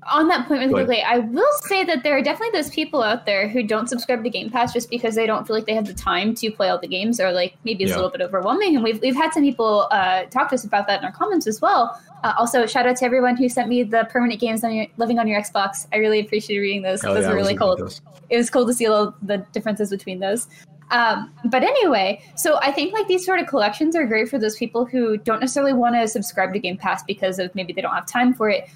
on 0.10 0.28
that 0.30 0.48
point 0.48 0.62
really 0.62 0.72
go 0.72 0.78
quickly, 0.78 1.02
I 1.02 1.20
will 1.20 1.52
say 1.64 1.84
that 1.84 2.04
there 2.04 2.18
are 2.18 2.22
definitely 2.22 2.58
those 2.60 2.70
people 2.72 3.04
out 3.04 3.26
there 3.26 3.48
who 3.48 3.62
don't 3.62 3.88
subscribe 3.88 4.24
to 4.24 4.30
Game 4.30 4.50
Pass 4.50 4.74
just 4.74 4.90
because 4.90 5.16
they 5.16 5.28
don't 5.28 5.46
feel 5.46 5.56
like 5.56 5.66
they 5.66 5.76
have 5.76 5.86
the 5.86 5.94
time 5.94 6.34
to 6.36 6.52
play 6.52 6.70
all 6.70 6.80
the 6.80 6.88
games, 6.88 7.20
or 7.20 7.32
like 7.32 7.56
maybe 7.64 7.84
it's 7.84 7.92
Yeah. 7.92 7.98
a 7.98 7.98
little 7.98 8.12
bit 8.12 8.22
overwhelming. 8.22 8.76
And 8.76 8.84
we've 8.84 9.00
we've 9.02 9.16
had 9.16 9.34
some 9.34 9.44
people 9.44 9.88
uh, 9.92 10.24
talk 10.26 10.50
to 10.50 10.56
us 10.56 10.64
about 10.64 10.88
that 10.88 11.00
in 11.00 11.06
our 11.06 11.12
comments 11.12 11.46
as 11.48 11.62
well. 11.62 12.00
Uh, 12.24 12.34
also, 12.38 12.66
shout 12.66 12.88
out 12.88 12.96
to 12.98 13.06
everyone 13.06 13.36
who 13.36 13.50
sent 13.50 13.70
me 13.70 13.84
the 13.84 14.08
permanent 14.12 14.40
games 14.40 14.64
on 14.64 14.74
your 14.74 14.88
living 14.98 15.20
on 15.20 15.28
your 15.28 15.40
Xbox. 15.42 15.88
I 15.94 15.98
really 15.98 16.20
appreciated 16.20 16.62
reading 16.62 16.82
those. 16.82 17.04
Oh, 17.04 17.14
those 17.14 17.24
yeah, 17.24 17.30
were 17.30 17.36
was 17.38 17.44
really 17.48 17.58
cool 17.58 17.90
it 18.32 18.38
was 18.38 18.50
cool 18.50 18.66
to 18.66 18.74
see 18.74 18.88
all 18.88 19.14
the 19.22 19.38
differences 19.52 19.92
between 19.92 20.20
those. 20.20 20.48
Um, 20.90 21.32
but 21.46 21.64
anyway, 21.64 22.22
so 22.36 22.60
I 22.62 22.72
think 22.72 22.94
like 22.94 23.08
these 23.08 23.26
sort 23.26 23.40
of 23.40 23.48
collections 23.48 23.96
are 23.96 24.06
great 24.06 24.28
for 24.30 24.38
those 24.38 24.58
people 24.58 24.86
who 24.86 25.18
don't 25.18 25.40
necessarily 25.40 25.74
want 25.74 25.96
to 25.96 26.08
subscribe 26.08 26.52
to 26.54 26.60
Game 26.60 26.78
Pass 26.78 27.02
because 27.04 27.40
of 27.40 27.54
maybe 27.56 27.72
they 27.72 27.82
don't 27.82 27.94
have 27.94 28.06
time 28.06 28.34
for 28.34 28.50
it, 28.50 28.70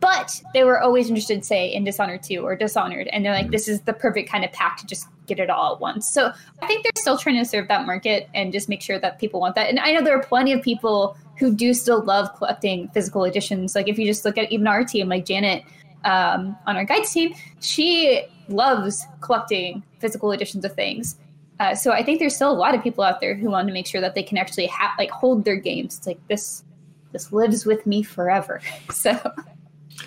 but 0.00 0.40
they 0.54 0.64
were 0.64 0.80
always 0.80 1.08
interested, 1.08 1.44
say, 1.44 1.68
in 1.68 1.84
Dishonored 1.84 2.22
2 2.22 2.38
or 2.38 2.56
Dishonored, 2.56 3.08
and 3.08 3.24
they're 3.24 3.34
like, 3.34 3.50
this 3.50 3.68
is 3.68 3.82
the 3.82 3.92
perfect 3.92 4.30
kind 4.30 4.44
of 4.44 4.52
pack 4.52 4.78
to 4.78 4.86
just 4.86 5.06
get 5.26 5.38
it 5.38 5.50
all 5.50 5.74
at 5.74 5.80
once. 5.80 6.08
So 6.10 6.32
I 6.62 6.66
think 6.66 6.82
they're 6.82 6.92
still 6.96 7.18
trying 7.18 7.36
to 7.36 7.44
serve 7.44 7.68
that 7.68 7.86
market 7.86 8.28
and 8.34 8.52
just 8.52 8.68
make 8.68 8.80
sure 8.80 8.98
that 8.98 9.18
people 9.18 9.40
want 9.40 9.54
that. 9.56 9.68
And 9.68 9.78
I 9.78 9.92
know 9.92 10.02
there 10.02 10.18
are 10.18 10.22
plenty 10.22 10.52
of 10.52 10.62
people 10.62 11.16
who 11.38 11.54
do 11.54 11.72
still 11.74 12.02
love 12.02 12.34
collecting 12.36 12.88
physical 12.88 13.24
editions. 13.24 13.74
Like 13.74 13.88
if 13.88 13.98
you 13.98 14.06
just 14.06 14.24
look 14.24 14.38
at 14.38 14.50
even 14.50 14.66
our 14.66 14.84
team, 14.84 15.08
like 15.08 15.26
Janet 15.26 15.64
um, 16.04 16.56
on 16.66 16.76
our 16.76 16.84
guides 16.84 17.12
team, 17.12 17.34
she 17.60 18.24
loves 18.48 19.04
collecting 19.20 19.82
physical 19.98 20.32
editions 20.32 20.64
of 20.64 20.74
things. 20.74 21.16
Uh, 21.60 21.74
so 21.74 21.92
I 21.92 22.02
think 22.02 22.18
there's 22.18 22.34
still 22.34 22.50
a 22.50 22.56
lot 22.56 22.74
of 22.74 22.82
people 22.82 23.04
out 23.04 23.20
there 23.20 23.34
who 23.34 23.50
want 23.50 23.68
to 23.68 23.74
make 23.74 23.86
sure 23.86 24.00
that 24.00 24.14
they 24.14 24.22
can 24.22 24.38
actually 24.38 24.66
ha- 24.66 24.94
like 24.98 25.10
hold 25.10 25.44
their 25.44 25.56
games. 25.56 25.98
It's 25.98 26.06
like 26.06 26.26
this, 26.28 26.64
this 27.12 27.32
lives 27.32 27.66
with 27.66 27.86
me 27.86 28.02
forever. 28.02 28.60
So 28.90 29.18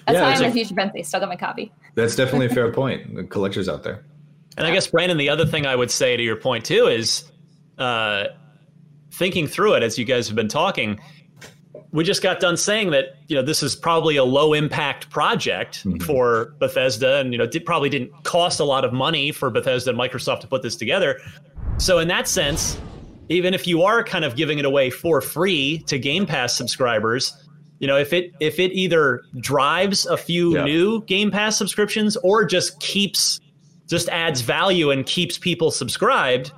that's 0.05 0.15
Yeah, 0.15 0.21
why 0.23 0.31
it's 0.31 0.39
I'm 0.39 0.45
a 0.45 0.47
like- 0.47 0.53
huge 0.55 0.73
Brent. 0.73 1.05
Still 1.05 1.19
got 1.19 1.29
my 1.29 1.35
copy. 1.35 1.71
that's 1.95 2.15
definitely 2.15 2.47
a 2.47 2.49
fair 2.49 2.71
point. 2.81 3.15
The 3.15 3.23
collectors 3.23 3.67
out 3.69 3.83
there. 3.83 4.03
And 4.57 4.67
I 4.67 4.71
guess 4.71 4.87
Brandin, 4.87 5.17
the 5.17 5.29
other 5.29 5.45
thing 5.45 5.65
I 5.65 5.75
would 5.75 5.89
say 5.91 6.15
to 6.15 6.21
your 6.23 6.35
point 6.35 6.65
too 6.65 6.87
is, 6.87 7.31
uh, 7.77 8.25
thinking 9.11 9.47
through 9.47 9.73
it 9.75 9.83
as 9.83 9.97
you 9.97 10.05
guys 10.05 10.27
have 10.27 10.35
been 10.35 10.47
talking. 10.47 10.99
We 11.91 12.03
just 12.03 12.23
got 12.23 12.39
done 12.39 12.57
saying 12.57 12.89
that 12.91 13.17
you 13.27 13.35
know 13.35 13.43
this 13.43 13.61
is 13.61 13.75
probably 13.75 14.15
a 14.15 14.23
low 14.23 14.53
impact 14.53 15.09
project 15.11 15.85
for 16.05 16.55
Bethesda, 16.59 17.17
and 17.17 17.31
you 17.31 17.37
know 17.37 17.43
it 17.51 17.65
probably 17.65 17.89
didn't 17.89 18.11
cost 18.23 18.59
a 18.59 18.63
lot 18.63 18.83
of 18.85 18.93
money 18.93 19.31
for 19.31 19.49
Bethesda 19.51 19.91
and 19.91 19.99
Microsoft 19.99 20.39
to 20.41 20.47
put 20.47 20.63
this 20.63 20.75
together. 20.75 21.19
So 21.77 21.99
in 21.99 22.07
that 22.07 22.27
sense, 22.27 22.79
even 23.29 23.53
if 23.53 23.67
you 23.67 23.83
are 23.83 24.03
kind 24.03 24.25
of 24.25 24.35
giving 24.35 24.57
it 24.57 24.65
away 24.65 24.89
for 24.89 25.21
free 25.21 25.79
to 25.87 25.99
Game 25.99 26.25
Pass 26.25 26.55
subscribers, 26.57 27.42
you 27.83 27.87
know 27.87 27.97
if 27.97 28.13
it 28.13 28.31
if 28.39 28.59
it 28.59 28.71
either 28.71 29.23
drives 29.41 30.05
a 30.05 30.15
few 30.15 30.55
Yeah. 30.55 30.63
new 30.63 31.03
Game 31.03 31.29
Pass 31.29 31.57
subscriptions 31.57 32.15
or 32.23 32.45
just 32.45 32.79
keeps 32.79 33.41
just 33.89 34.07
adds 34.07 34.39
value 34.39 34.89
and 34.89 35.05
keeps 35.05 35.37
people 35.37 35.69
subscribed, 35.69 36.53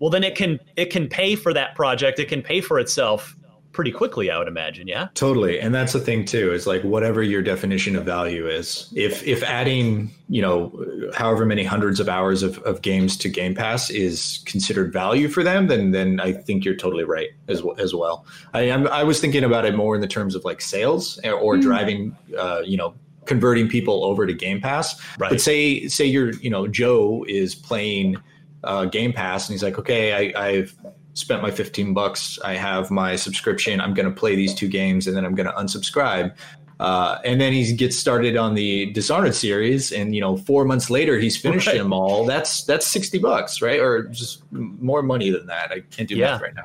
well 0.00 0.10
then 0.10 0.22
it 0.22 0.34
can 0.34 0.60
it 0.76 0.90
can 0.90 1.08
pay 1.08 1.34
for 1.34 1.54
that 1.54 1.74
project. 1.74 2.18
It 2.18 2.28
can 2.28 2.42
pay 2.42 2.60
for 2.60 2.78
itself 2.78 3.35
pretty 3.76 3.92
quickly, 3.92 4.30
I 4.30 4.38
would 4.38 4.48
imagine. 4.48 4.88
Yeah. 4.88 5.08
Totally. 5.12 5.60
And 5.60 5.74
that's 5.74 5.92
the 5.92 6.00
thing 6.00 6.24
too, 6.24 6.52
is 6.52 6.66
like 6.66 6.82
whatever 6.82 7.22
your 7.22 7.42
definition 7.42 7.94
of 7.94 8.04
value 8.04 8.48
is. 8.48 8.90
If 8.96 9.22
if 9.24 9.42
adding, 9.42 10.10
you 10.30 10.40
know, 10.40 10.72
however 11.14 11.44
many 11.44 11.62
hundreds 11.62 12.00
of 12.00 12.08
hours 12.08 12.42
of, 12.42 12.58
of 12.60 12.80
games 12.80 13.18
to 13.18 13.28
Game 13.28 13.54
Pass 13.54 13.90
is 13.90 14.42
considered 14.46 14.94
value 14.94 15.28
for 15.28 15.44
them, 15.44 15.66
then 15.66 15.90
then 15.90 16.20
I 16.20 16.32
think 16.32 16.64
you're 16.64 16.74
totally 16.74 17.04
right 17.04 17.28
as 17.48 17.62
well 17.62 17.76
as 17.78 17.94
well. 17.94 18.24
I 18.54 18.62
am 18.62 18.88
I 18.88 19.04
was 19.04 19.20
thinking 19.20 19.44
about 19.44 19.66
it 19.66 19.76
more 19.76 19.94
in 19.94 20.00
the 20.00 20.08
terms 20.08 20.34
of 20.34 20.44
like 20.44 20.62
sales 20.62 21.20
or, 21.22 21.34
or 21.34 21.58
driving 21.58 22.16
uh, 22.36 22.62
you 22.64 22.78
know, 22.78 22.94
converting 23.26 23.68
people 23.68 24.04
over 24.04 24.26
to 24.26 24.32
Game 24.32 24.60
Pass. 24.60 24.98
Right. 25.18 25.30
But 25.30 25.40
say 25.42 25.86
say 25.86 26.06
you're, 26.06 26.32
you 26.36 26.48
know, 26.48 26.66
Joe 26.66 27.26
is 27.28 27.54
playing 27.54 28.16
uh, 28.64 28.86
Game 28.86 29.12
Pass 29.12 29.48
and 29.48 29.54
he's 29.54 29.62
like, 29.62 29.78
okay, 29.78 30.32
I, 30.34 30.48
I've 30.48 30.74
spent 31.16 31.42
my 31.42 31.50
15 31.50 31.94
bucks. 31.94 32.38
I 32.44 32.54
have 32.54 32.90
my 32.90 33.16
subscription. 33.16 33.80
I'm 33.80 33.94
going 33.94 34.06
to 34.08 34.14
play 34.14 34.36
these 34.36 34.54
two 34.54 34.68
games 34.68 35.06
and 35.06 35.16
then 35.16 35.24
I'm 35.24 35.34
going 35.34 35.46
to 35.46 35.52
unsubscribe. 35.54 36.36
Uh, 36.78 37.18
and 37.24 37.40
then 37.40 37.54
he 37.54 37.72
gets 37.72 37.96
started 37.96 38.36
on 38.36 38.54
the 38.54 38.92
Dishonored 38.92 39.34
series, 39.34 39.92
and 39.92 40.14
you 40.14 40.20
know, 40.20 40.36
four 40.36 40.66
months 40.66 40.90
later, 40.90 41.18
he's 41.18 41.34
finished 41.34 41.66
Right. 41.68 41.78
them 41.78 41.90
all. 41.90 42.26
That's 42.26 42.64
that's 42.64 42.86
sixty 42.86 43.18
bucks, 43.18 43.62
right? 43.62 43.80
Or 43.80 44.02
just 44.08 44.42
more 44.52 45.02
money 45.02 45.30
than 45.30 45.46
that. 45.46 45.72
I 45.72 45.80
can't 45.90 46.06
do 46.06 46.16
Yeah. 46.16 46.32
math 46.32 46.42
right 46.42 46.52
now. 46.54 46.64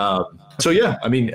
Um, 0.00 0.38
so 0.60 0.70
yeah, 0.70 0.98
I 1.02 1.08
mean, 1.08 1.30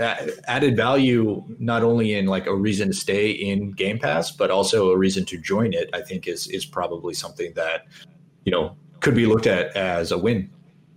added 0.48 0.78
value 0.78 1.44
not 1.60 1.84
only 1.84 2.14
in 2.14 2.26
like 2.28 2.46
a 2.46 2.56
reason 2.56 2.88
to 2.88 2.94
stay 2.94 3.32
in 3.32 3.72
Game 3.72 4.00
Pass, 4.00 4.32
but 4.32 4.50
also 4.50 4.92
a 4.92 4.98
reason 4.98 5.26
to 5.26 5.38
join 5.38 5.74
it. 5.74 5.90
I 5.92 6.00
think 6.00 6.26
is 6.26 6.48
is 6.48 6.66
probably 6.66 7.14
something 7.14 7.52
that 7.56 7.82
you 8.46 8.52
know 8.54 8.78
could 9.02 9.14
be 9.16 9.26
looked 9.26 9.46
at 9.46 9.76
as 9.76 10.14
a 10.14 10.18
win 10.18 10.50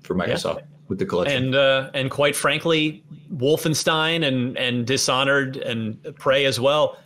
for 0.03 0.15
Microsoft 0.15 0.63
with 0.89 0.99
the 0.99 1.07
collection. 1.07 1.45
And 1.45 1.55
uh, 1.55 1.91
and 1.95 2.11
quite 2.11 2.35
frankly, 2.35 3.05
Wolfenstein 3.33 4.27
and 4.27 4.57
and 4.59 4.87
Dishonored 4.87 5.57
and 5.59 6.03
Prey 6.19 6.45
as 6.45 6.59
well, 6.59 6.99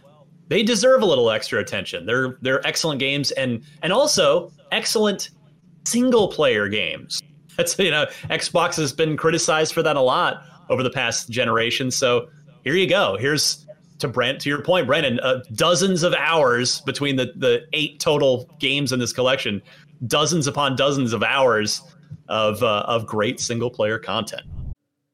they 0.49 0.63
deserve 0.63 1.03
a 1.03 1.07
little 1.07 1.31
extra 1.31 1.61
attention. 1.61 2.07
They're 2.07 2.39
they're 2.41 2.67
excellent 2.67 3.01
games 3.01 3.31
and 3.33 3.63
and 3.83 3.93
also 3.93 4.53
excellent 4.71 5.31
single 5.85 6.29
player 6.29 6.69
games. 6.69 7.21
That's 7.57 7.79
you 7.79 7.91
know 7.91 8.07
Xbox 8.31 8.77
has 8.77 8.93
been 8.93 9.17
criticized 9.17 9.75
for 9.75 9.83
that 9.83 9.97
a 9.97 10.01
lot 10.01 10.45
over 10.71 10.83
the 10.83 10.91
past 10.91 11.29
generation. 11.29 11.91
So 11.91 12.29
here 12.65 12.75
you 12.75 12.89
go. 12.89 13.17
Here's 13.19 13.67
to 13.99 14.09
Brent 14.09 14.41
to 14.43 14.49
your 14.49 14.63
point, 14.63 14.89
Brandin. 14.89 15.19
Uh, 15.23 15.41
dozens 15.55 16.03
of 16.03 16.15
hours 16.15 16.81
between 16.83 17.17
the 17.17 17.33
the 17.37 17.63
eight 17.73 18.01
total 18.01 18.49
games 18.59 18.93
in 18.93 18.99
this 18.99 19.13
collection. 19.13 19.61
Dozens 20.07 20.47
upon 20.49 20.75
dozens 20.75 21.13
of 21.13 21.23
hours 21.23 21.81
of 22.29 22.63
uh, 22.63 22.85
of 22.87 23.07
great 23.07 23.41
single 23.41 23.71
player 23.71 23.99
content. 23.99 24.43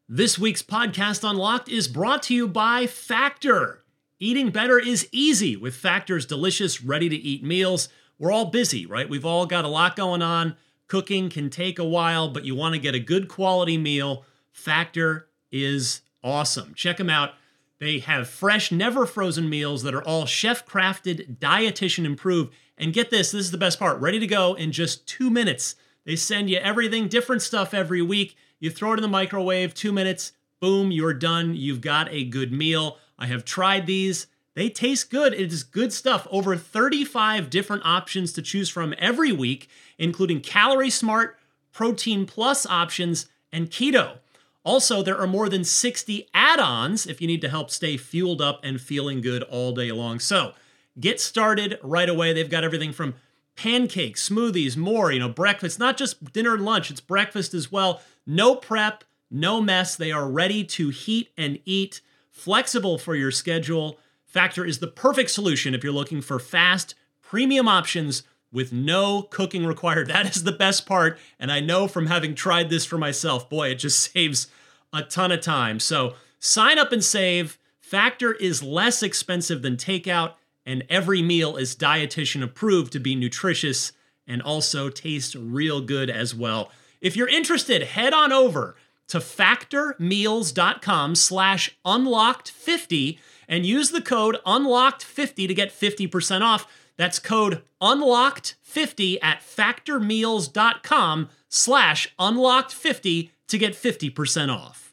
This 0.08 0.38
week's 0.38 0.62
podcast 0.62 1.28
Unlocked 1.28 1.68
is 1.68 1.86
brought 1.86 2.22
to 2.24 2.34
you 2.34 2.48
by 2.48 2.86
Factor. 2.86 3.84
Eating 4.18 4.50
better 4.50 4.78
is 4.78 5.08
easy 5.12 5.54
with 5.56 5.74
Factor's 5.74 6.26
delicious, 6.26 6.82
ready 6.82 7.08
to 7.08 7.16
eat 7.16 7.44
meals. 7.44 7.88
We're 8.18 8.32
all 8.32 8.46
busy, 8.46 8.86
right? 8.86 9.08
We've 9.08 9.26
all 9.26 9.46
got 9.46 9.64
a 9.64 9.68
lot 9.68 9.96
going 9.96 10.22
on. 10.22 10.56
Cooking 10.88 11.28
can 11.28 11.50
take 11.50 11.78
a 11.78 11.84
while, 11.84 12.30
but 12.30 12.44
you 12.44 12.54
want 12.54 12.74
to 12.74 12.80
get 12.80 12.94
a 12.94 13.00
good 13.00 13.28
quality 13.28 13.76
meal. 13.76 14.24
Factor 14.50 15.28
is 15.52 16.00
awesome. 16.24 16.74
Check 16.74 16.96
them 16.96 17.10
out. 17.10 17.34
They 17.78 18.00
have 18.00 18.28
fresh, 18.28 18.72
never 18.72 19.06
frozen 19.06 19.48
meals 19.48 19.82
that 19.82 19.94
are 19.94 20.02
all 20.02 20.26
chef 20.26 20.66
crafted, 20.66 21.38
dietitian 21.38 22.04
improved. 22.04 22.52
And 22.76 22.92
get 22.92 23.10
this 23.10 23.32
this 23.32 23.44
is 23.44 23.50
the 23.50 23.58
best 23.58 23.78
part 23.78 24.00
ready 24.00 24.18
to 24.18 24.26
go 24.26 24.54
in 24.54 24.72
just 24.72 25.06
two 25.06 25.30
minutes. 25.30 25.76
They 26.08 26.16
send 26.16 26.48
you 26.48 26.56
everything, 26.56 27.08
different 27.08 27.42
stuff 27.42 27.74
every 27.74 28.00
week. 28.00 28.34
You 28.60 28.70
throw 28.70 28.94
it 28.94 28.96
in 28.96 29.02
the 29.02 29.08
microwave, 29.08 29.74
two 29.74 29.92
minutes, 29.92 30.32
boom, 30.58 30.90
you're 30.90 31.12
done. 31.12 31.54
You've 31.54 31.82
got 31.82 32.10
a 32.10 32.24
good 32.24 32.50
meal. 32.50 32.96
I 33.18 33.26
have 33.26 33.44
tried 33.44 33.84
these. 33.84 34.26
They 34.54 34.70
taste 34.70 35.10
good. 35.10 35.34
It 35.34 35.52
is 35.52 35.62
good 35.62 35.92
stuff. 35.92 36.26
Over 36.30 36.56
35 36.56 37.50
different 37.50 37.84
options 37.84 38.32
to 38.32 38.40
choose 38.40 38.70
from 38.70 38.94
every 38.96 39.32
week, 39.32 39.68
including 39.98 40.40
Calorie 40.40 40.88
Smart, 40.88 41.38
Protein 41.72 42.24
Plus 42.24 42.64
options, 42.64 43.26
and 43.52 43.70
Keto. 43.70 44.16
Also, 44.64 45.02
there 45.02 45.20
are 45.20 45.26
more 45.26 45.50
than 45.50 45.62
60 45.62 46.26
add 46.32 46.58
ons 46.58 47.06
if 47.06 47.20
you 47.20 47.26
need 47.26 47.42
to 47.42 47.50
help 47.50 47.70
stay 47.70 47.98
fueled 47.98 48.40
up 48.40 48.60
and 48.62 48.80
feeling 48.80 49.20
good 49.20 49.42
all 49.42 49.72
day 49.72 49.92
long. 49.92 50.20
So 50.20 50.54
get 50.98 51.20
started 51.20 51.78
right 51.82 52.08
away. 52.08 52.32
They've 52.32 52.48
got 52.48 52.64
everything 52.64 52.94
from 52.94 53.14
pancakes, 53.58 54.28
smoothies, 54.28 54.76
more, 54.76 55.10
you 55.10 55.18
know, 55.18 55.28
breakfast, 55.28 55.80
not 55.80 55.96
just 55.96 56.32
dinner 56.32 56.54
and 56.54 56.64
lunch, 56.64 56.92
it's 56.92 57.00
breakfast 57.00 57.54
as 57.54 57.72
well. 57.72 58.00
No 58.24 58.54
prep, 58.54 59.02
no 59.32 59.60
mess. 59.60 59.96
They 59.96 60.12
are 60.12 60.30
ready 60.30 60.62
to 60.62 60.90
heat 60.90 61.30
and 61.36 61.58
eat, 61.64 62.00
flexible 62.30 62.98
for 62.98 63.16
your 63.16 63.32
schedule. 63.32 63.98
Factor 64.24 64.64
is 64.64 64.78
the 64.78 64.86
perfect 64.86 65.32
solution 65.32 65.74
if 65.74 65.82
you're 65.82 65.92
looking 65.92 66.20
for 66.20 66.38
fast, 66.38 66.94
premium 67.20 67.66
options 67.66 68.22
with 68.52 68.72
no 68.72 69.22
cooking 69.22 69.66
required. 69.66 70.06
That 70.12 70.36
is 70.36 70.44
the 70.44 70.52
best 70.52 70.86
part. 70.86 71.18
And 71.40 71.50
I 71.50 71.58
know 71.58 71.88
from 71.88 72.06
having 72.06 72.36
tried 72.36 72.70
this 72.70 72.84
for 72.84 72.96
myself, 72.96 73.50
boy, 73.50 73.70
it 73.70 73.80
just 73.80 73.98
saves 74.12 74.46
a 74.92 75.02
ton 75.02 75.32
of 75.32 75.40
time. 75.40 75.80
So 75.80 76.14
sign 76.38 76.78
up 76.78 76.92
and 76.92 77.02
save. 77.02 77.58
Factor 77.80 78.34
is 78.34 78.62
less 78.62 79.02
expensive 79.02 79.62
than 79.62 79.76
takeout, 79.76 80.34
and 80.68 80.84
every 80.90 81.22
meal 81.22 81.56
is 81.56 81.74
dietitian 81.74 82.42
approved 82.42 82.92
to 82.92 83.00
be 83.00 83.14
nutritious 83.14 83.92
and 84.26 84.42
also 84.42 84.90
taste 84.90 85.34
real 85.34 85.80
good 85.80 86.10
as 86.10 86.34
well. 86.34 86.70
If 87.00 87.16
you're 87.16 87.26
interested, 87.26 87.82
head 87.82 88.12
on 88.12 88.32
over 88.32 88.76
to 89.08 89.16
factormeals.com 89.18 91.14
slash 91.14 91.78
unlocked50 91.86 93.18
and 93.48 93.64
use 93.64 93.90
the 93.90 94.02
code 94.02 94.36
unlocked50 94.46 95.48
to 95.48 95.54
get 95.54 95.70
50% 95.70 96.42
off. 96.42 96.66
That's 96.98 97.18
code 97.18 97.62
unlocked50 97.80 99.16
at 99.22 99.40
factormeals.com 99.40 101.30
slash 101.48 102.14
unlocked50 102.18 103.30
to 103.48 103.56
get 103.58 103.72
50% 103.72 104.54
off. 104.54 104.92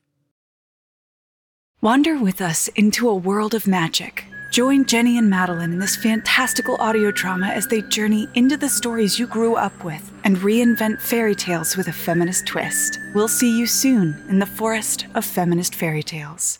Wander 1.82 2.18
with 2.18 2.40
us 2.40 2.70
into 2.70 3.10
a 3.10 3.16
world 3.16 3.54
of 3.54 3.68
magic. 3.68 4.26
Join 4.56 4.86
Jenny 4.86 5.18
and 5.18 5.30
Madeline 5.30 5.74
in 5.74 5.80
this 5.80 5.98
fantastical 5.98 6.78
audio 6.80 7.12
drama 7.12 7.48
as 7.48 7.68
they 7.68 7.82
journey 7.82 8.30
into 8.36 8.56
the 8.56 8.70
stories 8.70 9.20
you 9.20 9.28
grew 9.28 9.56
up 9.56 9.84
with 9.84 10.14
and 10.24 10.38
reinvent 10.38 11.02
fairy 11.02 11.36
tales 11.36 11.76
with 11.76 11.90
a 11.90 11.92
feminist 11.92 12.48
twist. 12.48 12.98
We'll 13.14 13.28
see 13.28 13.60
you 13.60 13.68
soon 13.68 14.16
in 14.30 14.40
the 14.40 14.46
forest 14.46 15.08
of 15.14 15.26
feminist 15.26 15.76
fairy 15.76 16.04
tales. 16.04 16.60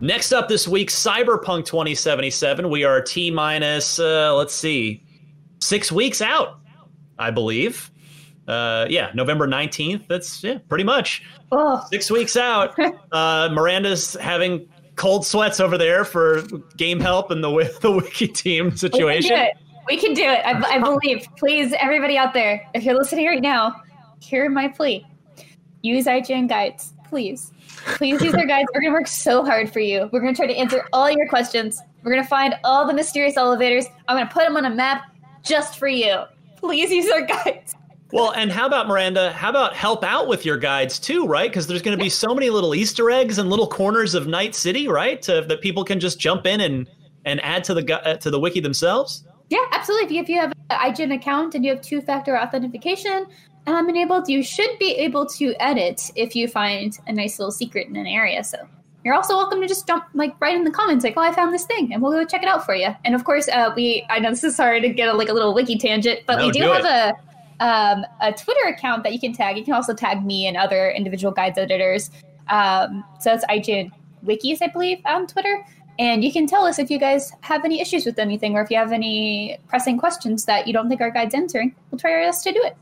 Next 0.00 0.32
up 0.32 0.48
this 0.48 0.66
week, 0.66 0.90
Cyberpunk 0.90 1.64
2077. 1.66 2.68
We 2.68 2.82
are 2.82 3.00
T 3.00 3.30
minus, 3.30 4.00
uh, 4.00 4.34
let's 4.34 4.54
see, 4.54 5.04
six 5.62 5.92
weeks 5.92 6.20
out, 6.20 6.58
I 7.16 7.30
believe. 7.30 7.92
Uh, 8.48 8.86
yeah, 8.88 9.10
November 9.14 9.46
19th. 9.46 10.06
That's 10.06 10.42
yeah, 10.42 10.58
pretty 10.68 10.84
much 10.84 11.22
Six 11.90 12.10
weeks 12.10 12.36
out. 12.36 12.76
Uh, 13.12 13.48
Miranda's 13.52 14.14
having 14.14 14.68
cold 14.96 15.24
sweats 15.24 15.58
over 15.58 15.78
there 15.78 16.04
for 16.04 16.42
game 16.76 17.00
help 17.00 17.30
and 17.30 17.42
the 17.42 17.78
the 17.80 17.90
wiki 17.90 18.28
team 18.28 18.76
situation. 18.76 19.30
we 19.86 19.96
can 19.96 20.12
do 20.12 20.24
it. 20.24 20.44
We 20.44 20.44
can 20.44 20.60
do 20.60 20.62
it. 20.62 20.66
I, 20.66 20.76
I 20.76 20.78
believe. 20.78 21.26
Please, 21.38 21.72
everybody 21.80 22.18
out 22.18 22.34
there, 22.34 22.68
if 22.74 22.82
you're 22.82 22.96
listening 22.96 23.26
right 23.26 23.40
now, 23.40 23.80
hear 24.20 24.50
my 24.50 24.68
plea. 24.68 25.06
Use 25.82 26.06
IGN 26.06 26.48
guides, 26.48 26.92
please. 27.08 27.52
Please 27.94 28.20
use 28.20 28.34
our 28.34 28.44
guides. 28.44 28.68
We're 28.74 28.80
going 28.80 28.92
to 28.92 28.98
work 28.98 29.06
so 29.06 29.44
hard 29.44 29.72
for 29.72 29.80
you. 29.80 30.10
We're 30.12 30.20
going 30.20 30.34
to 30.34 30.36
try 30.36 30.48
to 30.48 30.56
answer 30.56 30.86
all 30.92 31.10
your 31.10 31.28
questions. 31.28 31.80
We're 32.02 32.12
going 32.12 32.24
to 32.24 32.28
find 32.28 32.54
all 32.64 32.86
the 32.86 32.94
mysterious 32.94 33.36
elevators. 33.36 33.86
I'm 34.08 34.16
going 34.16 34.26
to 34.26 34.32
put 34.32 34.44
them 34.44 34.56
on 34.56 34.66
a 34.66 34.74
map 34.74 35.04
just 35.42 35.78
for 35.78 35.88
you. 35.88 36.24
Please 36.56 36.90
use 36.90 37.10
our 37.10 37.22
guides. 37.22 37.76
Well, 38.12 38.32
and 38.32 38.52
how 38.52 38.66
about 38.66 38.86
Miranda? 38.86 39.32
How 39.32 39.50
about 39.50 39.74
help 39.74 40.04
out 40.04 40.28
with 40.28 40.44
your 40.44 40.56
guides 40.56 40.98
too, 40.98 41.26
right? 41.26 41.50
Because 41.50 41.66
there's 41.66 41.82
going 41.82 41.96
to 41.98 42.02
be 42.02 42.08
so 42.08 42.34
many 42.34 42.50
little 42.50 42.74
Easter 42.74 43.10
eggs 43.10 43.38
and 43.38 43.50
little 43.50 43.66
corners 43.66 44.14
of 44.14 44.26
Night 44.28 44.54
City, 44.54 44.86
right? 44.86 45.20
To, 45.22 45.44
that 45.48 45.60
people 45.60 45.84
can 45.84 45.98
just 45.98 46.20
jump 46.20 46.46
in 46.46 46.60
and 46.60 46.88
and 47.24 47.44
add 47.44 47.64
to 47.64 47.74
the 47.74 48.06
uh, 48.06 48.16
to 48.18 48.30
the 48.30 48.38
wiki 48.38 48.60
themselves. 48.60 49.24
Yeah, 49.48 49.58
absolutely. 49.72 50.04
If 50.06 50.12
you, 50.12 50.22
if 50.22 50.28
you 50.28 50.40
have 50.40 50.52
an 50.70 50.92
IGN 50.92 51.14
account 51.14 51.54
and 51.54 51.64
you 51.64 51.70
have 51.70 51.80
two-factor 51.80 52.36
authentication 52.36 53.26
um, 53.68 53.88
enabled, 53.88 54.28
you 54.28 54.42
should 54.42 54.76
be 54.80 54.92
able 54.96 55.24
to 55.26 55.54
edit 55.60 56.10
if 56.16 56.34
you 56.34 56.48
find 56.48 56.98
a 57.06 57.12
nice 57.12 57.38
little 57.38 57.52
secret 57.52 57.86
in 57.86 57.94
an 57.94 58.06
area. 58.06 58.42
So 58.42 58.58
you're 59.04 59.14
also 59.14 59.36
welcome 59.36 59.60
to 59.60 59.68
just 59.68 59.86
jump 59.86 60.04
like 60.14 60.34
right 60.40 60.56
in 60.56 60.64
the 60.64 60.70
comments, 60.70 61.04
like, 61.04 61.14
"Oh, 61.16 61.22
I 61.22 61.32
found 61.32 61.52
this 61.52 61.64
thing," 61.64 61.92
and 61.92 62.02
we'll 62.02 62.12
go 62.12 62.24
check 62.24 62.42
it 62.42 62.48
out 62.48 62.64
for 62.64 62.74
you. 62.74 62.88
And 63.04 63.14
of 63.16 63.24
course, 63.24 63.48
uh, 63.48 63.72
we 63.74 64.06
I 64.10 64.20
know 64.20 64.30
this 64.30 64.44
is 64.44 64.56
hard 64.56 64.82
to 64.82 64.88
get 64.90 65.08
a, 65.08 65.12
like 65.12 65.28
a 65.28 65.32
little 65.32 65.54
wiki 65.54 65.76
tangent, 65.76 66.20
but 66.26 66.36
No, 66.38 66.46
we 66.46 66.52
do, 66.52 66.60
do 66.60 66.66
have 66.66 66.84
it. 66.84 66.86
a 66.86 67.14
um, 67.60 68.04
a 68.20 68.32
Twitter 68.32 68.68
account 68.68 69.02
that 69.04 69.12
you 69.12 69.20
can 69.20 69.32
tag. 69.32 69.56
You 69.56 69.64
can 69.64 69.74
also 69.74 69.94
tag 69.94 70.24
me 70.24 70.46
and 70.46 70.56
other 70.56 70.90
individual 70.90 71.32
guides 71.32 71.58
editors. 71.58 72.10
Um, 72.48 73.04
so 73.20 73.32
it's 73.32 73.44
IGN 73.46 73.90
Wikis, 74.24 74.58
I 74.62 74.68
believe, 74.68 74.98
on 75.04 75.26
Twitter. 75.26 75.64
And 75.98 76.22
you 76.22 76.32
can 76.32 76.46
tell 76.46 76.64
us 76.64 76.78
if 76.78 76.90
you 76.90 76.98
guys 76.98 77.32
have 77.40 77.64
any 77.64 77.80
issues 77.80 78.04
with 78.04 78.18
anything 78.18 78.54
or 78.54 78.62
if 78.62 78.70
you 78.70 78.76
have 78.76 78.92
any 78.92 79.58
pressing 79.68 79.98
questions 79.98 80.44
that 80.44 80.66
you 80.66 80.72
don't 80.72 80.88
think 80.88 81.00
our 81.00 81.10
guide's 81.10 81.34
answering. 81.34 81.74
We'll 81.90 81.98
try 81.98 82.12
our 82.12 82.20
best 82.20 82.44
to 82.44 82.52
do 82.52 82.62
it. 82.62 82.76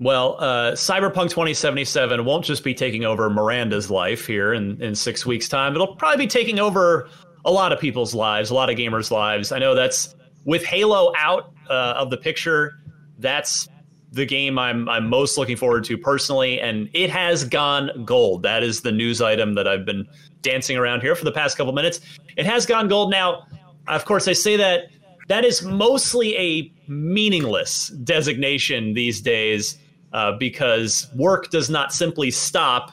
Well, 0.00 0.36
uh, 0.40 0.72
Cyberpunk 0.72 1.28
2077 1.30 2.24
won't 2.24 2.44
just 2.44 2.64
be 2.64 2.74
taking 2.74 3.04
over 3.04 3.28
Miranda's 3.28 3.90
life 3.90 4.26
here 4.26 4.54
in, 4.54 4.82
in 4.82 4.94
six 4.94 5.26
weeks' 5.26 5.48
time. 5.48 5.74
It'll 5.74 5.94
probably 5.94 6.24
be 6.24 6.26
taking 6.26 6.58
over 6.58 7.08
a 7.44 7.52
lot 7.52 7.72
of 7.72 7.78
people's 7.78 8.14
lives, 8.14 8.50
a 8.50 8.54
lot 8.54 8.70
of 8.70 8.76
gamers' 8.76 9.10
lives. 9.10 9.52
I 9.52 9.58
know 9.58 9.74
that's 9.74 10.14
with 10.44 10.64
Halo 10.64 11.12
out 11.16 11.52
uh, 11.68 11.94
of 11.96 12.10
the 12.10 12.16
picture. 12.16 12.80
That's 13.18 13.68
the 14.12 14.26
game 14.26 14.58
I'm 14.58 14.88
I'm 14.88 15.08
most 15.08 15.38
looking 15.38 15.56
forward 15.56 15.84
to 15.84 15.96
personally, 15.96 16.60
and 16.60 16.88
it 16.92 17.10
has 17.10 17.44
gone 17.44 18.04
gold. 18.04 18.42
That 18.42 18.62
is 18.62 18.80
the 18.80 18.92
news 18.92 19.22
item 19.22 19.54
that 19.54 19.68
I've 19.68 19.84
been 19.84 20.06
dancing 20.42 20.76
around 20.76 21.00
here 21.00 21.14
for 21.14 21.24
the 21.24 21.32
past 21.32 21.56
couple 21.56 21.72
minutes. 21.72 22.00
It 22.36 22.46
has 22.46 22.66
gone 22.66 22.88
gold. 22.88 23.10
Now, 23.10 23.46
of 23.88 24.04
course, 24.04 24.26
I 24.26 24.32
say 24.32 24.56
that 24.56 24.90
that 25.28 25.44
is 25.44 25.62
mostly 25.62 26.36
a 26.36 26.72
meaningless 26.88 27.88
designation 27.88 28.94
these 28.94 29.20
days 29.20 29.78
uh, 30.12 30.32
because 30.32 31.06
work 31.14 31.50
does 31.50 31.70
not 31.70 31.92
simply 31.92 32.30
stop. 32.30 32.90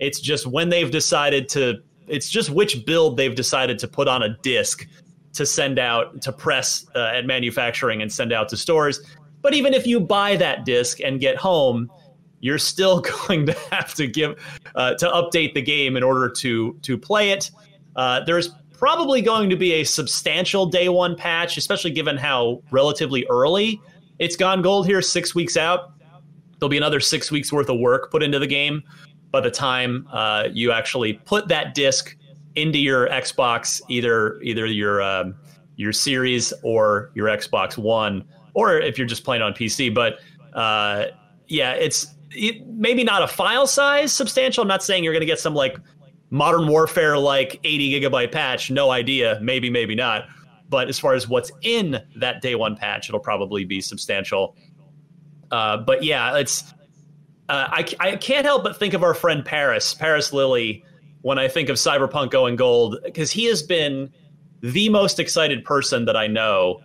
It's 0.00 0.20
just 0.20 0.46
when 0.46 0.68
they've 0.68 0.90
decided 0.90 1.48
to. 1.50 1.82
It's 2.08 2.28
just 2.28 2.50
which 2.50 2.86
build 2.86 3.16
they've 3.16 3.34
decided 3.34 3.78
to 3.80 3.88
put 3.88 4.06
on 4.06 4.22
a 4.22 4.36
disc 4.38 4.86
to 5.32 5.44
send 5.44 5.78
out 5.78 6.22
to 6.22 6.32
press 6.32 6.86
uh, 6.94 7.10
at 7.14 7.26
manufacturing 7.26 8.00
and 8.00 8.12
send 8.12 8.32
out 8.32 8.48
to 8.48 8.56
stores. 8.56 9.00
But 9.46 9.54
even 9.54 9.74
if 9.74 9.86
you 9.86 10.00
buy 10.00 10.34
that 10.38 10.64
disc 10.64 10.98
and 10.98 11.20
get 11.20 11.36
home, 11.36 11.88
you're 12.40 12.58
still 12.58 13.00
going 13.28 13.46
to 13.46 13.52
have 13.70 13.94
to 13.94 14.08
give 14.08 14.34
uh, 14.74 14.94
to 14.94 15.06
update 15.06 15.54
the 15.54 15.62
game 15.62 15.96
in 15.96 16.02
order 16.02 16.28
to 16.28 16.76
to 16.82 16.98
play 16.98 17.30
it. 17.30 17.52
Uh, 17.94 18.24
there's 18.24 18.48
probably 18.72 19.22
going 19.22 19.48
to 19.48 19.54
be 19.54 19.74
a 19.74 19.84
substantial 19.84 20.66
day 20.66 20.88
one 20.88 21.14
patch, 21.14 21.56
especially 21.56 21.92
given 21.92 22.16
how 22.16 22.60
relatively 22.72 23.24
early 23.30 23.80
it's 24.18 24.34
gone 24.34 24.62
gold 24.62 24.84
here, 24.84 25.00
six 25.00 25.32
weeks 25.32 25.56
out. 25.56 25.92
There'll 26.58 26.68
be 26.68 26.76
another 26.76 26.98
six 26.98 27.30
weeks 27.30 27.52
worth 27.52 27.68
of 27.68 27.78
work 27.78 28.10
put 28.10 28.24
into 28.24 28.40
the 28.40 28.48
game 28.48 28.82
by 29.30 29.42
the 29.42 29.50
time 29.52 30.08
uh, 30.10 30.48
you 30.52 30.72
actually 30.72 31.12
put 31.12 31.46
that 31.46 31.72
disc 31.72 32.16
into 32.56 32.80
your 32.80 33.08
Xbox, 33.10 33.80
either 33.88 34.42
either 34.42 34.66
your 34.66 35.02
um, 35.02 35.36
your 35.76 35.92
Series 35.92 36.52
or 36.64 37.12
your 37.14 37.28
Xbox 37.28 37.78
One, 37.78 38.24
or 38.56 38.80
if 38.80 38.96
you're 38.96 39.06
just 39.06 39.22
playing 39.22 39.42
on 39.42 39.52
PC. 39.52 39.94
But 39.94 40.18
uh, 40.54 41.06
yeah, 41.46 41.72
it's 41.72 42.14
it, 42.30 42.66
maybe 42.66 43.04
not 43.04 43.22
a 43.22 43.28
file 43.28 43.66
size 43.66 44.12
substantial. 44.12 44.62
I'm 44.62 44.68
not 44.68 44.82
saying 44.82 45.04
you're 45.04 45.12
going 45.12 45.20
to 45.20 45.26
get 45.26 45.38
some 45.38 45.54
like 45.54 45.76
Modern 46.30 46.66
Warfare 46.66 47.18
like 47.18 47.60
80 47.62 48.00
gigabyte 48.00 48.32
patch. 48.32 48.70
No 48.70 48.90
idea. 48.90 49.38
Maybe, 49.42 49.68
maybe 49.68 49.94
not. 49.94 50.26
But 50.70 50.88
as 50.88 50.98
far 50.98 51.12
as 51.12 51.28
what's 51.28 51.52
in 51.62 52.02
that 52.16 52.40
day 52.40 52.54
one 52.54 52.76
patch, 52.76 53.10
it'll 53.10 53.20
probably 53.20 53.64
be 53.64 53.82
substantial. 53.82 54.56
Uh, 55.50 55.76
but 55.76 56.02
yeah, 56.02 56.36
it's 56.38 56.72
uh, 57.50 57.68
I, 57.70 57.86
I 58.00 58.16
can't 58.16 58.46
help 58.46 58.64
but 58.64 58.76
think 58.78 58.94
of 58.94 59.04
our 59.04 59.14
friend 59.14 59.44
Parris, 59.44 59.92
Parris 59.92 60.32
Lilly, 60.32 60.82
when 61.20 61.38
I 61.38 61.46
think 61.46 61.68
of 61.68 61.76
Cyberpunk 61.76 62.30
going 62.30 62.56
gold, 62.56 62.96
because 63.04 63.30
he 63.30 63.44
has 63.44 63.62
been 63.62 64.10
the 64.62 64.88
most 64.88 65.20
excited 65.20 65.62
person 65.62 66.06
that 66.06 66.16
I 66.16 66.26
know 66.26 66.80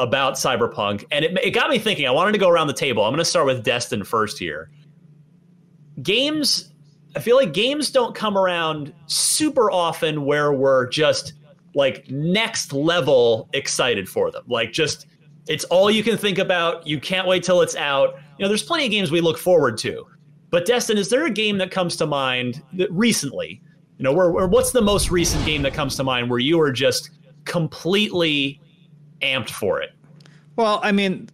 about 0.00 0.34
Cyberpunk. 0.34 1.04
And 1.12 1.24
it, 1.24 1.38
it 1.44 1.50
got 1.50 1.70
me 1.70 1.78
thinking, 1.78 2.06
I 2.06 2.10
wanted 2.10 2.32
to 2.32 2.38
go 2.38 2.48
around 2.48 2.66
the 2.66 2.72
table. 2.72 3.04
I'm 3.04 3.10
going 3.10 3.18
to 3.18 3.24
start 3.24 3.46
with 3.46 3.62
Destin 3.62 4.02
first 4.02 4.38
here. 4.38 4.70
Games, 6.02 6.72
I 7.14 7.20
feel 7.20 7.36
like 7.36 7.52
games 7.52 7.90
don't 7.90 8.14
come 8.14 8.36
around 8.36 8.94
super 9.06 9.70
often 9.70 10.24
where 10.24 10.52
we're 10.52 10.88
just 10.88 11.34
like 11.74 12.10
next 12.10 12.72
level 12.72 13.48
excited 13.52 14.08
for 14.08 14.30
them. 14.30 14.42
Like 14.48 14.72
just 14.72 15.06
it's 15.46 15.64
all 15.64 15.90
you 15.90 16.02
can 16.02 16.16
think 16.16 16.38
about. 16.38 16.86
You 16.86 16.98
can't 16.98 17.26
wait 17.26 17.42
till 17.42 17.60
it's 17.60 17.76
out. 17.76 18.14
You 18.38 18.44
know, 18.44 18.48
there's 18.48 18.62
plenty 18.62 18.86
of 18.86 18.90
games 18.90 19.10
we 19.10 19.20
look 19.20 19.38
forward 19.38 19.76
to. 19.78 20.06
But 20.50 20.66
Destin, 20.66 20.96
is 20.98 21.10
there 21.10 21.26
a 21.26 21.30
game 21.30 21.58
that 21.58 21.70
comes 21.70 21.96
to 21.96 22.06
mind 22.06 22.62
that 22.74 22.90
recently? 22.90 23.60
You 23.98 24.04
know, 24.04 24.12
where, 24.12 24.30
what's 24.46 24.72
the 24.72 24.80
most 24.80 25.10
recent 25.10 25.44
game 25.44 25.62
that 25.62 25.74
comes 25.74 25.96
to 25.96 26.04
mind 26.04 26.30
where 26.30 26.38
you 26.38 26.60
are 26.60 26.72
just 26.72 27.10
completely 27.44 28.60
amped 29.22 29.50
for 29.50 29.80
it? 29.80 29.92
Well, 30.56 30.80
I 30.82 30.92
mean, 30.92 31.28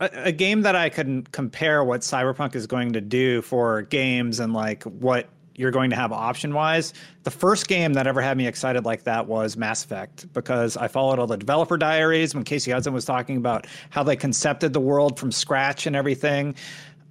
a, 0.00 0.10
a 0.14 0.32
game 0.32 0.62
that 0.62 0.74
I 0.76 0.88
can 0.88 1.24
compare 1.32 1.84
what 1.84 2.00
Cyberpunk 2.00 2.54
is 2.54 2.66
going 2.66 2.92
to 2.92 3.00
do 3.00 3.42
for 3.42 3.82
games 3.82 4.40
and 4.40 4.54
like 4.54 4.84
what 4.84 5.28
you're 5.60 5.70
going 5.70 5.90
to 5.90 5.96
have 5.96 6.10
option 6.10 6.54
wise. 6.54 6.94
The 7.24 7.30
first 7.30 7.68
game 7.68 7.92
that 7.92 8.06
ever 8.06 8.22
had 8.22 8.38
me 8.38 8.46
excited 8.46 8.86
like 8.86 9.04
that 9.04 9.26
was 9.26 9.58
Mass 9.58 9.84
Effect 9.84 10.32
because 10.32 10.76
I 10.78 10.88
followed 10.88 11.18
all 11.18 11.26
the 11.26 11.36
developer 11.36 11.76
diaries 11.76 12.34
when 12.34 12.44
Casey 12.44 12.70
Hudson 12.70 12.94
was 12.94 13.04
talking 13.04 13.36
about 13.36 13.66
how 13.90 14.02
they 14.02 14.16
concepted 14.16 14.72
the 14.72 14.80
world 14.80 15.18
from 15.18 15.30
scratch 15.30 15.86
and 15.86 15.94
everything. 15.94 16.54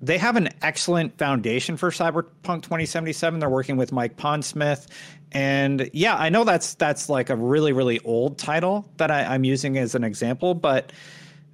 They 0.01 0.17
have 0.17 0.35
an 0.35 0.49
excellent 0.61 1.17
foundation 1.17 1.77
for 1.77 1.91
Cyberpunk 1.91 2.63
2077. 2.63 3.39
They're 3.39 3.49
working 3.49 3.77
with 3.77 3.91
Mike 3.91 4.17
Pondsmith. 4.17 4.87
And 5.31 5.89
yeah, 5.93 6.15
I 6.15 6.29
know 6.29 6.43
that's 6.43 6.73
that's 6.75 7.09
like 7.09 7.29
a 7.29 7.35
really, 7.35 7.71
really 7.71 7.99
old 7.99 8.37
title 8.37 8.89
that 8.97 9.11
I, 9.11 9.23
I'm 9.25 9.43
using 9.43 9.77
as 9.77 9.95
an 9.95 10.03
example, 10.03 10.55
but 10.55 10.91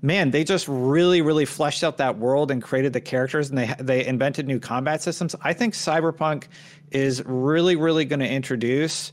man, 0.01 0.31
they 0.31 0.43
just 0.43 0.67
really, 0.67 1.21
really 1.21 1.45
fleshed 1.45 1.83
out 1.83 1.97
that 1.97 2.17
world 2.17 2.51
and 2.51 2.61
created 2.61 2.93
the 2.93 3.01
characters, 3.01 3.49
and 3.49 3.57
they 3.57 3.73
they 3.79 4.05
invented 4.05 4.47
new 4.47 4.59
combat 4.59 5.01
systems. 5.01 5.35
I 5.41 5.53
think 5.53 5.73
Cyberpunk 5.73 6.45
is 6.91 7.23
really, 7.25 7.75
really 7.75 8.05
going 8.05 8.19
to 8.21 8.29
introduce 8.29 9.11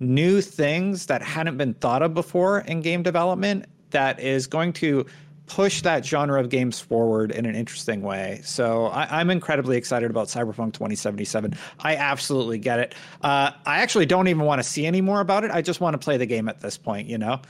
new 0.00 0.40
things 0.40 1.06
that 1.06 1.22
hadn't 1.22 1.56
been 1.56 1.74
thought 1.74 2.02
of 2.02 2.14
before 2.14 2.60
in 2.60 2.80
game 2.80 3.02
development. 3.02 3.66
That 3.90 4.20
is 4.20 4.46
going 4.46 4.72
to 4.74 5.06
push 5.48 5.82
that 5.82 6.04
genre 6.04 6.40
of 6.40 6.48
games 6.48 6.78
forward 6.78 7.30
in 7.32 7.46
an 7.46 7.54
interesting 7.54 8.02
way. 8.02 8.40
So 8.44 8.86
I, 8.86 9.20
am 9.20 9.30
incredibly 9.30 9.76
excited 9.76 10.10
about 10.10 10.28
Cyberpunk 10.28 10.74
2077. 10.74 11.56
I 11.80 11.96
absolutely 11.96 12.58
get 12.58 12.78
it. 12.78 12.94
Uh, 13.22 13.50
I 13.66 13.80
actually 13.80 14.06
don't 14.06 14.28
even 14.28 14.44
want 14.44 14.60
to 14.60 14.62
see 14.62 14.86
any 14.86 15.00
more 15.00 15.20
about 15.20 15.44
it. 15.44 15.50
I 15.50 15.62
just 15.62 15.80
want 15.80 15.94
to 15.94 15.98
play 15.98 16.16
the 16.16 16.26
game 16.26 16.48
at 16.48 16.60
this 16.60 16.76
point, 16.76 17.08
you 17.08 17.18
know? 17.18 17.40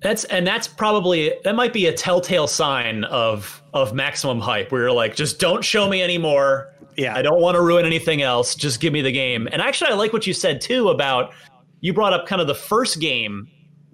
That's 0.00 0.22
and 0.24 0.46
that's 0.46 0.68
probably 0.68 1.34
that 1.42 1.56
might 1.56 1.72
be 1.72 1.86
a 1.86 1.92
telltale 1.92 2.46
sign 2.46 3.02
of 3.04 3.60
of 3.74 3.92
maximum 3.92 4.38
hype 4.38 4.70
where 4.70 4.82
you're 4.82 4.92
like, 4.92 5.16
just 5.16 5.40
don't 5.40 5.64
show 5.64 5.88
me 5.88 6.02
anymore. 6.02 6.72
Yeah. 6.96 7.16
I 7.16 7.22
don't 7.22 7.40
want 7.40 7.56
to 7.56 7.62
ruin 7.62 7.84
anything 7.84 8.22
else. 8.22 8.54
Just 8.54 8.78
give 8.80 8.92
me 8.92 9.02
the 9.02 9.10
game. 9.10 9.48
And 9.50 9.60
actually 9.60 9.90
I 9.90 9.94
like 9.94 10.12
what 10.12 10.24
you 10.24 10.32
said 10.32 10.60
too 10.60 10.90
about 10.90 11.32
you 11.80 11.92
brought 11.92 12.12
up 12.12 12.26
kind 12.26 12.40
of 12.40 12.46
the 12.46 12.54
first 12.54 13.00
game 13.00 13.48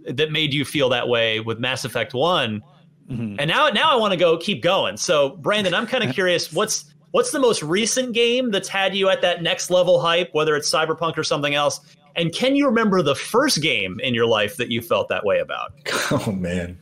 that 0.06 0.30
made 0.30 0.52
you 0.52 0.66
feel 0.66 0.90
that 0.90 1.08
way 1.08 1.40
with 1.40 1.58
Mass 1.58 1.86
Effect 1.86 2.12
1 2.12 2.62
Mm-hmm. 3.10 3.36
And 3.38 3.48
now, 3.48 3.68
now 3.68 3.90
I 3.90 3.96
want 3.96 4.12
to 4.12 4.16
go 4.16 4.36
keep 4.38 4.62
going. 4.62 4.96
So, 4.96 5.36
Brandin, 5.42 5.74
I'm 5.74 5.86
kind 5.86 6.04
of 6.04 6.14
curious 6.14 6.52
what's 6.52 6.94
what's 7.14 7.30
the 7.30 7.38
most 7.38 7.62
recent 7.62 8.12
game 8.12 8.50
that's 8.50 8.68
had 8.68 8.92
you 8.96 9.08
at 9.08 9.22
that 9.22 9.40
next 9.40 9.70
level 9.70 10.00
hype, 10.00 10.30
whether 10.32 10.56
it's 10.56 10.68
Cyberpunk 10.68 11.16
or 11.16 11.22
something 11.22 11.54
else? 11.54 11.80
And 12.16 12.32
can 12.32 12.56
you 12.56 12.66
remember 12.66 13.02
the 13.02 13.14
first 13.14 13.62
game 13.62 14.00
in 14.02 14.14
your 14.14 14.26
life 14.26 14.56
that 14.56 14.68
you 14.68 14.80
felt 14.80 15.08
that 15.08 15.24
way 15.24 15.38
about? 15.38 15.72
Oh 16.10 16.32
man, 16.32 16.78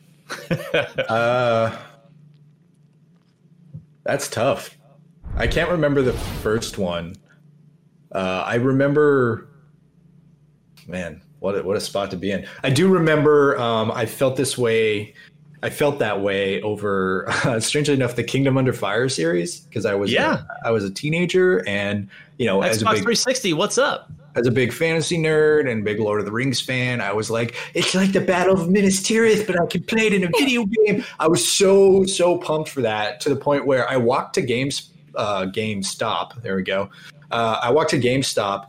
uh, 1.09 1.77
that's 4.05 4.29
tough. 4.29 4.77
I 5.37 5.47
can't 5.47 5.71
remember 5.71 6.03
the 6.03 6.13
first 6.13 6.77
one. 6.77 7.15
Uh, 8.11 8.43
I 8.47 8.57
remember, 8.57 9.49
man, 10.87 11.23
what 11.39 11.57
a, 11.57 11.63
what 11.63 11.77
a 11.77 11.81
spot 11.81 12.11
to 12.11 12.17
be 12.17 12.31
in. 12.33 12.47
I 12.63 12.71
do 12.71 12.89
remember. 12.89 13.59
Um, 13.59 13.91
I 13.93 14.07
felt 14.07 14.37
this 14.37 14.59
way 14.59 15.15
I 15.63 15.71
felt 15.71 15.99
that 16.01 16.21
way 16.21 16.61
over 16.63 17.29
uh, 17.45 17.61
strangely 17.61 17.95
enough 17.95 18.17
the 18.17 18.25
Kingdom 18.25 18.57
Under 18.57 18.73
Fire 18.73 19.09
series 19.09 19.61
because 19.61 19.87
I 19.87 19.95
was 19.95 20.13
Yeah. 20.13 20.43
I 20.65 20.71
was 20.71 20.85
a 20.85 20.91
teenager 20.91 21.67
and 21.69 22.09
you 22.39 22.47
know 22.47 22.63
as 22.63 22.83
a 22.83 22.85
Xbox 22.85 22.91
big 22.91 23.03
360, 23.03 23.53
what's 23.55 23.79
up? 23.79 24.11
as 24.35 24.47
a 24.47 24.51
big 24.51 24.73
fantasy 24.73 25.19
nerd 25.19 25.71
and 25.71 25.85
big 25.85 26.01
Lord 26.01 26.21
of 26.21 26.27
the 26.27 26.33
Rings 26.33 26.61
fan, 26.61 27.01
I 27.01 27.13
was 27.13 27.31
like, 27.31 27.55
it's 27.75 27.95
like 27.95 28.13
the 28.13 28.21
Battle 28.21 28.61
of 28.61 28.71
Minas 28.71 29.01
Tirith, 29.01 29.47
but 29.47 29.61
I 29.61 29.67
can 29.67 29.83
play 29.83 30.07
it 30.07 30.15
in 30.15 30.25
a 30.25 30.31
video 30.39 30.65
game. 30.65 31.05
I 31.19 31.29
was 31.29 31.47
so 31.47 32.05
so 32.05 32.39
pumped 32.39 32.71
for 32.71 32.81
that 32.83 33.21
to 33.21 33.29
the 33.29 33.37
point 33.37 33.67
where 33.67 33.89
I 33.89 33.97
walked 33.97 34.35
to 34.35 34.43
Games 34.43 34.91
uh, 35.15 35.43
GameStop. 35.47 36.43
There 36.43 36.57
we 36.57 36.63
go. 36.63 36.91
Uh, 37.31 37.61
I 37.63 37.71
walked 37.71 37.91
to 37.91 38.01
GameStop, 38.01 38.69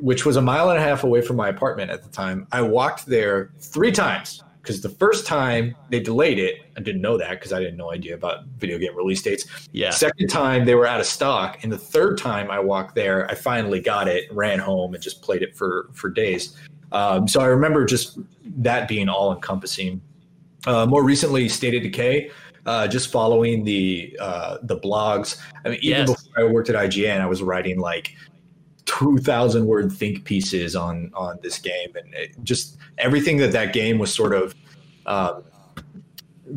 which 0.00 0.26
was 0.26 0.36
a 0.36 0.42
mile 0.42 0.70
and 0.70 0.78
a 0.78 0.82
half 0.82 1.04
away 1.04 1.22
from 1.22 1.36
my 1.36 1.48
apartment 1.48 1.90
at 1.90 2.02
the 2.02 2.10
time. 2.10 2.46
I 2.52 2.62
walked 2.62 3.06
there 3.06 3.50
three 3.60 3.92
times 3.92 4.42
because 4.68 4.82
the 4.82 4.90
first 4.90 5.26
time 5.26 5.74
they 5.88 5.98
delayed 5.98 6.38
it. 6.38 6.56
I 6.76 6.80
didn't 6.80 7.00
know 7.00 7.16
that 7.16 7.30
because 7.30 7.54
I 7.54 7.58
didn't 7.58 7.78
know 7.78 7.90
idea 7.90 8.14
about 8.14 8.44
video 8.58 8.76
game 8.76 8.94
release 8.94 9.22
dates. 9.22 9.46
Yeah. 9.72 9.88
Second 9.88 10.28
time 10.28 10.66
they 10.66 10.74
were 10.74 10.86
out 10.86 11.00
of 11.00 11.06
stock, 11.06 11.64
and 11.64 11.72
the 11.72 11.78
third 11.78 12.18
time 12.18 12.50
I 12.50 12.60
walked 12.60 12.94
there, 12.94 13.26
I 13.30 13.34
finally 13.34 13.80
got 13.80 14.08
it, 14.08 14.30
ran 14.30 14.58
home, 14.58 14.92
and 14.92 15.02
just 15.02 15.22
played 15.22 15.40
it 15.40 15.56
for 15.56 15.88
for 15.94 16.10
days. 16.10 16.54
Um, 16.92 17.26
so 17.26 17.40
I 17.40 17.46
remember 17.46 17.86
just 17.86 18.18
that 18.58 18.88
being 18.88 19.08
all 19.08 19.32
encompassing. 19.34 20.02
Uh, 20.66 20.84
more 20.84 21.02
recently, 21.02 21.48
State 21.48 21.74
of 21.74 21.82
Decay. 21.82 22.30
Uh, 22.66 22.86
just 22.86 23.10
following 23.10 23.64
the 23.64 24.14
uh, 24.20 24.58
the 24.64 24.78
blogs. 24.78 25.40
I 25.64 25.70
mean, 25.70 25.78
even 25.80 26.06
Yes. 26.06 26.24
before 26.24 26.44
I 26.44 26.52
worked 26.52 26.68
at 26.68 26.76
IGN, 26.76 27.22
I 27.22 27.26
was 27.26 27.42
writing 27.42 27.78
like 27.78 28.14
two 28.88 29.18
thousand 29.18 29.66
word 29.66 29.92
think 29.92 30.24
pieces 30.24 30.74
on 30.74 31.10
on 31.14 31.38
this 31.42 31.58
game, 31.58 31.90
and 31.94 32.14
just 32.42 32.78
everything 32.96 33.36
that 33.36 33.52
that 33.52 33.74
game 33.74 33.98
was 33.98 34.12
sort 34.12 34.34
of 34.34 34.54
um, 35.04 35.44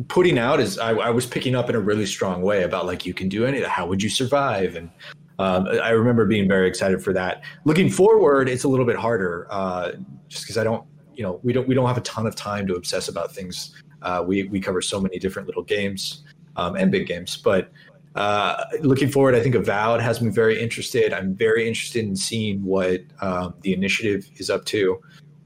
putting 0.08 0.38
out 0.38 0.58
is 0.58 0.78
I, 0.78 0.92
I 0.92 1.10
was 1.10 1.26
picking 1.26 1.54
up 1.54 1.68
in 1.68 1.76
a 1.76 1.80
really 1.80 2.06
strong 2.06 2.40
way 2.40 2.62
about 2.62 2.86
like 2.86 3.04
you 3.04 3.12
can 3.12 3.28
do 3.28 3.44
any 3.44 3.62
how 3.62 3.86
would 3.86 4.02
you 4.02 4.08
survive 4.08 4.76
and 4.76 4.90
um, 5.38 5.66
I 5.82 5.90
remember 5.90 6.24
being 6.24 6.46
very 6.46 6.68
excited 6.68 7.02
for 7.02 7.12
that. 7.14 7.42
Looking 7.64 7.90
forward, 7.90 8.48
it's 8.48 8.64
a 8.64 8.68
little 8.68 8.86
bit 8.86 8.96
harder, 8.96 9.48
uh, 9.50 9.92
just 10.28 10.44
because 10.44 10.56
I 10.56 10.62
don't, 10.62 10.84
you 11.14 11.22
know, 11.24 11.40
we 11.42 11.52
don't 11.52 11.66
we 11.66 11.74
don't 11.74 11.86
have 11.86 11.98
a 11.98 12.02
ton 12.02 12.26
of 12.26 12.36
time 12.36 12.66
to 12.68 12.74
obsess 12.74 13.08
about 13.08 13.34
things. 13.34 13.74
Uh, 14.02 14.22
we 14.24 14.44
we 14.44 14.60
cover 14.60 14.80
so 14.80 15.00
many 15.00 15.18
different 15.18 15.48
little 15.48 15.62
games 15.62 16.22
um, 16.56 16.76
and 16.76 16.92
big 16.92 17.06
games, 17.06 17.36
but 17.36 17.72
uh, 18.14 18.64
looking 18.80 19.08
forward, 19.10 19.34
I 19.34 19.40
think 19.40 19.54
Avowed 19.54 20.00
has 20.00 20.20
me 20.20 20.30
very 20.30 20.60
interested. 20.60 21.12
I'm 21.12 21.34
very 21.34 21.66
interested 21.66 22.04
in 22.04 22.16
seeing 22.16 22.62
what 22.64 23.02
um, 23.20 23.54
the 23.62 23.72
initiative 23.72 24.28
is 24.36 24.50
up 24.50 24.64
to. 24.66 25.00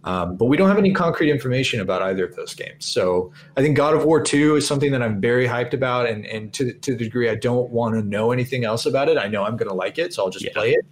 Um, 0.05 0.37
but 0.37 0.45
we 0.45 0.57
don't 0.57 0.69
have 0.69 0.79
any 0.79 0.93
concrete 0.93 1.31
information 1.31 1.81
about 1.81 2.01
either 2.01 2.25
of 2.25 2.37
those 2.37 2.55
games. 2.55 2.87
So 2.87 3.33
I 3.57 3.61
think 3.61 3.77
God 3.77 3.93
of 3.93 4.05
War 4.05 4.23
2 4.23 4.55
is 4.55 4.67
something 4.67 4.93
that 4.93 5.03
I'm 5.03 5.21
very 5.21 5.49
hyped 5.49 5.75
about. 5.75 6.09
And, 6.09 6.25
and 6.27 6.53
to, 6.55 6.73
to 6.73 6.93
the 6.93 7.05
degree 7.05 7.29
I 7.29 7.35
don't 7.35 7.71
want 7.71 7.97
to 7.97 8.03
know 8.03 8.31
anything 8.31 8.65
else 8.65 8.87
about 8.87 9.09
it, 9.09 9.19
I 9.19 9.27
know 9.27 9.45
I'm 9.45 9.57
going 9.57 9.69
to 9.69 9.75
like 9.75 9.99
it. 9.99 10.15
So 10.15 10.25
I'll 10.25 10.31
just 10.31 10.45
Yeah. 10.45 10.53
play 10.53 10.73
it. 10.73 10.87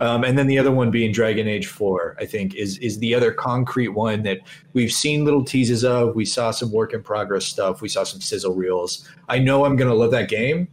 Um, 0.00 0.24
and 0.24 0.36
then 0.36 0.46
the 0.48 0.58
other 0.58 0.72
one 0.72 0.90
being 0.90 1.12
Dragon 1.12 1.46
Age 1.46 1.66
4, 1.66 2.16
I 2.20 2.24
think 2.24 2.54
is, 2.54 2.78
is 2.78 2.98
the 2.98 3.14
other 3.14 3.30
concrete 3.32 3.88
one 3.88 4.22
that 4.24 4.38
we've 4.72 4.90
seen 4.92 5.24
little 5.24 5.44
teases 5.44 5.84
of. 5.84 6.16
We 6.16 6.24
saw 6.24 6.50
some 6.50 6.72
work 6.72 6.92
in 6.92 7.02
progress 7.02 7.44
stuff. 7.44 7.82
We 7.82 7.88
saw 7.88 8.02
some 8.02 8.20
sizzle 8.20 8.54
reels. 8.54 9.08
I 9.28 9.38
know 9.38 9.64
I'm 9.64 9.76
going 9.76 9.90
to 9.90 9.94
love 9.94 10.10
that 10.12 10.28
game. 10.28 10.68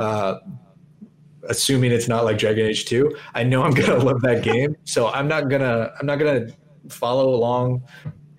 Uh, 0.00 0.38
assuming 1.48 1.90
it's 1.90 2.08
not 2.08 2.24
like 2.24 2.38
Dragon 2.38 2.66
Age 2.66 2.84
2, 2.84 3.16
I 3.34 3.42
know 3.42 3.62
I'm 3.62 3.70
going 3.74 3.90
to 3.90 3.98
love 3.98 4.20
that 4.22 4.42
game. 4.42 4.76
So 4.84 5.08
I'm 5.08 5.28
not 5.28 5.48
going 5.48 5.62
to, 5.62 5.92
I'm 5.98 6.06
not 6.06 6.18
to 6.18 6.54
follow 6.88 7.34
along 7.34 7.82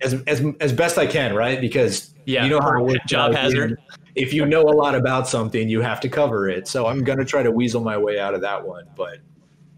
as, 0.00 0.14
as, 0.26 0.44
as 0.60 0.72
best 0.72 0.98
I 0.98 1.06
can, 1.06 1.34
right? 1.34 1.60
Because 1.60 2.14
Yeah. 2.26 2.44
you 2.44 2.50
know 2.50 2.60
how 2.60 2.78
it 2.78 2.84
works. 2.84 3.00
Job 3.06 3.34
hazard. 3.34 3.78
If 4.14 4.32
you 4.32 4.44
know 4.44 4.62
a 4.62 4.74
lot 4.76 4.94
about 4.94 5.28
something, 5.28 5.68
you 5.68 5.80
have 5.80 6.00
to 6.00 6.08
cover 6.08 6.48
it. 6.48 6.68
So 6.68 6.86
I'm 6.86 7.02
going 7.02 7.18
to 7.18 7.24
try 7.24 7.42
to 7.42 7.50
weasel 7.50 7.82
my 7.82 7.96
way 7.96 8.18
out 8.18 8.34
of 8.34 8.40
that 8.42 8.66
one. 8.66 8.84
But 8.94 9.18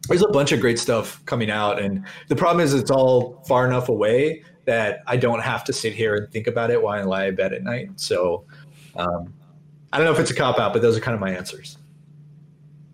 there's 0.08 0.22
a 0.22 0.28
bunch 0.28 0.52
of 0.52 0.60
great 0.60 0.78
stuff 0.78 1.24
coming 1.24 1.50
out. 1.50 1.80
And 1.80 2.04
the 2.28 2.36
problem 2.36 2.64
is 2.64 2.74
it's 2.74 2.90
all 2.90 3.42
far 3.46 3.66
enough 3.66 3.88
away 3.88 4.42
that 4.64 5.00
I 5.06 5.16
don't 5.16 5.40
have 5.40 5.64
to 5.64 5.72
sit 5.72 5.92
here 5.94 6.14
and 6.16 6.30
think 6.32 6.46
about 6.46 6.70
it 6.70 6.82
while 6.82 6.98
I 6.98 7.02
lie 7.02 7.26
in 7.26 7.34
bed 7.36 7.52
at 7.52 7.62
night. 7.62 7.90
So 7.96 8.44
um, 8.96 9.32
I 9.94 9.98
don't 9.98 10.06
know 10.06 10.12
if 10.12 10.18
it's 10.18 10.32
a 10.32 10.34
cop 10.34 10.58
out, 10.58 10.72
but 10.72 10.82
those 10.82 10.96
are 10.96 11.00
kind 11.00 11.14
of 11.14 11.20
my 11.20 11.30
answers. 11.30 11.78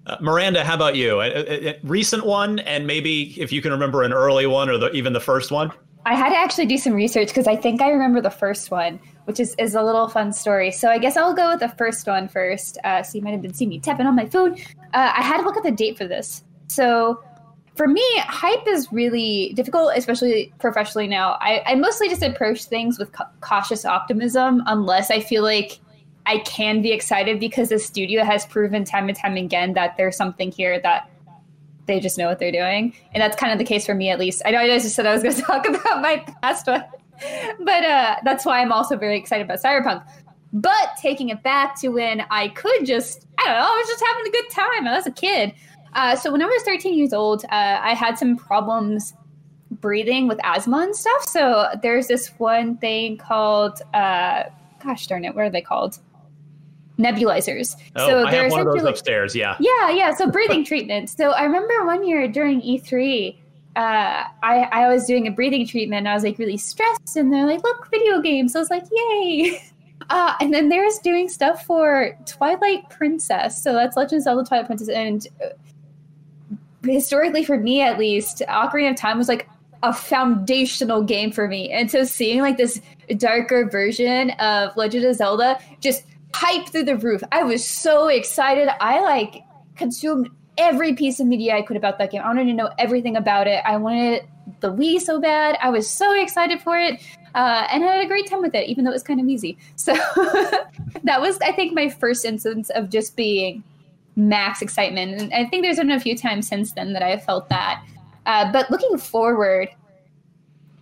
Uh, 0.06 0.18
Miranda, 0.20 0.62
how 0.64 0.74
about 0.74 0.96
you? 0.96 1.20
A, 1.22 1.28
a- 1.28 1.68
a 1.70 1.80
recent 1.82 2.26
one, 2.26 2.58
and 2.60 2.86
maybe 2.86 3.34
if 3.40 3.50
you 3.52 3.62
can 3.62 3.72
remember 3.72 4.02
an 4.02 4.12
early 4.12 4.46
one 4.46 4.68
or 4.68 4.76
the, 4.76 4.90
even 4.92 5.14
the 5.14 5.20
first 5.20 5.50
one. 5.50 5.72
I 6.04 6.14
had 6.14 6.28
to 6.28 6.36
actually 6.36 6.66
do 6.66 6.76
some 6.76 6.92
research 6.92 7.28
because 7.28 7.46
I 7.46 7.56
think 7.56 7.80
I 7.80 7.88
remember 7.90 8.20
the 8.20 8.30
first 8.30 8.70
one, 8.70 9.00
which 9.24 9.40
is, 9.40 9.54
is 9.58 9.74
a 9.74 9.82
little 9.82 10.08
fun 10.08 10.32
story. 10.34 10.70
So 10.72 10.90
I 10.90 10.98
guess 10.98 11.16
I'll 11.16 11.32
go 11.34 11.52
with 11.52 11.60
the 11.60 11.68
first 11.70 12.06
one 12.06 12.28
first. 12.28 12.76
Uh, 12.84 13.02
so 13.02 13.16
you 13.16 13.22
might 13.24 13.30
have 13.32 13.40
been 13.42 13.54
seeing 13.54 13.70
me 13.70 13.80
tapping 13.80 14.06
on 14.06 14.14
my 14.14 14.26
phone. 14.26 14.54
Uh, 14.92 15.12
I 15.16 15.22
had 15.22 15.38
to 15.38 15.42
look 15.42 15.56
at 15.56 15.62
the 15.62 15.70
date 15.70 15.96
for 15.96 16.06
this. 16.06 16.44
So 16.68 17.22
for 17.76 17.86
me, 17.88 18.02
hype 18.18 18.66
is 18.66 18.92
really 18.92 19.52
difficult, 19.54 19.92
especially 19.96 20.52
professionally 20.58 21.06
now. 21.06 21.38
I, 21.40 21.62
I 21.64 21.74
mostly 21.76 22.10
just 22.10 22.22
approach 22.22 22.64
things 22.64 22.98
with 22.98 23.12
ca- 23.12 23.30
cautious 23.40 23.86
optimism 23.86 24.62
unless 24.66 25.10
I 25.10 25.20
feel 25.20 25.42
like 25.42 25.78
I 26.26 26.38
can 26.38 26.82
be 26.82 26.92
excited 26.92 27.40
because 27.40 27.70
the 27.70 27.78
studio 27.78 28.24
has 28.24 28.46
proven 28.46 28.84
time 28.84 29.08
and 29.08 29.16
time 29.16 29.36
again 29.36 29.72
that 29.74 29.96
there's 29.96 30.16
something 30.16 30.50
here 30.50 30.80
that 30.80 31.10
they 31.86 31.98
just 31.98 32.18
know 32.18 32.28
what 32.28 32.38
they're 32.38 32.52
doing. 32.52 32.94
And 33.12 33.20
that's 33.20 33.36
kind 33.36 33.52
of 33.52 33.58
the 33.58 33.64
case 33.64 33.84
for 33.84 33.94
me, 33.94 34.10
at 34.10 34.18
least. 34.18 34.42
I 34.44 34.50
know 34.50 34.58
I 34.58 34.66
just 34.66 34.94
said 34.94 35.06
I 35.06 35.12
was 35.12 35.22
going 35.22 35.34
to 35.36 35.42
talk 35.42 35.66
about 35.66 36.00
my 36.00 36.24
past 36.42 36.66
one, 36.66 36.84
but 37.60 37.84
uh, 37.84 38.16
that's 38.24 38.44
why 38.44 38.60
I'm 38.60 38.72
also 38.72 38.96
very 38.96 39.18
excited 39.18 39.44
about 39.44 39.60
Cyberpunk. 39.60 40.06
But 40.52 40.96
taking 41.00 41.28
it 41.28 41.42
back 41.42 41.80
to 41.80 41.88
when 41.88 42.22
I 42.30 42.48
could 42.48 42.84
just, 42.84 43.26
I 43.38 43.44
don't 43.44 43.54
know, 43.54 43.62
I 43.62 43.76
was 43.76 43.88
just 43.88 44.04
having 44.04 44.26
a 44.26 44.30
good 44.30 44.50
time. 44.50 44.86
I 44.88 44.96
was 44.96 45.06
a 45.06 45.12
kid. 45.12 45.52
Uh, 45.92 46.16
so 46.16 46.30
when 46.30 46.42
I 46.42 46.46
was 46.46 46.62
13 46.62 46.96
years 46.96 47.12
old, 47.12 47.44
uh, 47.44 47.78
I 47.82 47.94
had 47.94 48.18
some 48.18 48.36
problems 48.36 49.14
breathing 49.70 50.28
with 50.28 50.40
asthma 50.44 50.78
and 50.78 50.94
stuff. 50.94 51.24
So 51.28 51.68
there's 51.82 52.08
this 52.08 52.28
one 52.38 52.76
thing 52.76 53.16
called, 53.16 53.80
uh, 53.94 54.44
gosh 54.82 55.06
darn 55.06 55.24
it, 55.24 55.34
what 55.34 55.44
are 55.44 55.50
they 55.50 55.62
called? 55.62 55.98
Nebulizers. 57.00 57.76
Oh, 57.96 58.08
so 58.08 58.24
I 58.26 58.34
have 58.34 58.50
one 58.50 58.66
of 58.66 58.72
those 58.72 58.84
upstairs. 58.84 59.34
Yeah. 59.34 59.56
yeah, 59.60 59.90
yeah. 59.90 60.14
So 60.14 60.30
breathing 60.30 60.64
treatment. 60.64 61.10
So 61.10 61.30
I 61.30 61.44
remember 61.44 61.84
one 61.84 62.06
year 62.06 62.28
during 62.28 62.60
E3, 62.60 63.36
uh, 63.76 64.24
I, 64.42 64.68
I 64.72 64.88
was 64.88 65.06
doing 65.06 65.26
a 65.26 65.30
breathing 65.30 65.66
treatment. 65.66 66.00
And 66.00 66.08
I 66.08 66.14
was 66.14 66.24
like 66.24 66.38
really 66.38 66.56
stressed, 66.56 67.16
and 67.16 67.32
they're 67.32 67.46
like, 67.46 67.62
"Look, 67.62 67.90
video 67.90 68.20
games." 68.20 68.54
I 68.54 68.58
was 68.58 68.70
like, 68.70 68.84
"Yay!" 68.90 69.60
Uh, 70.08 70.34
and 70.40 70.52
then 70.52 70.70
there's 70.70 70.98
doing 70.98 71.28
stuff 71.28 71.64
for 71.64 72.18
Twilight 72.26 72.88
Princess. 72.90 73.62
So 73.62 73.74
that's 73.74 73.96
Legend 73.96 74.18
of 74.18 74.24
Zelda 74.24 74.44
Twilight 74.44 74.66
Princess, 74.66 74.88
and 74.88 75.24
uh, 75.40 75.50
historically, 76.82 77.44
for 77.44 77.56
me 77.56 77.80
at 77.80 77.96
least, 77.96 78.42
Ocarina 78.48 78.90
of 78.90 78.96
Time 78.96 79.18
was 79.18 79.28
like 79.28 79.48
a 79.82 79.92
foundational 79.92 81.02
game 81.02 81.30
for 81.30 81.48
me. 81.48 81.70
And 81.70 81.90
so 81.90 82.04
seeing 82.04 82.40
like 82.40 82.56
this 82.56 82.80
darker 83.16 83.68
version 83.68 84.30
of 84.32 84.76
Legend 84.76 85.04
of 85.04 85.14
Zelda 85.16 85.58
just 85.80 86.04
hype 86.34 86.68
through 86.68 86.84
the 86.84 86.96
roof. 86.96 87.22
I 87.32 87.42
was 87.42 87.66
so 87.66 88.08
excited. 88.08 88.68
I 88.80 89.00
like 89.00 89.42
consumed 89.76 90.30
every 90.58 90.94
piece 90.94 91.20
of 91.20 91.26
media 91.26 91.56
I 91.56 91.62
could 91.62 91.76
about 91.76 91.98
that 91.98 92.10
game. 92.10 92.22
I 92.22 92.26
wanted 92.26 92.44
to 92.44 92.52
know 92.52 92.70
everything 92.78 93.16
about 93.16 93.46
it. 93.46 93.62
I 93.64 93.76
wanted 93.76 94.26
the 94.60 94.72
Wii 94.72 95.00
so 95.00 95.20
bad. 95.20 95.56
I 95.62 95.70
was 95.70 95.88
so 95.88 96.20
excited 96.20 96.60
for 96.60 96.76
it. 96.76 97.00
Uh, 97.34 97.66
and 97.70 97.84
I 97.84 97.94
had 97.94 98.04
a 98.04 98.08
great 98.08 98.28
time 98.28 98.42
with 98.42 98.54
it, 98.54 98.68
even 98.68 98.84
though 98.84 98.90
it 98.90 98.94
was 98.94 99.02
kind 99.02 99.20
of 99.20 99.28
easy. 99.28 99.56
So 99.76 99.94
that 101.04 101.20
was, 101.20 101.38
I 101.40 101.52
think, 101.52 101.74
my 101.74 101.88
first 101.88 102.24
instance 102.24 102.70
of 102.70 102.90
just 102.90 103.16
being 103.16 103.64
max 104.16 104.60
excitement. 104.60 105.20
And 105.20 105.32
I 105.32 105.46
think 105.46 105.62
there's 105.64 105.78
been 105.78 105.90
a 105.90 106.00
few 106.00 106.16
times 106.16 106.48
since 106.48 106.72
then 106.72 106.92
that 106.92 107.02
I 107.02 107.10
have 107.10 107.24
felt 107.24 107.48
that. 107.48 107.82
Uh, 108.26 108.52
but 108.52 108.70
looking 108.70 108.98
forward, 108.98 109.70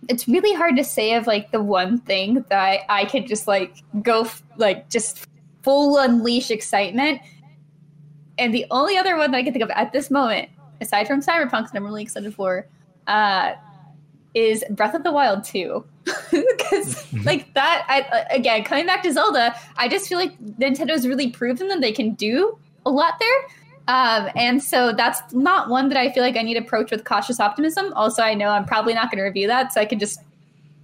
it's 0.09 0.27
really 0.27 0.53
hard 0.53 0.75
to 0.75 0.83
say 0.83 1.13
of 1.13 1.27
like 1.27 1.51
the 1.51 1.61
one 1.61 1.99
thing 1.99 2.45
that 2.49 2.59
I, 2.59 2.83
I 2.89 3.05
could 3.05 3.27
just 3.27 3.47
like 3.47 3.75
go 4.01 4.21
f- 4.23 4.43
like 4.57 4.89
just 4.89 5.28
full 5.63 5.97
unleash 5.97 6.51
excitement. 6.51 7.21
And 8.37 8.53
the 8.53 8.65
only 8.71 8.97
other 8.97 9.17
one 9.17 9.31
that 9.31 9.37
I 9.37 9.43
can 9.43 9.53
think 9.53 9.63
of 9.63 9.71
at 9.71 9.91
this 9.91 10.09
moment, 10.09 10.49
aside 10.81 11.07
from 11.07 11.21
Cyberpunk, 11.21 11.71
that 11.71 11.75
I'm 11.75 11.83
really 11.83 12.03
excited 12.03 12.33
for, 12.33 12.67
uh, 13.07 13.53
is 14.33 14.63
Breath 14.69 14.93
of 14.95 15.03
the 15.03 15.11
Wild 15.11 15.43
2. 15.43 15.83
Because 16.31 17.11
like 17.25 17.53
that, 17.55 17.85
I 17.87 18.25
again 18.33 18.63
coming 18.63 18.85
back 18.85 19.03
to 19.03 19.11
Zelda, 19.11 19.55
I 19.77 19.87
just 19.87 20.07
feel 20.07 20.17
like 20.17 20.39
Nintendo's 20.39 21.07
really 21.07 21.29
proven 21.29 21.67
that 21.69 21.81
they 21.81 21.91
can 21.91 22.13
do 22.13 22.57
a 22.85 22.89
lot 22.89 23.15
there. 23.19 23.39
Um, 23.87 24.29
and 24.35 24.63
so 24.63 24.93
that's 24.93 25.33
not 25.33 25.69
one 25.69 25.89
that 25.89 25.97
I 25.97 26.11
feel 26.11 26.21
like 26.21 26.37
I 26.37 26.43
need 26.43 26.53
to 26.53 26.59
approach 26.59 26.91
with 26.91 27.05
cautious 27.05 27.39
optimism. 27.39 27.91
Also, 27.93 28.21
I 28.21 28.35
know 28.35 28.49
I'm 28.49 28.65
probably 28.65 28.93
not 28.93 29.09
going 29.09 29.17
to 29.17 29.23
review 29.23 29.47
that, 29.47 29.73
so 29.73 29.81
I 29.81 29.85
can 29.85 29.97
just 29.97 30.19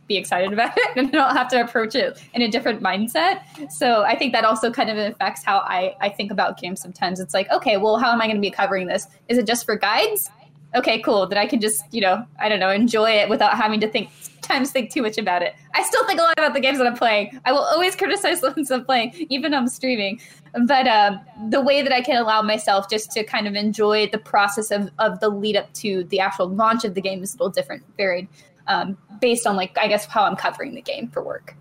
be 0.08 0.18
excited 0.18 0.53
about 0.53 0.78
it 0.78 0.89
and 0.97 1.08
then 1.08 1.20
I 1.20 1.26
don't 1.26 1.36
have 1.36 1.47
to 1.49 1.62
approach 1.62 1.95
it 1.95 2.24
in 2.34 2.41
a 2.41 2.47
different 2.47 2.82
mindset. 2.82 3.41
So 3.72 4.03
I 4.03 4.16
think 4.16 4.34
that 4.34 4.45
also 4.45 4.72
kind 4.72 4.89
of 4.89 4.97
affects 4.97 5.43
how 5.43 5.60
I, 5.60 5.95
I 6.01 6.10
think 6.10 6.32
about 6.32 6.60
games 6.60 6.82
sometimes. 6.82 7.20
It's 7.20 7.34
like, 7.34 7.49
okay, 7.51 7.78
well, 7.78 7.97
how 7.97 8.12
am 8.12 8.22
I 8.22 8.26
going 8.26 8.38
to 8.38 8.41
be 8.41 8.51
covering 8.51 8.88
this? 8.88 9.08
Is 9.30 9.38
it 9.38 9.47
just 9.47 9.66
for 9.66 9.76
guides? 9.76 10.30
Okay, 10.76 11.01
cool. 11.01 11.26
Then 11.26 11.38
I 11.38 11.45
can 11.45 11.62
just, 11.62 11.84
you 11.93 12.01
know, 12.01 12.26
I 12.38 12.49
don't 12.49 12.60
know, 12.60 12.70
enjoy 12.70 13.12
it 13.12 13.30
without 13.30 13.56
having 13.56 13.80
to 13.80 13.88
think 13.88 14.10
times 14.41 14.72
think 14.72 14.91
too 14.91 15.01
much 15.01 15.18
about 15.18 15.41
it. 15.41 15.56
I 15.74 15.84
still 15.84 16.06
think 16.06 16.20
a 16.20 16.24
lot 16.24 16.34
about 16.38 16.53
the 16.53 16.60
games 16.60 16.78
that 16.78 16.88
I'm 16.88 16.95
playing. 16.95 17.39
I 17.45 17.51
will 17.51 17.64
always 17.64 17.95
criticize 17.95 18.41
the 18.41 18.51
ones 18.51 18.70
I'm 18.72 18.86
playing, 18.86 19.26
even 19.30 19.53
I'm 19.53 19.68
streaming. 19.68 20.20
But 20.66 20.88
um, 20.88 21.20
the 21.49 21.62
way 21.62 21.82
that 21.82 21.91
I 21.91 22.01
can 22.01 22.18
allow 22.18 22.41
myself 22.41 22.89
just 22.89 23.12
to 23.12 23.24
kind 23.24 23.47
of 23.47 23.56
enjoy 23.56 24.08
the 24.08 24.18
process 24.18 24.70
of, 24.72 24.89
of 24.99 25.20
the 25.20 25.30
lead 25.30 25.56
up 25.56 25.74
to 25.76 26.03
the 26.06 26.20
actual 26.20 26.47
launch 26.47 26.84
of 26.84 26.93
the 26.93 27.01
game 27.01 27.24
is 27.24 27.34
a 27.34 27.38
little 27.38 27.49
different, 27.49 27.84
varied, 27.97 28.28
um, 28.68 28.97
based 29.20 29.47
on 29.47 29.55
like 29.55 29.78
I 29.78 29.88
guess 29.88 30.05
how 30.05 30.24
I'm 30.24 30.36
covering 30.36 30.76
the 30.76 30.82
game 30.82 31.09
for 31.09 31.24
work. 31.24 31.55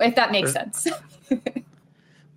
If 0.00 0.14
that 0.14 0.32
makes 0.32 0.52
sense. 0.52 0.86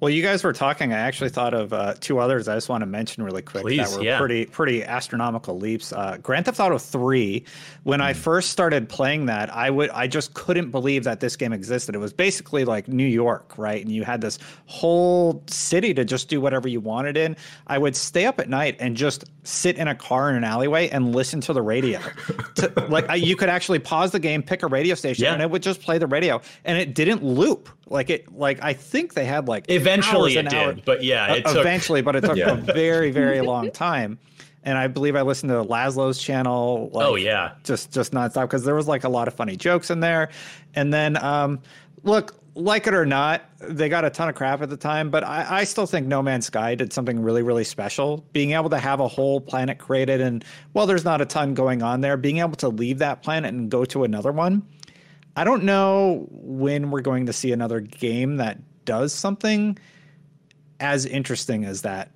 Well, 0.04 0.10
you 0.10 0.22
guys 0.22 0.44
were 0.44 0.52
talking. 0.52 0.92
I 0.92 0.98
actually 1.00 1.30
thought 1.30 1.54
of 1.54 1.72
uh, 1.72 1.94
two 1.98 2.20
others. 2.20 2.50
I 2.50 2.56
just 2.56 2.68
want 2.68 2.82
to 2.82 2.86
mention 2.86 3.24
really 3.24 3.42
quick 3.42 3.64
Please, 3.64 3.90
that 3.90 3.98
were 4.00 4.04
yeah. 4.04 4.18
pretty 4.20 4.46
pretty 4.48 4.84
astronomical 4.84 5.58
leaps. 5.58 5.94
Uh, 5.94 6.18
Grand 6.22 6.46
Theft 6.46 6.60
Auto 6.60 6.78
Three. 6.78 7.46
When 7.84 8.02
I 8.02 8.12
first 8.12 8.50
started 8.50 8.90
playing 8.90 9.28
that, 9.28 9.50
I 9.56 9.70
would 9.70 9.92
I 9.92 10.08
just 10.08 10.34
couldn't 10.34 10.72
believe 10.72 11.06
that 11.06 11.22
this 11.22 11.38
game 11.38 11.54
existed. 11.54 11.96
It 11.96 12.00
was 12.00 12.12
basically 12.12 12.66
like 12.66 12.90
New 12.90 13.08
York, 13.08 13.58
right? 13.58 13.82
And 13.82 13.90
you 13.90 14.04
had 14.04 14.20
this 14.20 14.40
whole 14.66 15.42
city 15.48 15.94
to 15.94 16.04
just 16.04 16.28
do 16.28 16.42
whatever 16.42 16.68
you 16.68 16.82
wanted 16.82 17.16
in. 17.16 17.38
I 17.68 17.78
would 17.78 17.96
stay 17.96 18.26
up 18.26 18.42
at 18.42 18.50
night 18.50 18.76
and 18.82 18.98
just 18.98 19.24
sit 19.44 19.78
in 19.78 19.88
a 19.88 19.96
car 19.96 20.30
in 20.30 20.36
an 20.36 20.44
alleyway 20.44 20.90
and 20.90 21.16
listen 21.16 21.40
to 21.42 21.54
the 21.54 21.62
radio. 21.62 22.02
to, 22.56 22.74
like 22.90 23.10
I, 23.10 23.16
you 23.16 23.38
could 23.38 23.50
actually 23.50 23.80
pause 23.80 24.12
the 24.12 24.20
game, 24.20 24.44
pick 24.44 24.64
a 24.64 24.68
radio 24.68 24.96
station, 24.96 25.24
Yeah. 25.24 25.34
and 25.34 25.42
it 25.42 25.50
would 25.50 25.64
just 25.64 25.82
play 25.82 25.98
the 25.98 26.08
radio, 26.08 26.42
and 26.66 26.78
it 26.78 26.94
didn't 26.94 27.24
loop. 27.24 27.70
Like 27.94 28.10
it, 28.10 28.36
like 28.36 28.58
I 28.64 28.74
think 28.74 29.14
they 29.14 29.24
had 29.26 29.48
like 29.48 29.66
Eventually 29.70 30.34
it 30.36 30.40
and 30.40 30.54
hours- 30.54 30.76
did, 30.78 30.86
but 30.86 31.04
yeah, 31.04 31.36
it 31.36 31.46
Uh, 31.46 31.52
took 31.54 31.62
eventually, 31.62 32.02
but 32.02 32.16
it 32.16 32.22
took 32.24 32.36
Yeah. 32.36 32.52
a 32.54 32.56
very, 32.56 33.12
very 33.12 33.40
long 33.42 33.70
time. 33.72 34.18
And 34.64 34.78
I 34.78 34.88
believe 34.88 35.16
I 35.16 35.22
listened 35.22 35.52
to 35.52 35.64
Lazlow's 35.64 36.18
channel. 36.18 36.90
Like, 36.92 37.06
Oh, 37.06 37.16
yeah. 37.16 37.52
just 37.64 37.92
just 37.92 38.12
nonstop 38.12 38.44
because 38.44 38.64
there 38.64 38.74
was 38.76 38.88
like 38.88 39.04
a 39.04 39.10
lot 39.10 39.28
of 39.28 39.36
funny 39.36 39.56
jokes 39.56 39.92
in 39.92 40.00
there. 40.00 40.30
And 40.74 40.92
then, 40.92 41.24
um, 41.24 41.60
look, 42.04 42.34
like 42.56 42.88
it 42.88 42.94
or 42.96 43.06
not, 43.06 43.42
they 43.60 43.90
got 43.90 44.06
a 44.06 44.10
ton 44.10 44.28
of 44.30 44.36
crap 44.36 44.62
at 44.64 44.70
the 44.72 44.78
time, 44.78 45.10
but 45.12 45.24
I, 45.24 45.46
I 45.60 45.64
still 45.64 45.86
think 45.86 46.08
No 46.08 46.22
Man's 46.24 46.46
Sky 46.48 46.74
did 46.76 46.94
something 46.94 47.22
really, 47.22 47.42
really 47.44 47.64
special. 47.64 48.24
Being 48.32 48.52
able 48.54 48.70
to 48.72 48.78
have 48.80 49.00
a 49.02 49.08
whole 49.08 49.40
planet 49.42 49.78
created, 49.78 50.20
and 50.22 50.44
well, 50.74 50.86
there's 50.88 51.04
not 51.06 51.20
a 51.22 51.26
ton 51.26 51.54
going 51.54 51.84
on 51.84 52.02
there. 52.02 52.16
Being 52.18 52.40
able 52.40 52.56
to 52.58 52.70
leave 52.70 52.98
that 53.00 53.22
planet 53.22 53.54
and 53.54 53.70
go 53.70 53.86
to 53.86 54.04
another 54.04 54.32
one. 54.32 54.64
I 55.36 55.44
don't 55.44 55.64
know 55.64 56.28
when 56.32 56.92
we're 56.92 57.02
going 57.02 57.26
to 57.26 57.34
see 57.34 57.52
another 57.52 57.80
game 57.80 58.38
that 58.38 58.60
does 58.86 59.14
something 59.14 59.78
as 60.80 61.06
interesting 61.06 61.66
as 61.66 61.82
that, 61.82 62.12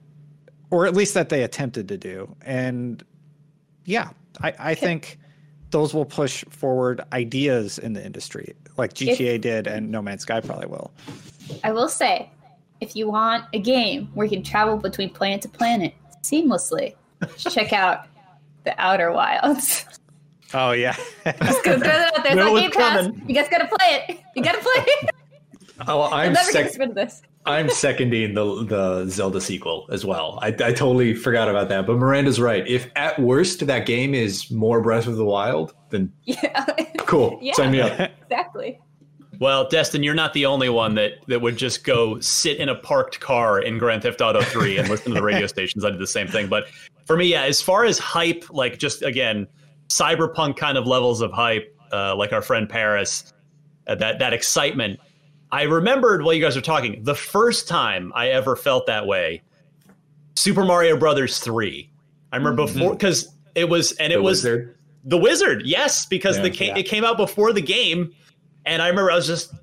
or 0.69 0.85
at 0.85 0.93
least 0.93 1.13
that 1.13 1.29
they 1.29 1.43
attempted 1.43 1.87
to 1.87 1.97
do. 1.97 2.35
And 2.41 3.03
yeah, 3.85 4.09
I, 4.41 4.53
I 4.59 4.75
think 4.75 5.17
those 5.71 5.93
will 5.93 6.05
push 6.05 6.43
forward 6.49 7.01
ideas 7.11 7.79
in 7.79 7.93
the 7.93 8.05
industry, 8.05 8.55
like 8.77 8.93
GTA 8.93 9.41
did, 9.41 9.67
and 9.67 9.89
No 9.89 10.01
Man's 10.01 10.21
Sky 10.21 10.41
probably 10.41 10.67
will. 10.67 10.91
I 11.63 11.71
will 11.71 11.89
say, 11.89 12.29
if 12.81 12.95
you 12.95 13.09
want 13.09 13.45
a 13.53 13.59
game 13.59 14.09
where 14.13 14.25
you 14.25 14.31
can 14.37 14.43
travel 14.43 14.77
between 14.77 15.09
planet 15.09 15.41
to 15.41 15.49
planet 15.49 15.93
seamlessly, 16.21 16.95
check 17.37 17.73
out 17.73 18.05
the 18.63 18.75
Outer 18.77 19.11
Wilds. 19.11 19.85
Oh 20.53 20.71
yeah, 20.71 20.95
Just 21.43 21.63
gonna 21.63 21.77
throw 21.79 21.87
that 21.87 22.13
out 22.17 22.23
there. 22.23 22.33
It's 22.33 22.35
Knew 22.35 22.41
on 22.55 22.61
Game 22.61 22.71
Pass. 22.71 23.05
coming. 23.05 23.23
You 23.27 23.35
guys 23.35 23.47
gotta 23.49 23.67
play 23.67 24.05
it. 24.09 24.19
You 24.35 24.43
gotta 24.43 24.59
play 24.59 24.71
it. 24.85 25.09
Oh, 25.87 26.03
I'm 26.03 26.13
I'm 26.29 26.33
never 26.33 26.51
sec- 26.51 26.77
gonna 26.77 26.93
this. 26.93 27.21
I'm 27.45 27.69
seconding 27.69 28.33
the 28.33 28.63
the 28.65 29.05
Zelda 29.09 29.39
sequel 29.41 29.87
as 29.91 30.05
well. 30.05 30.39
I, 30.41 30.47
I 30.47 30.51
totally 30.73 31.13
forgot 31.13 31.47
about 31.49 31.69
that. 31.69 31.85
But 31.87 31.97
Miranda's 31.97 32.39
right. 32.41 32.67
If 32.67 32.89
at 32.95 33.19
worst 33.19 33.65
that 33.67 33.85
game 33.85 34.13
is 34.13 34.49
more 34.51 34.81
Breath 34.81 35.07
of 35.07 35.15
the 35.17 35.25
Wild, 35.25 35.73
then 35.89 36.11
Yeah, 36.23 36.65
cool. 36.99 37.39
Yeah. 37.41 37.53
Sign 37.53 37.71
me 37.71 37.81
up. 37.81 38.11
exactly. 38.23 38.79
Well, 39.39 39.69
Destin, 39.69 40.01
you're 40.01 40.15
not 40.15 40.33
the 40.33 40.45
only 40.47 40.67
one 40.69 40.95
that 40.95 41.11
that 41.27 41.41
would 41.41 41.57
just 41.57 41.83
go 41.83 42.19
sit 42.21 42.57
in 42.57 42.69
a 42.69 42.75
parked 42.75 43.19
car 43.19 43.59
in 43.59 43.77
Grand 43.77 44.01
Theft 44.01 44.19
Auto 44.21 44.41
3 44.41 44.77
and 44.79 44.89
listen 44.89 45.13
to 45.13 45.19
the 45.19 45.23
radio 45.23 45.45
stations. 45.47 45.85
I 45.85 45.91
did 45.91 45.99
the 45.99 46.07
same 46.07 46.27
thing. 46.27 46.47
But 46.47 46.65
for 47.05 47.15
me, 47.15 47.27
yeah, 47.27 47.43
as 47.43 47.61
far 47.61 47.85
as 47.85 47.99
hype, 47.99 48.45
like 48.49 48.79
just 48.79 49.03
again, 49.03 49.45
cyberpunk 49.89 50.57
kind 50.57 50.77
of 50.77 50.85
levels 50.87 51.21
of 51.21 51.31
hype, 51.31 51.75
uh, 51.91 52.15
like 52.15 52.33
our 52.33 52.41
friend 52.41 52.67
Parris, 52.69 53.33
uh, 53.87 53.95
that 53.95 54.19
that 54.19 54.33
excitement. 54.33 54.99
I 55.51 55.63
remembered 55.63 56.23
while 56.23 56.33
you 56.33 56.41
guys 56.41 56.55
were 56.55 56.61
talking, 56.61 57.03
the 57.03 57.15
first 57.15 57.67
time 57.69 58.11
I 58.15 58.29
ever 58.29 58.55
felt 58.57 58.85
that 58.87 59.07
way, 59.07 59.41
Super 60.35 60.65
Mario 60.65 60.97
Brothers 60.97 61.39
3. 61.39 61.89
I 62.33 62.35
remember 62.37 62.65
before 62.65 62.91
because 62.91 63.29
it 63.55 63.69
was 63.69 63.93
and 63.93 64.11
it 64.11 64.17
The 64.17 64.21
was 64.23 64.39
Wizard. 64.43 64.75
the 65.05 65.17
Wizard, 65.17 65.61
yes, 65.65 66.05
because 66.05 66.41
the 66.41 66.51
ca- 66.51 66.67
Yeah. 66.67 66.77
it 66.77 66.83
came 66.83 67.05
out 67.05 67.15
before 67.17 67.53
the 67.53 67.61
game, 67.61 68.11
and 68.65 68.81
I 68.81 68.87
remember 68.89 69.11
I 69.11 69.15
was 69.15 69.27
just 69.27 69.53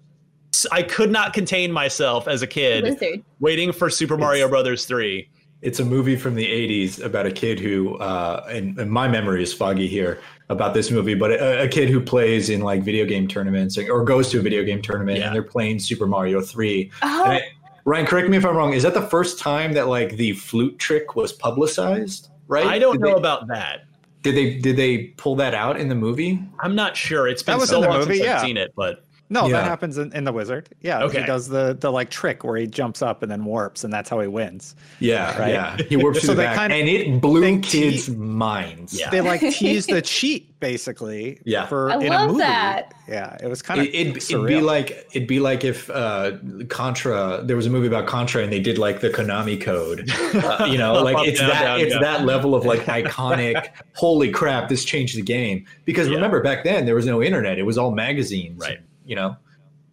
I 0.72 0.83
could 0.83 1.11
not 1.11 1.35
contain 1.35 1.70
myself 1.70 2.27
as 2.27 2.41
a 2.41 2.47
kid 2.47 2.97
waiting 3.41 3.70
for 3.72 3.91
Super 3.91 4.16
Mario 4.16 4.49
Brothers 4.49 4.87
three. 4.87 5.29
It's 5.65 5.81
a 5.81 5.85
movie 5.85 6.15
from 6.15 6.35
the 6.35 6.45
80s 6.47 7.03
about 7.03 7.25
a 7.25 7.33
kid 7.33 7.59
who, 7.59 7.97
uh, 7.97 8.47
and, 8.51 8.79
and 8.79 8.91
my 8.91 9.09
memory 9.09 9.43
is 9.43 9.55
foggy 9.55 9.87
here 9.87 10.21
about 10.51 10.75
this 10.75 10.91
movie, 10.91 11.15
but 11.15 11.31
a, 11.33 11.62
a 11.62 11.69
kid 11.69 11.89
who 11.89 12.01
plays 12.03 12.51
in 12.51 12.61
like 12.61 12.83
video 12.83 13.07
game 13.07 13.27
tournaments 13.27 13.79
or 13.79 14.05
goes 14.05 14.29
to 14.31 14.41
a 14.41 14.43
video 14.43 14.62
game 14.62 14.83
tournament 14.83 15.19
Yeah. 15.19 15.27
and 15.29 15.35
they're 15.35 15.43
playing 15.43 15.79
Super 15.79 16.07
Mario 16.07 16.43
3. 16.43 16.91
Oh, 17.03 17.25
And 17.25 17.33
I- 17.33 17.49
Ryan, 17.87 18.07
correct 18.07 18.29
me 18.29 18.37
if 18.37 18.45
I'm 18.45 18.55
wrong. 18.57 18.75
Is 18.75 18.83
that 18.83 18.93
the 18.95 19.03
first 19.09 19.39
time 19.39 19.73
that 19.73 19.89
like 19.89 20.17
the 20.17 20.33
flute 20.33 20.79
trick 20.79 21.17
was 21.17 21.33
publicized? 21.33 22.29
Right? 22.47 22.67
I 22.67 22.79
don't 22.79 22.95
Did 22.95 23.01
know 23.01 23.07
they, 23.15 23.19
about 23.19 23.47
that. 23.49 23.85
Did 24.23 24.37
they 24.37 24.55
did 24.59 24.77
they 24.77 24.99
pull 25.19 25.37
that 25.37 25.55
out 25.55 25.79
in 25.79 25.89
the 25.89 25.95
movie? 25.95 26.43
I'm 26.61 26.75
not 26.75 26.97
sure. 26.97 27.29
It's 27.29 27.43
been 27.43 27.55
That 27.55 27.61
was 27.61 27.69
so 27.71 27.77
in 27.77 27.83
the 27.83 27.89
long 27.89 27.99
movie, 28.01 28.15
since 28.17 28.27
yeah. 28.27 28.37
I've 28.37 28.41
seen 28.43 28.57
it, 28.57 28.73
but 28.75 29.04
no, 29.31 29.47
Yeah. 29.47 29.53
that 29.55 29.64
happens 29.64 29.99
in, 29.99 30.12
in 30.14 30.25
the 30.25 30.33
Wizard. 30.33 30.68
Yeah, 30.81 31.03
Okay. 31.05 31.20
he 31.20 31.27
does 31.27 31.49
the 31.49 31.77
the 31.81 31.91
like 31.91 32.11
trick 32.11 32.45
where 32.45 32.57
he 32.57 32.66
jumps 32.66 33.03
up 33.03 33.22
and 33.22 33.31
then 33.33 33.45
warps, 33.45 33.83
and 33.85 33.93
that's 33.93 34.09
how 34.11 34.20
he 34.20 34.29
wins. 34.29 34.77
Yeah, 35.01 35.39
Right. 35.39 35.53
yeah. 35.53 35.77
He 35.89 35.97
warped 35.97 36.18
through 36.20 36.27
So 36.29 36.33
the 36.35 36.43
they 36.43 36.45
back, 36.45 36.70
kinda- 36.70 36.77
and 36.77 36.89
it 36.89 37.20
blew 37.20 37.59
kids' 37.61 38.07
te- 38.07 38.12
minds. 38.14 38.99
Yeah. 38.99 39.11
They 39.11 39.20
like 39.20 39.41
teased 39.53 39.89
the 39.91 40.03
cheat 40.03 40.59
basically. 40.61 41.39
Yeah. 41.45 41.66
for 41.66 41.91
I 41.91 41.97
in 41.97 42.07
a 42.07 42.09
love 42.11 42.27
movie. 42.29 42.39
that. 42.41 42.95
Yeah, 43.07 43.37
it 43.43 43.49
was 43.49 43.61
kind 43.61 43.81
of 43.81 43.87
It, 43.87 43.95
it'd, 43.95 44.16
it'd 44.16 44.47
be 44.47 44.61
like 44.62 45.07
it'd 45.12 45.29
be 45.29 45.39
like 45.41 45.62
if 45.64 45.91
uh, 45.91 46.33
Contra. 46.68 47.43
There 47.45 47.57
was 47.57 47.66
a 47.66 47.70
movie 47.70 47.87
about 47.87 48.07
Contra, 48.07 48.43
and 48.43 48.51
they 48.53 48.61
did 48.61 48.79
like 48.79 49.01
the 49.01 49.11
Konami 49.11 49.61
code. 49.61 50.11
Uh, 50.35 50.66
you 50.70 50.77
know, 50.79 50.95
like 50.95 51.29
it's 51.29 51.39
down, 51.39 51.49
that 51.51 51.62
down, 51.62 51.81
it's 51.81 51.95
yeah. 51.95 52.01
that 52.01 52.25
level 52.25 52.55
of 52.57 52.64
like 52.64 52.81
iconic. 52.87 53.68
Holy 53.95 54.31
crap! 54.31 54.68
This 54.68 54.85
changed 54.85 55.16
the 55.16 55.22
game. 55.22 55.64
Because 55.85 56.09
Yeah. 56.09 56.14
remember 56.16 56.43
back 56.43 56.64
then 56.64 56.87
there 56.87 56.95
was 56.97 57.07
no 57.07 57.22
internet. 57.22 57.59
It 57.59 57.62
was 57.64 57.79
all 57.79 57.93
magazines. 57.93 58.61
Right. 58.61 58.79
You 59.05 59.17
know. 59.17 59.37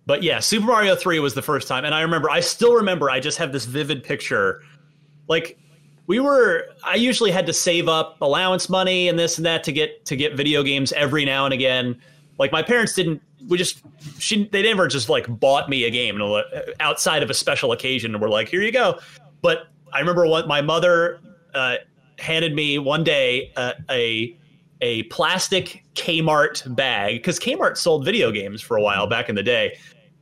But 0.05 0.23
yeah, 0.23 0.39
Super 0.39 0.65
Mario 0.65 0.95
3 0.95 1.19
was 1.19 1.35
the 1.35 1.41
first 1.41 1.67
time. 1.67 1.85
And 1.85 1.93
I 1.93 2.01
remember, 2.01 2.29
I 2.29 2.39
still 2.39 2.73
remember, 2.73 3.09
I 3.09 3.19
just 3.19 3.37
have 3.37 3.51
this 3.51 3.65
vivid 3.65 4.03
picture. 4.03 4.61
Like, 5.27 5.57
we 6.07 6.19
were, 6.19 6.65
I 6.83 6.95
usually 6.95 7.31
had 7.31 7.45
to 7.45 7.53
save 7.53 7.87
up 7.87 8.19
allowance 8.19 8.67
money 8.67 9.07
and 9.07 9.17
this 9.17 9.37
and 9.37 9.45
that 9.45 9.63
to 9.65 9.71
get, 9.71 10.03
to 10.05 10.15
get 10.15 10.35
video 10.35 10.63
games 10.63 10.91
every 10.93 11.23
now 11.23 11.45
and 11.45 11.53
again. 11.53 12.01
Like, 12.39 12.51
my 12.51 12.63
parents 12.63 12.93
didn't, 12.93 13.21
we 13.47 13.57
just, 13.57 13.83
she, 14.19 14.47
they 14.47 14.63
never 14.63 14.87
just 14.87 15.07
like 15.07 15.27
bought 15.39 15.69
me 15.69 15.85
a 15.85 15.91
game 15.91 16.19
outside 16.79 17.23
of 17.23 17.29
a 17.29 17.33
special 17.33 17.71
occasion 17.71 18.13
and 18.13 18.21
were 18.21 18.29
like, 18.29 18.49
here 18.49 18.61
you 18.61 18.71
go. 18.71 18.99
But 19.41 19.67
I 19.93 19.99
remember 19.99 20.25
what 20.25 20.47
my 20.47 20.61
mother 20.61 21.21
uh, 21.53 21.75
handed 22.17 22.55
me 22.55 22.79
one 22.79 23.03
day 23.03 23.53
uh, 23.55 23.73
a, 23.89 24.37
a 24.81 25.03
plastic 25.03 25.80
Kmart 25.95 26.75
bag 26.75 27.17
because 27.17 27.39
Kmart 27.39 27.77
sold 27.77 28.05
video 28.05 28.31
games 28.31 28.61
for 28.61 28.77
a 28.77 28.81
while 28.81 29.07
back 29.07 29.29
in 29.29 29.35
the 29.35 29.43
day. 29.43 29.77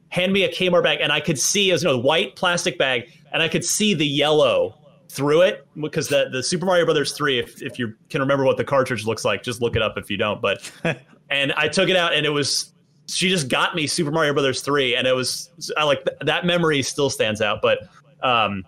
Hand 0.10 0.34
me 0.34 0.44
a 0.44 0.50
Kmart 0.52 0.84
bag, 0.84 1.00
and 1.02 1.12
I 1.12 1.20
could 1.20 1.38
see 1.38 1.70
it 1.70 1.74
was 1.74 1.84
a 1.84 1.98
white 1.98 2.36
plastic 2.36 2.78
bag, 2.78 3.12
and 3.32 3.44
I 3.44 3.48
could 3.48 3.64
see 3.64 3.94
the 3.94 4.06
yellow 4.06 4.76
through 5.10 5.42
it 5.42 5.68
because 5.80 6.08
the 6.08 6.30
the 6.32 6.42
Super 6.42 6.66
Mario 6.66 6.86
Brothers 6.86 7.14
three. 7.14 7.40
If 7.40 7.62
if 7.62 7.78
you 7.78 7.94
can 8.10 8.22
remember 8.22 8.46
what 8.46 8.58
the 8.58 8.64
cartridge 8.64 9.06
looks 9.06 9.24
like, 9.26 9.44
just 9.44 9.62
look 9.62 9.76
it 9.76 9.82
up 9.82 9.98
if 9.98 10.10
you 10.10 10.18
don't. 10.18 10.42
But 10.42 10.72
and 11.30 11.54
I 11.54 11.68
took 11.68 11.90
it 11.90 11.96
out, 11.96 12.14
and 12.14 12.26
it 12.26 12.30
was 12.30 12.74
she 13.08 13.30
just 13.30 13.50
got 13.50 13.76
me 13.76 13.88
Super 13.88 14.12
Mario 14.12 14.34
Brothers 14.34 14.62
three, 14.62 14.96
and 14.96 15.08
it 15.08 15.16
was 15.16 15.50
I 15.78 15.84
like 15.84 16.08
that 16.22 16.46
memory 16.46 16.82
still 16.82 17.10
stands 17.10 17.42
out. 17.42 17.62
But 17.62 17.80
um, 18.22 18.64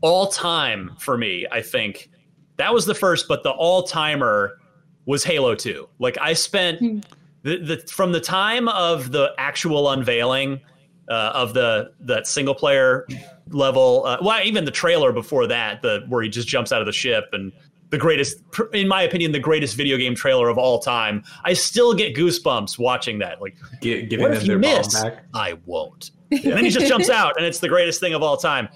all 0.00 0.28
time 0.28 0.92
for 0.98 1.18
me, 1.18 1.46
I 1.50 1.62
think 1.62 2.10
that 2.56 2.72
was 2.72 2.86
the 2.86 2.94
first, 2.94 3.26
but 3.26 3.42
the 3.42 3.50
all 3.50 3.82
timer 3.82 4.59
was 5.06 5.24
Halo 5.24 5.54
two. 5.54 5.88
Like 5.98 6.16
I 6.20 6.32
spent 6.34 6.78
Hmm. 6.80 6.98
the, 7.42 7.56
the 7.58 7.76
from 7.90 8.12
the 8.12 8.20
time 8.20 8.68
of 8.68 9.12
the 9.12 9.32
actual 9.38 9.90
unveiling 9.90 10.60
uh, 11.08 11.32
of 11.34 11.54
the 11.54 11.92
that 12.00 12.26
single 12.26 12.54
player 12.54 13.06
level. 13.48 14.04
Uh, 14.06 14.18
well, 14.22 14.42
even 14.44 14.64
the 14.64 14.70
trailer 14.70 15.12
before 15.12 15.46
that, 15.48 15.82
the 15.82 16.04
where 16.08 16.22
he 16.22 16.28
just 16.28 16.46
jumps 16.48 16.70
out 16.72 16.80
of 16.80 16.86
the 16.86 16.92
ship 16.92 17.30
and 17.32 17.52
the 17.90 17.98
greatest, 17.98 18.36
in 18.72 18.86
my 18.86 19.02
opinion, 19.02 19.32
the 19.32 19.40
greatest 19.40 19.74
video 19.76 19.96
game 19.96 20.14
trailer 20.14 20.48
of 20.48 20.56
all 20.58 20.78
time. 20.78 21.24
I 21.44 21.54
still 21.54 21.92
get 21.92 22.14
goosebumps 22.14 22.78
watching 22.78 23.18
that. 23.18 23.40
Like, 23.42 23.56
Gi- 23.82 24.06
giving 24.06 24.22
what 24.22 24.28
them 24.28 24.36
if 24.36 24.42
you 24.44 24.48
their 24.50 24.58
bomb 24.60 24.78
miss? 24.78 25.02
back. 25.02 25.24
I 25.34 25.54
won't. 25.66 26.12
And 26.30 26.44
then 26.52 26.64
he 26.64 26.70
just 26.70 26.86
jumps 26.86 27.10
out, 27.10 27.36
and 27.36 27.44
it's 27.44 27.58
the 27.58 27.68
greatest 27.68 27.98
thing 27.98 28.14
of 28.14 28.22
all 28.22 28.36
time. 28.36 28.68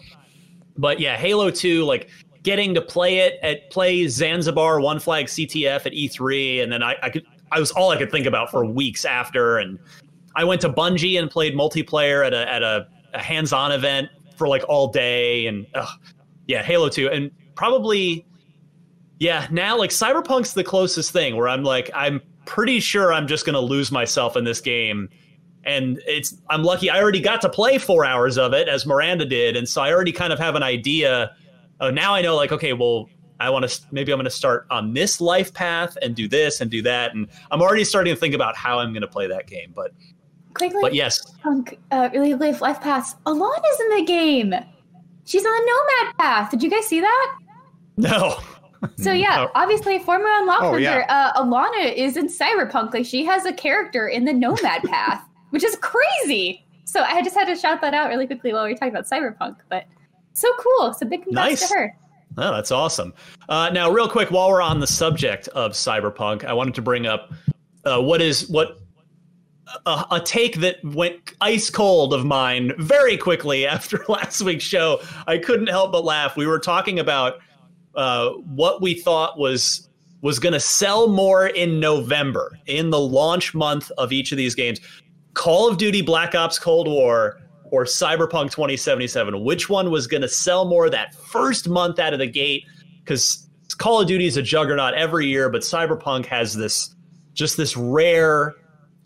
But 0.77 0.99
yeah, 0.99 1.17
Halo 1.17 1.53
Two, 1.53 1.85
like 1.85 2.09
getting 2.45 2.75
to 2.75 2.81
play 2.81 3.19
it 3.19 3.41
at 3.43 3.71
play 3.71 4.07
Zanzibar 4.07 4.81
One 4.81 5.01
Flag 5.01 5.27
CTF 5.27 5.87
at 5.87 5.93
E3, 5.93 6.63
and 6.63 6.71
then 6.71 6.83
I, 6.83 6.97
I 7.03 7.11
could 7.11 7.25
I 7.51 7.59
was 7.59 7.73
all 7.73 7.91
I 7.91 7.97
could 7.97 8.13
think 8.13 8.27
about 8.27 8.51
for 8.51 8.65
weeks 8.65 9.05
after, 9.05 9.59
and 9.59 9.79
I 10.37 10.45
went 10.45 10.61
to 10.61 10.69
Bungie 10.69 11.19
and 11.19 11.29
played 11.29 11.55
multiplayer 11.55 12.25
at 12.25 12.33
a 12.33 12.49
at 12.51 12.63
a, 12.63 12.87
a 13.15 13.19
hands-on 13.19 13.73
event 13.73 14.09
for 14.37 14.47
like 14.47 14.63
all 14.69 14.89
day, 14.89 15.47
and 15.47 15.67
ugh, 15.75 15.89
yeah, 16.47 16.63
Halo 16.63 16.89
Two, 16.89 17.09
and 17.09 17.33
probably 17.57 18.25
yeah, 19.19 19.47
now 19.51 19.77
like 19.79 19.91
Cyberpunk's 19.91 20.55
the 20.55 20.65
closest 20.65 21.11
thing 21.11 21.37
where 21.37 21.49
I'm 21.49 21.65
like 21.65 21.91
I'm 21.95 22.21
pretty 22.45 22.81
sure 22.81 23.13
I'm 23.13 23.27
just 23.27 23.47
gonna 23.47 23.61
lose 23.61 23.91
myself 23.91 24.37
in 24.37 24.45
this 24.45 24.61
game. 24.61 25.09
And 25.67 25.99
it's 26.07 26.37
I'm 26.51 26.63
lucky 26.63 26.91
I 26.91 27.01
already 27.01 27.21
got 27.21 27.41
to 27.41 27.49
play 27.49 27.79
four 27.79 28.05
hours 28.05 28.37
of 28.37 28.53
it 28.53 28.69
as 28.69 28.85
Miranda 28.85 29.25
did, 29.25 29.57
and 29.57 29.67
so 29.67 29.81
I 29.81 29.93
already 29.93 30.13
kind 30.13 30.31
of 30.33 30.39
have 30.39 30.57
an 30.57 30.63
idea. 30.63 31.35
Oh, 31.81 31.91
now 31.91 32.15
I 32.15 32.23
know 32.23 32.37
like 32.37 32.53
okay, 32.53 32.73
well 32.73 33.09
I 33.41 33.51
want 33.51 33.69
to 33.69 33.83
maybe 33.91 34.13
I'm 34.13 34.17
going 34.17 34.25
to 34.25 34.31
start 34.31 34.67
on 34.71 34.95
this 34.95 35.21
life 35.21 35.53
path 35.53 35.97
and 36.03 36.15
do 36.15 36.29
this 36.29 36.61
and 36.61 36.71
do 36.71 36.83
that, 36.83 37.15
and 37.15 37.29
I'm 37.51 37.61
already 37.61 37.85
starting 37.85 38.15
to 38.15 38.21
think 38.21 38.35
about 38.35 38.57
how 38.57 38.79
I'm 38.79 38.93
going 38.93 39.03
to 39.03 39.09
play 39.09 39.27
that 39.27 39.47
game. 39.47 39.73
But 39.75 39.93
Quickly, 40.55 40.79
but 40.81 40.95
yes, 40.95 41.21
Punk, 41.43 41.79
uh, 41.91 42.09
really 42.13 42.35
live 42.35 42.61
life 42.61 42.81
paths. 42.81 43.17
Alanah's 43.27 43.81
in 43.81 43.97
the 43.99 44.05
game. 44.05 44.55
She's 45.25 45.45
on 45.45 45.53
the 45.53 45.73
Nomad 46.01 46.17
path. 46.19 46.51
Did 46.53 46.63
you 46.63 46.71
guys 46.71 46.87
see 46.87 47.01
that? 47.01 47.39
no, 47.97 48.39
So 48.99 49.13
yeah, 49.13 49.49
obviously, 49.57 49.99
former 49.99 50.29
Unlock 50.29 50.63
Oh, 50.63 50.77
yeah. 50.77 51.05
uh, 51.09 51.43
Alanah 51.43 51.93
is 51.95 52.17
in 52.17 52.29
Cyberpunk. 52.29 52.95
Like 52.95 53.05
she 53.05 53.25
has 53.25 53.45
a 53.47 53.53
character 53.53 54.07
in 54.09 54.25
the 54.25 54.33
Nomad 54.33 54.83
path, 54.85 55.27
which 55.51 55.65
is 55.65 55.77
crazy. 55.77 56.65
So 56.85 57.03
I 57.03 57.21
just 57.23 57.35
had 57.35 57.47
to 57.47 57.57
shout 57.57 57.81
that 57.81 57.93
out 57.95 58.09
really 58.09 58.27
quickly 58.27 58.53
while 58.53 58.65
we 58.65 58.71
were 58.71 58.77
talking 58.77 58.95
about 58.95 59.07
Cyberpunk. 59.07 59.57
But 59.69 59.87
so 60.35 60.53
cool. 60.59 60.93
So 60.93 61.07
big 61.07 61.23
congrats 61.23 61.61
Nice. 61.63 61.69
to 61.69 61.75
her. 61.75 61.97
Oh, 62.37 62.53
that's 62.53 62.71
awesome. 62.73 63.15
Uh, 63.49 63.71
now, 63.73 63.91
real 63.91 64.09
quick, 64.09 64.31
while 64.31 64.51
we're 64.51 64.61
on 64.61 64.81
the 64.81 64.87
subject 64.87 65.49
of 65.49 65.73
cyberpunk, 65.73 66.45
I 66.45 66.53
wanted 66.53 66.75
to 66.75 66.83
bring 66.83 67.07
up 67.07 67.33
uh, 67.85 68.01
what 68.01 68.21
is 68.21 68.49
what 68.49 68.81
a, 69.87 70.05
a 70.13 70.21
take 70.21 70.57
that 70.57 70.77
went 70.85 71.33
ice 71.41 71.71
cold 71.71 72.13
of 72.13 72.25
mine 72.25 72.73
very 72.79 73.17
quickly 73.17 73.67
after 73.69 74.05
last 74.09 74.43
week's 74.43 74.65
show. 74.65 75.01
I 75.27 75.39
couldn't 75.39 75.69
help 75.69 75.93
but 75.93 76.05
laugh. 76.05 76.37
We 76.37 76.47
were 76.47 76.59
talking 76.59 76.99
about 76.99 77.39
uh, 77.95 78.31
what 78.31 78.83
we 78.83 78.95
thought 78.95 79.39
was 79.39 79.89
was 80.21 80.39
going 80.39 80.55
to 80.55 80.61
sell 80.61 81.07
more 81.07 81.49
in 81.49 81.79
November 81.79 82.59
in 82.67 82.89
the 82.89 82.99
launch 82.99 83.55
month 83.55 83.91
of 83.99 84.11
each 84.11 84.33
of 84.33 84.39
these 84.39 84.55
games. 84.55 84.81
Call 85.35 85.69
of 85.69 85.77
Duty 85.77 86.01
Black 86.01 86.35
Ops 86.35 86.59
Cold 86.59 86.89
War 86.89 87.41
or 87.75 87.85
Cyberpunk 87.85 88.51
2077? 88.53 89.43
Which 89.45 89.69
one 89.69 89.91
was 89.91 90.07
going 90.07 90.23
to 90.23 90.29
sell 90.29 90.65
more 90.65 90.89
that 90.91 91.15
first 91.15 91.69
month 91.69 91.99
out 91.99 92.13
of 92.13 92.19
the 92.19 92.27
gate? 92.27 92.65
Because 93.03 93.47
Call 93.79 94.01
of 94.01 94.07
Duty 94.07 94.27
is 94.27 94.37
a 94.37 94.43
juggernaut 94.43 94.95
every 94.95 95.27
year, 95.27 95.49
but 95.51 95.63
Cyberpunk 95.63 96.27
has 96.27 96.55
this 96.55 96.95
just 97.33 97.57
this 97.57 97.77
rare 97.77 98.55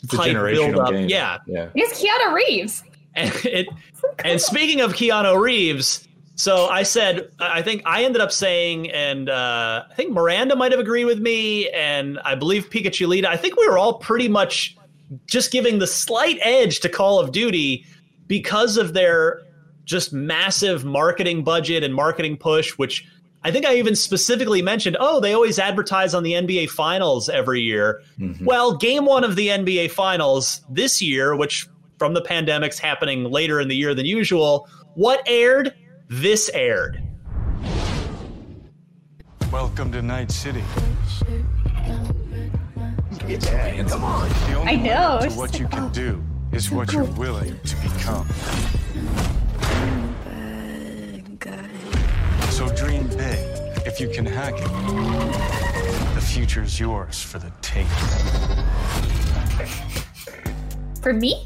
It's 0.02 0.12
a 0.12 0.16
hype 0.18 0.32
generational 0.32 0.72
buildup. 0.74 0.90
game. 0.92 1.08
Yeah, 1.08 1.38
Yeah. 1.46 1.68
It's 1.74 2.02
Keanu 2.02 2.34
Reeves. 2.34 2.82
and 3.14 3.32
it 3.46 3.66
and 4.24 4.40
speaking 4.40 4.80
of 4.82 4.92
Keanu 4.92 5.40
Reeves, 5.40 6.06
so 6.34 6.66
I 6.66 6.82
said 6.82 7.30
I 7.40 7.62
think 7.62 7.82
I 7.86 8.04
ended 8.04 8.20
up 8.20 8.30
saying, 8.30 8.90
and 8.90 9.28
uh, 9.30 9.84
I 9.90 9.94
think 9.94 10.12
Miranda 10.12 10.54
might 10.56 10.70
have 10.72 10.80
agreed 10.80 11.06
with 11.06 11.18
me, 11.20 11.68
and 11.70 12.18
I 12.24 12.34
believe 12.34 12.68
Pikachu 12.70 13.08
Lita. 13.08 13.28
I 13.30 13.36
think 13.38 13.56
we 13.56 13.66
were 13.66 13.78
all 13.78 13.94
pretty 13.94 14.28
much 14.28 14.76
just 15.26 15.50
giving 15.50 15.78
the 15.78 15.86
slight 15.86 16.38
edge 16.42 16.80
to 16.80 16.88
Call 16.90 17.18
of 17.18 17.32
Duty 17.32 17.86
because 18.28 18.76
of 18.76 18.94
their 18.94 19.42
just 19.84 20.12
massive 20.12 20.84
marketing 20.84 21.42
budget 21.42 21.82
and 21.82 21.94
marketing 21.94 22.36
push, 22.36 22.72
which 22.72 23.06
I 23.42 23.50
think 23.50 23.64
I 23.64 23.76
even 23.76 23.96
specifically 23.96 24.60
mentioned, 24.62 24.96
oh, 25.00 25.18
they 25.20 25.32
always 25.32 25.58
advertise 25.58 26.12
on 26.12 26.22
the 26.22 26.32
NBA 26.34 26.68
Finals 26.68 27.28
every 27.28 27.60
year. 27.62 28.02
Mhm. 28.20 28.44
Well, 28.44 28.76
game 28.76 29.06
one 29.06 29.24
of 29.24 29.36
the 29.36 29.48
NBA 29.48 29.88
Finals 29.88 30.60
this 30.68 31.00
year, 31.00 31.34
which 31.34 31.66
from 31.98 32.14
the 32.14 32.20
pandemic's 32.20 32.78
happening 32.78 33.24
later 33.24 33.60
in 33.60 33.68
the 33.68 33.76
year 33.76 33.94
than 33.94 34.06
usual, 34.06 34.68
what 34.94 35.22
aired? 35.26 35.72
This 36.08 36.50
aired. 36.52 37.02
Welcome 39.50 39.90
to 39.92 40.02
Night 40.02 40.30
City. 40.30 40.62
Come 43.28 44.04
on. 44.04 44.28
The 44.28 44.62
I 44.64 44.76
know, 44.76 45.20
to 45.22 45.30
what 45.30 45.58
you 45.58 45.66
can 45.68 45.90
do 45.90 46.22
is 46.58 46.72
what 46.72 46.92
you're 46.92 47.04
willing 47.04 47.56
to 47.60 47.76
become. 47.76 48.26
So 52.50 52.68
dream 52.74 53.06
big. 53.06 53.38
If 53.86 54.00
you 54.00 54.08
can 54.08 54.26
hack 54.26 54.54
it, 54.56 56.14
the 56.16 56.20
future's 56.20 56.80
yours 56.80 57.22
for 57.22 57.38
the 57.38 57.52
taking. 57.62 57.88
For 61.00 61.12
me? 61.12 61.44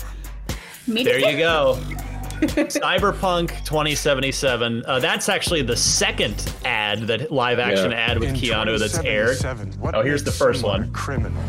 Me 0.87 1.05
to 1.05 1.11
There 1.11 1.31
you 1.31 1.37
go. 1.37 1.79
Cyberpunk 2.43 3.49
2077. 3.67 4.83
Uh, 4.87 4.99
that's 4.99 5.29
actually 5.29 5.61
the 5.61 5.77
second 5.77 6.53
ad 6.65 7.03
that 7.03 7.31
live 7.31 7.59
action 7.59 7.91
Yeah. 7.91 7.99
ad 7.99 8.19
with 8.19 8.31
In 8.31 8.35
Keanu 8.35 8.79
that's 8.79 8.99
aired. 8.99 9.37
what 9.79 9.95
Oh, 9.95 10.01
here's 10.01 10.25
the 10.25 10.33
first 10.33 10.65
one. 10.65 10.91
Criminal. 10.93 11.43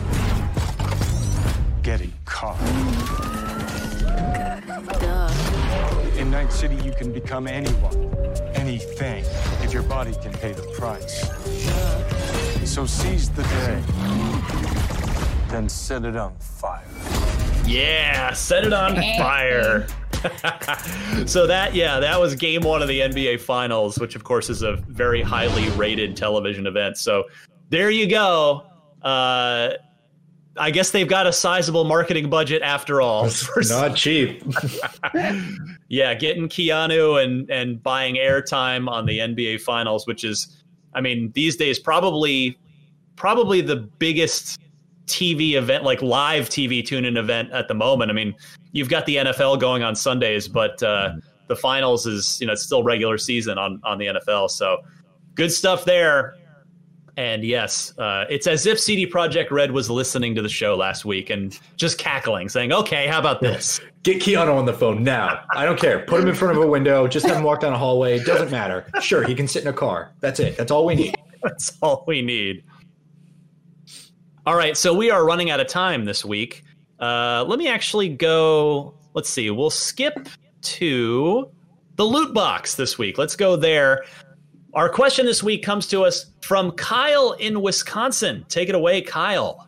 Getting 1.82 2.12
caught. 2.26 2.60
Night 6.34 6.52
City, 6.52 6.76
you 6.78 6.92
can 6.92 7.14
become 7.14 7.48
anyone, 7.48 8.12
anything, 8.56 9.24
if 9.62 9.72
your 9.72 9.84
body 9.84 10.14
can 10.14 10.34
pay 10.34 10.52
the 10.52 10.64
price. 10.76 11.30
So 12.68 12.88
seize 12.88 13.30
the 13.30 13.44
day, 13.44 13.84
then 15.50 15.70
set 15.70 16.06
it 16.06 16.16
on 16.16 16.36
fire. 16.40 16.88
Yeah, 17.68 18.34
set 18.34 18.66
it 18.66 18.74
on 18.74 18.96
fire. 18.96 19.86
so 21.28 21.46
that 21.46 21.76
yeah, 21.76 22.00
that 22.00 22.20
was 22.20 22.34
game 22.34 22.64
one 22.64 22.82
of 22.82 22.88
the 22.88 23.02
NBA 23.02 23.40
Finals, 23.40 24.00
which 24.00 24.16
of 24.16 24.24
course 24.24 24.50
is 24.50 24.64
a 24.64 24.78
very 24.88 25.22
highly 25.22 25.70
rated 25.78 26.18
television 26.18 26.66
event. 26.66 26.98
So 26.98 27.26
there 27.70 27.92
you 27.92 28.08
go. 28.08 28.64
Uh, 29.04 29.74
I 30.58 30.70
guess 30.70 30.92
they've 30.92 31.08
got 31.08 31.26
a 31.26 31.34
sizable 31.34 31.84
marketing 31.84 32.30
budget 32.30 32.62
after 32.62 33.02
all. 33.02 33.30
Not 33.70 33.96
cheap. 33.96 34.44
yeah, 35.88 36.14
getting 36.14 36.48
Keanu 36.48 37.24
and 37.24 37.50
and 37.50 37.82
buying 37.82 38.16
airtime 38.16 38.88
on 38.88 39.06
the 39.06 39.20
NBA 39.20 39.62
Finals, 39.62 40.06
which 40.06 40.24
is, 40.24 40.64
I 40.94 41.02
mean, 41.02 41.32
these 41.34 41.56
days 41.56 41.80
probably 41.80 42.58
probably 43.16 43.62
the 43.62 43.78
biggest 43.78 44.60
TV 45.08 45.54
event, 45.54 45.84
like 45.84 46.02
live 46.02 46.50
TV 46.50 46.86
tune-in 46.86 47.18
event 47.18 47.52
at 47.52 47.68
the 47.68 47.74
moment. 47.74 48.12
I 48.12 48.14
mean, 48.14 48.36
you've 48.72 48.90
got 48.90 49.06
the 49.06 49.18
NFL 49.18 49.60
going 49.60 49.84
on 49.84 49.96
Sundays, 49.96 50.48
but 50.48 50.82
uh, 50.84 51.16
the 51.48 51.56
finals 51.56 52.06
is 52.06 52.40
you 52.40 52.48
know 52.48 52.54
it's 52.54 52.64
still 52.64 52.84
regular 52.84 53.18
season 53.18 53.58
on 53.58 53.82
on 53.84 53.98
the 53.98 54.06
NFL. 54.08 54.52
So 54.52 54.78
good 55.34 55.52
stuff 55.52 55.84
there. 55.84 56.36
And 57.16 57.44
yes, 57.44 57.98
uh, 58.00 58.26
it's 58.28 58.48
as 58.48 58.66
if 58.66 58.80
CD 58.80 59.06
Projekt 59.06 59.52
Red 59.52 59.72
was 59.72 59.90
listening 59.90 60.34
to 60.34 60.42
the 60.42 60.50
show 60.50 60.76
last 60.76 61.06
week 61.06 61.30
and 61.30 61.58
just 61.76 62.00
cackling, 62.00 62.50
saying, 62.50 62.74
"Okay, 62.74 63.06
how 63.08 63.20
about 63.20 63.40
this?" 63.40 63.80
Get 64.04 64.20
Keanu 64.20 64.56
on 64.56 64.66
the 64.66 64.74
phone 64.74 65.04
now. 65.04 65.44
I 65.56 65.64
don't 65.64 65.80
care. 65.80 66.00
Put 66.00 66.22
him 66.22 66.28
in 66.28 66.36
front 66.36 66.58
of 66.58 66.64
a 66.64 66.68
window. 66.68 67.08
Just 67.08 67.26
have 67.28 67.38
him 67.38 67.44
walk 67.44 67.62
down 67.62 67.72
a 67.72 67.78
hallway. 67.78 68.22
Doesn't 68.24 68.52
matter. 68.52 68.86
Sure, 69.00 69.24
he 69.24 69.36
can 69.36 69.48
sit 69.48 69.62
in 69.62 69.68
a 69.68 69.74
car. 69.74 70.12
That's 70.22 70.40
it. 70.40 70.58
That's 70.58 70.72
all 70.72 70.86
we 70.86 70.96
need. 70.96 71.16
That's 71.44 71.78
all 71.82 72.04
we 72.08 72.22
need. 72.22 72.64
All 74.46 74.56
right, 74.56 74.76
so 74.76 74.94
we 74.94 75.12
are 75.12 75.24
running 75.24 75.52
out 75.52 75.60
of 75.60 75.68
time 75.68 76.06
this 76.06 76.26
week. 76.26 76.64
Uh, 77.00 77.46
let 77.48 77.60
me 77.60 77.68
actually 77.68 78.10
go. 78.10 78.96
Let's 79.14 79.30
see. 79.30 79.50
We'll 79.52 79.70
skip 79.70 80.28
to 80.64 81.50
the 81.96 82.04
loot 82.04 82.34
box 82.34 82.76
this 82.76 82.98
week. 82.98 83.18
Let's 83.18 83.36
go 83.36 83.56
there. 83.56 84.04
Our 84.74 84.90
question 84.90 85.28
this 85.28 85.44
week 85.44 85.62
comes 85.64 85.86
to 85.90 86.04
us 86.04 86.32
from 86.42 86.72
Kyle 86.72 87.34
in 87.34 87.62
Wisconsin. 87.62 88.44
Take 88.50 88.70
it 88.70 88.76
away, 88.76 89.02
Kyle. 89.02 89.68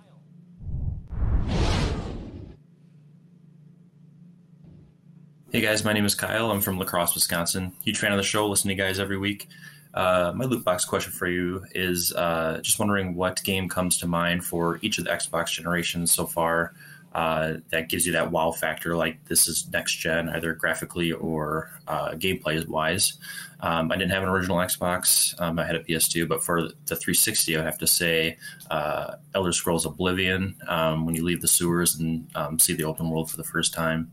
Hey 5.52 5.62
guys, 5.62 5.86
my 5.86 5.94
name 5.94 6.06
is 6.06 6.16
Kyle. 6.16 6.50
I'm 6.50 6.60
from 6.60 6.80
La 6.80 6.86
Crosse, 6.86 7.14
Wisconsin. 7.14 7.72
Huge 7.84 8.00
fan 8.00 8.14
of 8.14 8.18
the 8.18 8.24
show. 8.24 8.48
Listen 8.48 8.70
to 8.70 8.74
you 8.74 8.82
guys 8.82 9.00
every 9.00 9.20
week. 9.20 9.48
Uh, 9.94 10.34
my 10.36 10.46
loot 10.46 10.66
box 10.66 10.86
question 10.86 11.14
for 11.14 11.28
you 11.28 11.64
is 11.76 12.12
uh, 12.14 12.60
just 12.64 12.80
wondering 12.80 13.14
what 13.14 13.44
game 13.44 13.70
comes 13.70 14.00
to 14.00 14.08
mind 14.08 14.44
for 14.44 14.80
each 14.82 14.98
of 14.98 15.04
the 15.04 15.12
Xbox 15.12 15.52
generations 15.52 16.12
so 16.12 16.26
far 16.26 16.74
uh, 17.16 17.60
that 17.70 17.88
gives 17.88 18.06
you 18.06 18.12
that 18.12 18.30
wow 18.30 18.52
factor, 18.52 18.94
like 18.94 19.24
this 19.26 19.48
is 19.48 19.70
next 19.72 19.96
gen, 19.96 20.28
either 20.28 20.54
graphically 20.54 21.14
or 21.14 21.72
uh, 21.88 22.10
gameplay 22.10 22.68
wise. 22.68 23.14
Um, 23.62 23.90
I 23.90 23.96
didn't 23.96 24.12
have 24.12 24.24
an 24.24 24.28
original 24.28 24.58
Xbox. 24.58 25.34
Um, 25.40 25.58
I 25.58 25.66
had 25.66 25.78
a 25.78 25.80
PS2, 25.80 26.28
but 26.28 26.44
for 26.44 26.64
the 26.64 26.96
360, 26.98 27.56
I 27.56 27.64
have 27.64 27.78
to 27.78 27.88
say 27.88 28.38
uh, 28.70 29.16
Elder 29.34 29.54
Scrolls 29.54 29.86
Oblivion, 29.86 30.58
um, 30.68 31.06
when 31.06 31.16
you 31.16 31.24
leave 31.24 31.40
the 31.40 31.48
sewers 31.48 31.96
and 31.96 32.28
um, 32.36 32.60
see 32.60 32.74
the 32.74 32.84
open 32.84 33.10
world 33.10 33.32
for 33.32 33.38
the 33.38 33.46
first 33.46 33.74
time. 33.74 34.12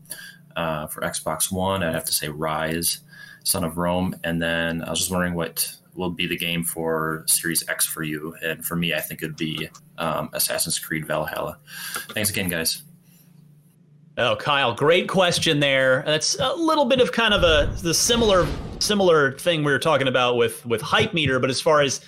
Uh, 0.55 0.87
for 0.87 1.01
Xbox 1.01 1.51
One, 1.51 1.83
I'd 1.83 1.93
have 1.93 2.05
to 2.05 2.13
say 2.13 2.27
Ryse, 2.27 2.99
Son 3.43 3.65
of 3.65 3.77
Rome. 3.77 4.15
And 4.23 4.41
then 4.41 4.81
I 4.81 4.89
was 4.89 4.99
just 4.99 5.11
wondering 5.11 5.33
what 5.33 5.75
will 5.93 6.09
be 6.09 6.25
the 6.25 6.37
game 6.37 6.63
for 6.63 7.25
Series 7.27 7.67
X 7.67 7.85
for 7.85 8.01
you. 8.01 8.33
And 8.41 8.65
for 8.65 8.77
me, 8.77 8.93
I 8.93 9.01
think 9.01 9.21
it'd 9.21 9.35
be 9.35 9.69
um, 9.97 10.29
Assassin's 10.31 10.79
Creed 10.79 11.05
Valhalla. 11.05 11.57
Thanks 12.13 12.29
again, 12.29 12.47
guys. 12.47 12.83
Oh, 14.17 14.35
Kyle, 14.35 14.75
great 14.75 15.07
question 15.07 15.59
there. 15.59 16.03
That's 16.05 16.37
a 16.39 16.53
little 16.53 16.85
bit 16.85 17.01
of 17.01 17.11
kind 17.11 17.33
of 17.33 17.41
a 17.43 17.73
the 17.81 17.93
similar 17.93 18.47
similar 18.79 19.31
thing 19.39 19.63
we 19.63 19.71
were 19.71 19.79
talking 19.79 20.07
about 20.07 20.37
with 20.37 20.63
with 20.67 20.81
hype 20.81 21.13
meter, 21.15 21.39
but 21.39 21.49
as 21.49 21.59
far 21.59 21.81
as 21.81 22.01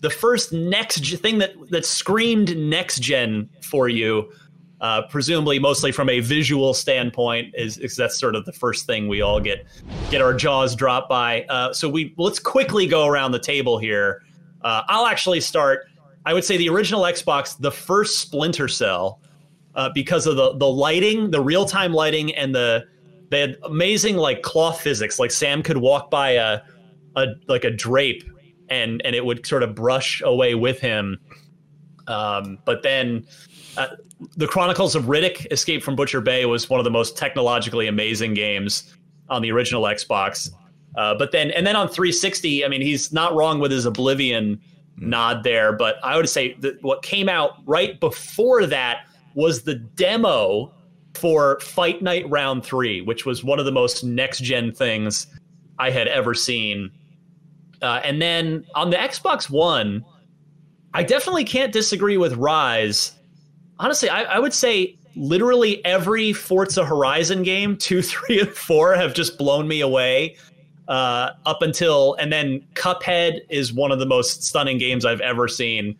the 0.00 0.10
first 0.10 0.52
next 0.52 1.14
thing 1.18 1.38
that 1.38 1.54
that 1.70 1.86
screamed 1.86 2.56
next 2.56 2.98
gen 3.00 3.48
for 3.62 3.88
you, 3.88 4.32
uh, 4.80 5.02
presumably 5.02 5.60
mostly 5.60 5.92
from 5.92 6.08
a 6.08 6.18
visual 6.18 6.74
standpoint, 6.74 7.54
is, 7.56 7.78
is 7.78 7.94
that's 7.94 8.18
sort 8.18 8.34
of 8.34 8.44
the 8.44 8.52
first 8.52 8.84
thing 8.84 9.06
we 9.06 9.22
all 9.22 9.38
get 9.38 9.64
get 10.10 10.20
our 10.20 10.34
jaws 10.34 10.74
dropped 10.74 11.08
by. 11.08 11.44
Uh, 11.44 11.72
so 11.72 11.88
we 11.88 12.14
let's 12.18 12.40
quickly 12.40 12.88
go 12.88 13.06
around 13.06 13.30
the 13.30 13.38
table 13.38 13.78
here. 13.78 14.22
Uh, 14.62 14.82
I'll 14.88 15.06
actually 15.06 15.40
start. 15.40 15.86
I 16.26 16.34
would 16.34 16.44
say 16.44 16.56
the 16.56 16.68
original 16.68 17.02
Xbox, 17.02 17.56
the 17.58 17.70
first 17.70 18.18
Splinter 18.18 18.66
Cell 18.66 19.20
uh, 19.74 19.90
because 19.94 20.26
of 20.26 20.36
the 20.36 20.56
the 20.56 20.68
lighting, 20.68 21.30
the 21.30 21.40
real 21.40 21.64
time 21.64 21.92
lighting, 21.92 22.34
and 22.34 22.54
the 22.54 22.84
they 23.30 23.40
had 23.40 23.56
amazing 23.64 24.16
like 24.16 24.42
cloth 24.42 24.80
physics. 24.80 25.18
Like 25.18 25.30
Sam 25.30 25.62
could 25.62 25.78
walk 25.78 26.10
by 26.10 26.30
a 26.30 26.60
a 27.16 27.26
like 27.48 27.64
a 27.64 27.70
drape, 27.70 28.24
and 28.68 29.00
and 29.04 29.14
it 29.14 29.24
would 29.24 29.46
sort 29.46 29.62
of 29.62 29.74
brush 29.74 30.22
away 30.22 30.54
with 30.54 30.80
him. 30.80 31.18
Um, 32.06 32.58
but 32.64 32.82
then. 32.82 33.26
Uh, 33.76 33.88
the 34.36 34.46
Chronicles 34.46 34.94
of 34.94 35.04
Riddick: 35.04 35.50
Escape 35.50 35.82
from 35.82 35.96
Butcher 35.96 36.20
Bay 36.20 36.44
was 36.44 36.70
one 36.70 36.78
of 36.78 36.84
the 36.84 36.90
most 36.90 37.16
technologically 37.16 37.88
amazing 37.88 38.34
games 38.34 38.94
on 39.28 39.42
the 39.42 39.50
original 39.50 39.82
Xbox. 39.82 40.50
Uh, 40.96 41.14
but 41.14 41.32
then, 41.32 41.50
and 41.52 41.66
then 41.66 41.74
on 41.74 41.88
360, 41.88 42.64
I 42.64 42.68
mean, 42.68 42.82
he's 42.82 43.12
not 43.12 43.34
wrong 43.34 43.58
with 43.58 43.70
his 43.70 43.86
Oblivion 43.86 44.60
nod 44.96 45.42
there. 45.42 45.72
But 45.72 45.96
I 46.02 46.16
would 46.16 46.28
say 46.28 46.54
that 46.60 46.82
what 46.82 47.02
came 47.02 47.28
out 47.28 47.56
right 47.64 47.98
before 47.98 48.66
that 48.66 49.06
was 49.34 49.62
the 49.62 49.74
demo 49.74 50.72
for 51.14 51.60
Fight 51.60 52.02
Night 52.02 52.28
Round 52.28 52.64
3, 52.64 53.02
which 53.02 53.26
was 53.26 53.44
one 53.44 53.58
of 53.58 53.64
the 53.64 53.72
most 53.72 54.04
next 54.04 54.42
gen 54.42 54.72
things 54.72 55.26
I 55.78 55.90
had 55.90 56.08
ever 56.08 56.34
seen. 56.34 56.90
Uh, 57.80 58.00
and 58.04 58.22
then 58.22 58.64
on 58.74 58.90
the 58.90 58.96
Xbox 58.96 59.50
One, 59.50 60.04
I 60.94 61.02
definitely 61.02 61.44
can't 61.44 61.72
disagree 61.72 62.16
with 62.16 62.34
Ryse. 62.34 63.12
Honestly, 63.78 64.08
I, 64.08 64.22
I 64.22 64.38
would 64.38 64.54
say 64.54 64.96
literally 65.16 65.84
every 65.84 66.32
Forza 66.32 66.84
Horizon 66.84 67.42
game, 67.42 67.76
two, 67.76 68.02
three, 68.02 68.40
and 68.40 68.50
four, 68.50 68.94
have 68.94 69.14
just 69.14 69.38
blown 69.38 69.68
me 69.68 69.80
away. 69.80 70.36
Uh, 70.88 71.30
up 71.46 71.62
until, 71.62 72.14
and 72.14 72.32
then 72.32 72.60
Cuphead 72.74 73.40
is 73.48 73.72
one 73.72 73.92
of 73.92 73.98
the 74.00 74.04
most 74.04 74.42
stunning 74.42 74.78
games 74.78 75.04
I've 75.04 75.20
ever 75.20 75.46
seen 75.46 75.96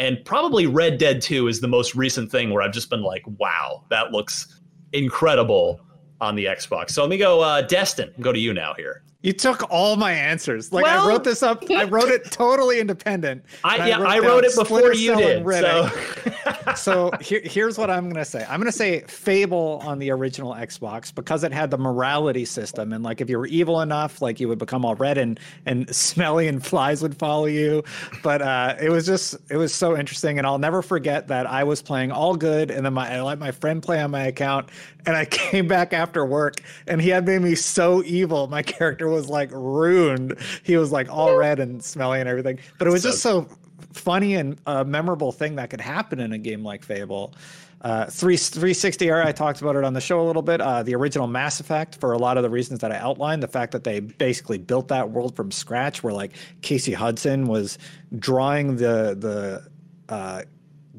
and 0.00 0.24
probably 0.24 0.66
Red 0.66 0.96
Dead 0.96 1.20
2 1.20 1.46
is 1.46 1.60
the 1.60 1.68
most 1.68 1.94
recent 1.94 2.30
thing 2.30 2.48
where 2.48 2.62
I've 2.62 2.72
just 2.72 2.88
been 2.88 3.02
like, 3.02 3.22
wow, 3.38 3.84
that 3.90 4.12
looks 4.12 4.58
incredible 4.94 5.78
on 6.22 6.34
the 6.34 6.46
Xbox. 6.46 6.92
So 6.92 7.02
let 7.02 7.10
me 7.10 7.18
go, 7.18 7.42
uh, 7.42 7.60
Destin, 7.60 8.10
go 8.18 8.32
to 8.32 8.38
you 8.38 8.54
now 8.54 8.72
here. 8.72 9.04
You 9.22 9.34
took 9.34 9.70
all 9.70 9.96
my 9.96 10.12
answers. 10.12 10.72
Like 10.72 10.84
well, 10.84 11.04
I 11.04 11.06
wrote 11.06 11.24
this 11.24 11.42
up. 11.42 11.70
I 11.70 11.84
wrote 11.84 12.08
it 12.08 12.24
totally 12.30 12.80
independent. 12.80 13.44
I 13.62 13.88
yeah, 13.88 13.98
I 13.98 14.00
wrote, 14.00 14.08
I 14.08 14.18
wrote 14.20 14.44
it 14.44 14.54
before 14.54 14.94
you 14.94 15.14
did. 15.14 15.44
So, 15.44 15.90
so 16.74 17.10
here, 17.20 17.42
here's 17.44 17.76
what 17.76 17.90
I'm 17.90 18.08
gonna 18.08 18.24
say. 18.24 18.46
I'm 18.48 18.58
gonna 18.58 18.72
say 18.72 19.00
Fable 19.00 19.82
on 19.84 19.98
the 19.98 20.10
original 20.10 20.54
Xbox 20.54 21.14
because 21.14 21.44
it 21.44 21.52
had 21.52 21.70
the 21.70 21.76
morality 21.76 22.46
system, 22.46 22.94
and 22.94 23.04
like 23.04 23.20
if 23.20 23.28
you 23.28 23.36
were 23.38 23.46
evil 23.46 23.82
enough, 23.82 24.22
like 24.22 24.40
you 24.40 24.48
would 24.48 24.58
become 24.58 24.86
all 24.86 24.94
red 24.94 25.18
and 25.18 25.38
and 25.66 25.94
smelly, 25.94 26.48
and 26.48 26.64
flies 26.64 27.02
would 27.02 27.18
follow 27.18 27.44
you. 27.46 27.84
But 28.22 28.40
uh, 28.40 28.76
it 28.80 28.88
was 28.88 29.04
just 29.04 29.36
it 29.50 29.58
was 29.58 29.74
so 29.74 29.98
interesting, 29.98 30.38
and 30.38 30.46
I'll 30.46 30.58
never 30.58 30.80
forget 30.80 31.28
that 31.28 31.46
I 31.46 31.64
was 31.64 31.82
playing 31.82 32.10
all 32.10 32.36
good, 32.36 32.70
and 32.70 32.86
then 32.86 32.94
my 32.94 33.14
I 33.14 33.20
let 33.20 33.38
my 33.38 33.50
friend 33.50 33.82
play 33.82 34.00
on 34.00 34.12
my 34.12 34.22
account, 34.22 34.70
and 35.04 35.14
I 35.14 35.26
came 35.26 35.68
back 35.68 35.92
after 35.92 36.24
work, 36.24 36.62
and 36.86 37.02
he 37.02 37.10
had 37.10 37.26
made 37.26 37.42
me 37.42 37.54
so 37.54 38.02
evil. 38.04 38.46
My 38.46 38.62
character 38.62 39.09
was 39.10 39.28
like 39.28 39.50
ruined. 39.52 40.36
He 40.62 40.76
was 40.76 40.92
like 40.92 41.10
all 41.10 41.36
red 41.36 41.58
and 41.58 41.82
smelly 41.82 42.20
and 42.20 42.28
everything. 42.28 42.58
But 42.78 42.88
it 42.88 42.90
was 42.90 43.02
so, 43.02 43.10
just 43.10 43.22
so 43.22 43.48
funny 43.92 44.34
and 44.34 44.58
a 44.66 44.84
memorable 44.84 45.32
thing 45.32 45.56
that 45.56 45.70
could 45.70 45.80
happen 45.80 46.20
in 46.20 46.32
a 46.32 46.38
game 46.38 46.62
like 46.62 46.84
Fable. 46.84 47.34
Uh, 47.82 48.04
3, 48.06 48.36
360 48.36 49.08
era, 49.08 49.26
I 49.26 49.32
talked 49.32 49.62
about 49.62 49.74
it 49.74 49.84
on 49.84 49.94
the 49.94 50.02
show 50.02 50.20
a 50.20 50.26
little 50.26 50.42
bit. 50.42 50.60
Uh, 50.60 50.82
the 50.82 50.94
original 50.94 51.26
Mass 51.26 51.60
Effect, 51.60 51.96
for 51.96 52.12
a 52.12 52.18
lot 52.18 52.36
of 52.36 52.42
the 52.42 52.50
reasons 52.50 52.80
that 52.80 52.92
I 52.92 52.96
outlined, 52.96 53.42
the 53.42 53.48
fact 53.48 53.72
that 53.72 53.84
they 53.84 54.00
basically 54.00 54.58
built 54.58 54.88
that 54.88 55.10
world 55.10 55.34
from 55.34 55.50
scratch, 55.50 56.02
where 56.02 56.12
like 56.12 56.32
Casey 56.60 56.92
Hudson 56.92 57.46
was 57.46 57.78
drawing 58.18 58.76
the 58.76 59.16
the 59.18 60.14
uh, 60.14 60.42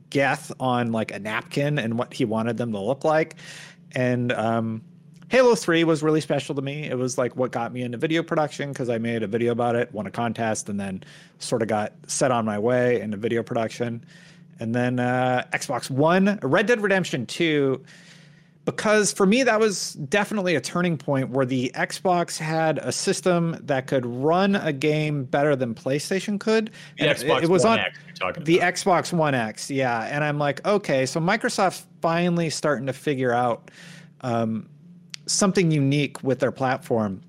Geth 0.09 0.51
on 0.59 0.91
like 0.91 1.11
a 1.11 1.19
napkin 1.19 1.77
and 1.77 1.99
what 1.99 2.15
he 2.15 2.25
wanted 2.25 2.57
them 2.57 2.71
to 2.71 2.79
look 2.79 3.03
like, 3.03 3.35
and 3.91 4.31
um, 4.31 4.81
Halo 5.31 5.55
3 5.55 5.85
was 5.85 6.03
really 6.03 6.19
special 6.19 6.53
to 6.55 6.61
me. 6.61 6.83
It 6.83 6.97
was 6.97 7.17
like 7.17 7.37
what 7.37 7.53
got 7.53 7.71
me 7.71 7.83
into 7.83 7.97
video 7.97 8.21
production 8.21 8.73
because 8.73 8.89
I 8.89 8.97
made 8.97 9.23
a 9.23 9.27
video 9.27 9.53
about 9.53 9.77
it, 9.77 9.89
won 9.93 10.05
a 10.05 10.11
contest, 10.11 10.67
and 10.67 10.77
then 10.77 11.05
sort 11.39 11.61
of 11.61 11.69
got 11.69 11.93
set 12.05 12.31
on 12.31 12.43
my 12.43 12.59
way 12.59 12.99
into 12.99 13.15
video 13.15 13.41
production. 13.41 14.03
And 14.59 14.75
then 14.75 14.99
uh, 14.99 15.47
Xbox 15.53 15.89
One, 15.89 16.37
Red 16.43 16.65
Dead 16.65 16.81
Redemption 16.81 17.25
2, 17.25 17.81
because 18.65 19.13
for 19.13 19.25
me, 19.25 19.43
that 19.43 19.57
was 19.57 19.93
definitely 19.93 20.55
a 20.55 20.61
turning 20.61 20.97
point 20.97 21.29
where 21.29 21.45
the 21.45 21.71
Xbox 21.75 22.37
had 22.37 22.79
a 22.79 22.91
system 22.91 23.55
that 23.61 23.87
could 23.87 24.05
run 24.05 24.57
a 24.57 24.73
game 24.73 25.23
better 25.23 25.55
than 25.55 25.73
PlayStation 25.73 26.41
could. 26.41 26.71
The 26.97 27.07
and 27.07 27.17
Xbox 27.17 27.37
it, 27.37 27.43
it 27.45 27.49
was 27.49 27.63
One 27.63 27.79
on 27.79 27.85
X, 27.85 27.99
the 28.41 28.57
about. 28.57 28.73
Xbox 28.73 29.13
One 29.13 29.33
X, 29.33 29.71
yeah. 29.71 30.09
And 30.11 30.25
I'm 30.25 30.37
like, 30.37 30.67
okay, 30.67 31.05
so 31.05 31.21
Microsoft's 31.21 31.87
finally 32.01 32.49
starting 32.49 32.85
to 32.87 32.93
figure 32.93 33.31
out 33.31 33.71
um, 34.19 34.67
something 35.25 35.71
unique 35.71 36.21
with 36.23 36.39
their 36.39 36.51
platform 36.51 37.21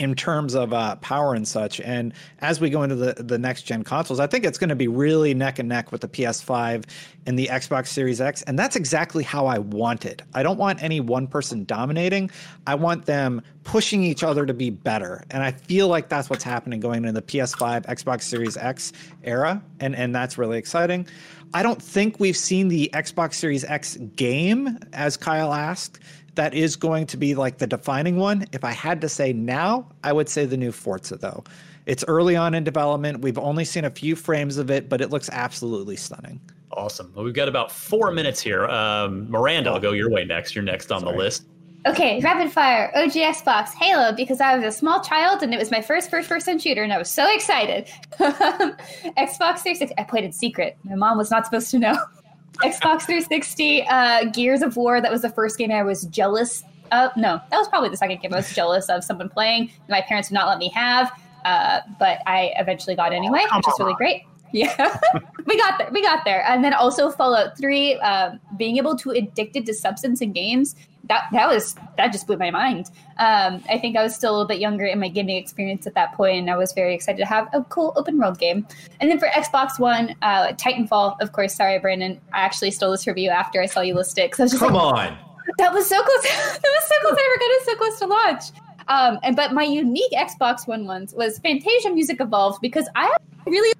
in 0.00 0.14
terms 0.14 0.54
of 0.54 0.72
uh, 0.72 0.96
power 0.96 1.34
and 1.34 1.46
such. 1.46 1.78
And 1.80 2.14
as 2.40 2.58
we 2.58 2.70
go 2.70 2.82
into 2.82 2.94
the, 2.94 3.22
the 3.22 3.38
next 3.38 3.64
gen 3.64 3.84
consoles, 3.84 4.18
I 4.18 4.26
think 4.26 4.46
it's 4.46 4.56
going 4.56 4.70
to 4.70 4.76
be 4.76 4.88
really 4.88 5.34
neck 5.34 5.58
and 5.58 5.68
neck 5.68 5.92
with 5.92 6.00
the 6.00 6.08
PS5 6.08 6.84
and 7.26 7.38
the 7.38 7.48
Xbox 7.48 7.88
Series 7.88 8.18
X. 8.18 8.40
And 8.42 8.58
that's 8.58 8.76
exactly 8.76 9.22
how 9.22 9.46
I 9.46 9.58
want 9.58 10.06
it. 10.06 10.22
I 10.32 10.42
don't 10.42 10.58
want 10.58 10.82
any 10.82 11.00
one 11.00 11.26
person 11.26 11.64
dominating. 11.64 12.30
I 12.66 12.76
want 12.76 13.04
them 13.04 13.42
pushing 13.64 14.02
each 14.02 14.22
other 14.22 14.46
to 14.46 14.54
be 14.54 14.70
better. 14.70 15.22
And 15.30 15.42
I 15.42 15.52
feel 15.52 15.88
like 15.88 16.08
that's 16.08 16.30
what's 16.30 16.44
happening 16.44 16.80
going 16.80 17.04
into 17.04 17.12
the 17.12 17.22
PS5, 17.22 17.84
Xbox 17.86 18.22
Series 18.22 18.56
X 18.56 18.92
era. 19.22 19.62
And, 19.80 19.94
and 19.94 20.14
that's 20.14 20.38
really 20.38 20.56
exciting. 20.56 21.06
I 21.52 21.62
don't 21.64 21.82
think 21.82 22.20
we've 22.20 22.36
seen 22.36 22.68
the 22.68 22.88
Xbox 22.94 23.34
Series 23.34 23.64
X 23.64 23.96
game, 24.14 24.78
as 24.92 25.16
Kyle 25.16 25.52
asked 25.52 25.98
that 26.34 26.54
is 26.54 26.76
going 26.76 27.06
to 27.06 27.16
be 27.16 27.34
like 27.34 27.58
the 27.58 27.66
defining 27.66 28.16
one. 28.16 28.46
If 28.52 28.64
I 28.64 28.72
had 28.72 29.00
to 29.02 29.08
say 29.08 29.32
now, 29.32 29.88
I 30.04 30.12
would 30.12 30.28
say 30.28 30.44
the 30.44 30.56
new 30.56 30.72
Forza 30.72 31.16
though. 31.16 31.44
It's 31.86 32.04
early 32.06 32.36
on 32.36 32.54
in 32.54 32.62
development. 32.62 33.20
We've 33.20 33.38
only 33.38 33.64
seen 33.64 33.84
a 33.84 33.90
few 33.90 34.14
frames 34.14 34.58
of 34.58 34.70
it, 34.70 34.88
but 34.88 35.00
it 35.00 35.10
looks 35.10 35.28
absolutely 35.32 35.96
stunning. 35.96 36.40
Awesome. 36.72 37.12
Well, 37.14 37.24
we've 37.24 37.34
got 37.34 37.48
about 37.48 37.72
four 37.72 38.12
minutes 38.12 38.40
here. 38.40 38.66
Um, 38.66 39.28
Miranda, 39.30 39.70
I'll 39.70 39.80
go 39.80 39.92
your 39.92 40.10
way 40.10 40.24
next. 40.24 40.54
You're 40.54 40.62
next 40.62 40.92
on 40.92 41.00
Sorry. 41.00 41.12
the 41.12 41.18
list. 41.18 41.46
Okay, 41.86 42.20
rapid 42.20 42.52
fire. 42.52 42.92
OG 42.94 43.12
Xbox 43.12 43.70
Halo 43.70 44.12
because 44.12 44.40
I 44.40 44.54
was 44.54 44.64
a 44.64 44.70
small 44.70 45.00
child 45.00 45.42
and 45.42 45.54
it 45.54 45.58
was 45.58 45.70
my 45.70 45.80
first 45.80 46.10
first 46.10 46.28
person 46.28 46.58
shooter 46.58 46.82
and 46.82 46.92
I 46.92 46.98
was 46.98 47.10
so 47.10 47.26
excited. 47.34 47.86
Xbox 48.20 49.60
360. 49.62 49.94
I 49.96 50.04
played 50.04 50.24
in 50.24 50.32
secret. 50.32 50.76
My 50.84 50.94
mom 50.94 51.16
was 51.16 51.30
not 51.30 51.46
supposed 51.46 51.70
to 51.70 51.78
know. 51.78 51.98
Xbox 52.58 53.02
360, 53.02 53.86
uh, 53.86 54.24
Gears 54.24 54.62
of 54.62 54.76
War. 54.76 55.00
That 55.00 55.10
was 55.10 55.22
the 55.22 55.30
first 55.30 55.58
game 55.58 55.70
I 55.70 55.82
was 55.82 56.04
jealous 56.06 56.62
of. 56.92 57.10
No, 57.16 57.40
that 57.50 57.56
was 57.56 57.68
probably 57.68 57.88
the 57.88 57.96
second 57.96 58.20
game 58.20 58.32
I 58.34 58.38
was 58.38 58.52
jealous 58.52 58.88
of 58.88 59.04
someone 59.04 59.28
playing. 59.28 59.70
My 59.88 60.00
parents 60.02 60.30
would 60.30 60.34
not 60.34 60.46
let 60.48 60.58
me 60.58 60.68
have, 60.70 61.10
uh, 61.44 61.80
but 61.98 62.18
I 62.26 62.52
eventually 62.56 62.94
got 62.94 63.12
anyway, 63.12 63.44
which 63.54 63.68
is 63.68 63.74
really 63.78 63.94
great. 63.94 64.24
Yeah, 64.52 64.98
we 65.46 65.56
got 65.56 65.78
there. 65.78 65.88
We 65.92 66.02
got 66.02 66.24
there. 66.24 66.44
And 66.44 66.62
then 66.64 66.74
also 66.74 67.10
Fallout 67.10 67.56
3, 67.56 67.94
uh, 67.94 68.32
being 68.56 68.76
able 68.76 68.96
to 68.96 69.10
addicted 69.10 69.64
to 69.66 69.74
substance 69.74 70.20
in 70.20 70.32
games 70.32 70.74
that 71.10 71.26
that 71.32 71.48
was 71.48 71.74
that 71.96 72.12
just 72.12 72.28
blew 72.28 72.36
my 72.36 72.52
mind. 72.52 72.86
Um, 73.18 73.62
I 73.68 73.78
think 73.78 73.96
I 73.96 74.02
was 74.02 74.14
still 74.14 74.30
a 74.30 74.32
little 74.32 74.46
bit 74.46 74.60
younger 74.60 74.86
in 74.86 75.00
my 75.00 75.08
gaming 75.08 75.36
experience 75.36 75.84
at 75.86 75.94
that 75.94 76.14
point, 76.14 76.38
and 76.38 76.48
I 76.48 76.56
was 76.56 76.72
very 76.72 76.94
excited 76.94 77.18
to 77.18 77.26
have 77.26 77.48
a 77.52 77.64
cool 77.64 77.92
open 77.96 78.16
world 78.16 78.38
game. 78.38 78.66
And 79.00 79.10
then 79.10 79.18
for 79.18 79.26
Xbox 79.26 79.80
One, 79.80 80.14
uh, 80.22 80.52
Titanfall, 80.52 81.16
of 81.20 81.32
course. 81.32 81.54
Sorry, 81.54 81.78
Brandin, 81.80 82.20
I 82.32 82.40
actually 82.42 82.70
stole 82.70 82.92
this 82.92 83.08
review 83.08 83.28
after 83.28 83.60
I 83.60 83.66
saw 83.66 83.80
you 83.80 83.94
list 83.94 84.16
it. 84.18 84.30
Cause 84.30 84.38
I 84.38 84.42
was 84.44 84.52
just 84.52 84.62
Come 84.62 84.74
like, 84.74 85.10
on. 85.10 85.18
that 85.58 85.74
was 85.74 85.88
so 85.88 86.00
close. 86.00 86.22
that 86.22 86.62
was 86.62 86.88
so 86.88 86.94
close. 87.00 87.18
I 87.18 87.34
forgot 87.34 87.50
it 87.50 87.58
was 87.58 87.66
so 87.66 87.76
close 87.76 87.98
to 87.98 88.06
launch. 88.06 88.44
Um, 88.86 89.18
and 89.24 89.34
but 89.34 89.52
my 89.52 89.64
unique 89.64 90.12
Xbox 90.12 90.68
One 90.68 90.86
ones 90.86 91.12
was 91.12 91.40
Fantasia 91.40 91.90
Music 91.90 92.20
Evolved 92.20 92.60
because 92.62 92.88
I 92.94 93.14
really 93.46 93.72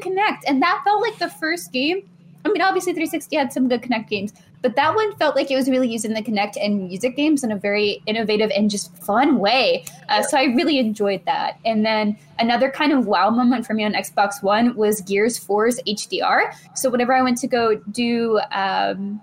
connect, 0.00 0.48
and 0.48 0.62
that 0.62 0.80
felt 0.84 1.02
like 1.02 1.18
the 1.18 1.28
first 1.28 1.70
game. 1.70 2.08
I 2.44 2.50
mean, 2.50 2.62
obviously 2.62 2.92
360 2.92 3.36
had 3.36 3.52
some 3.52 3.68
good 3.68 3.82
Kinect 3.82 4.08
games, 4.08 4.32
but 4.62 4.76
that 4.76 4.94
one 4.94 5.14
felt 5.16 5.36
like 5.36 5.50
it 5.50 5.56
was 5.56 5.68
really 5.68 5.88
using 5.88 6.14
the 6.14 6.22
Kinect 6.22 6.56
and 6.60 6.88
music 6.88 7.16
games 7.16 7.44
in 7.44 7.52
a 7.52 7.56
very 7.56 8.02
innovative 8.06 8.50
and 8.56 8.70
just 8.70 8.96
fun 8.96 9.38
way. 9.38 9.84
Uh, 10.08 10.22
so 10.22 10.36
I 10.36 10.44
really 10.44 10.78
enjoyed 10.78 11.24
that. 11.26 11.58
And 11.64 11.84
then 11.86 12.16
another 12.38 12.70
kind 12.70 12.92
of 12.92 13.06
wow 13.06 13.30
moment 13.30 13.66
for 13.66 13.74
me 13.74 13.84
on 13.84 13.92
Xbox 13.92 14.42
One 14.42 14.74
was 14.74 15.00
Gears 15.02 15.38
4's 15.38 15.80
HDR. 15.86 16.54
So 16.74 16.90
whenever 16.90 17.12
I 17.12 17.22
went 17.22 17.38
to 17.38 17.46
go 17.46 17.76
do 17.76 18.40
um, 18.50 19.20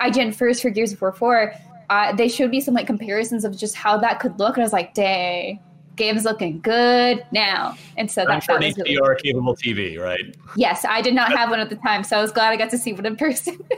IGN 0.00 0.34
first 0.34 0.62
for 0.62 0.70
Gears 0.70 0.92
of 0.92 1.00
War 1.00 1.12
4, 1.12 1.54
uh, 1.90 2.12
they 2.14 2.28
showed 2.28 2.50
me 2.50 2.60
some 2.60 2.74
like 2.74 2.86
comparisons 2.86 3.44
of 3.44 3.56
just 3.56 3.74
how 3.74 3.96
that 3.98 4.20
could 4.20 4.38
look, 4.38 4.56
and 4.56 4.62
I 4.62 4.64
was 4.64 4.72
like, 4.72 4.94
"Dang, 4.94 5.58
game's 5.96 6.24
looking 6.24 6.60
good 6.60 7.24
now." 7.32 7.76
And 7.96 8.10
so 8.10 8.22
I'm 8.22 8.28
that, 8.28 8.42
sure 8.42 8.58
that 8.58 8.64
an 8.64 8.84
was 8.86 8.98
really 8.98 9.16
capable 9.22 9.56
TV, 9.56 9.98
right? 9.98 10.36
yes. 10.56 10.84
I 10.84 11.00
did 11.00 11.14
not 11.14 11.32
have 11.32 11.50
one 11.50 11.60
at 11.60 11.70
the 11.70 11.76
time, 11.76 12.04
so 12.04 12.18
I 12.18 12.22
was 12.22 12.30
glad 12.30 12.50
I 12.50 12.56
got 12.56 12.70
to 12.70 12.78
see 12.78 12.92
one 12.92 13.06
in 13.06 13.16
person. 13.16 13.58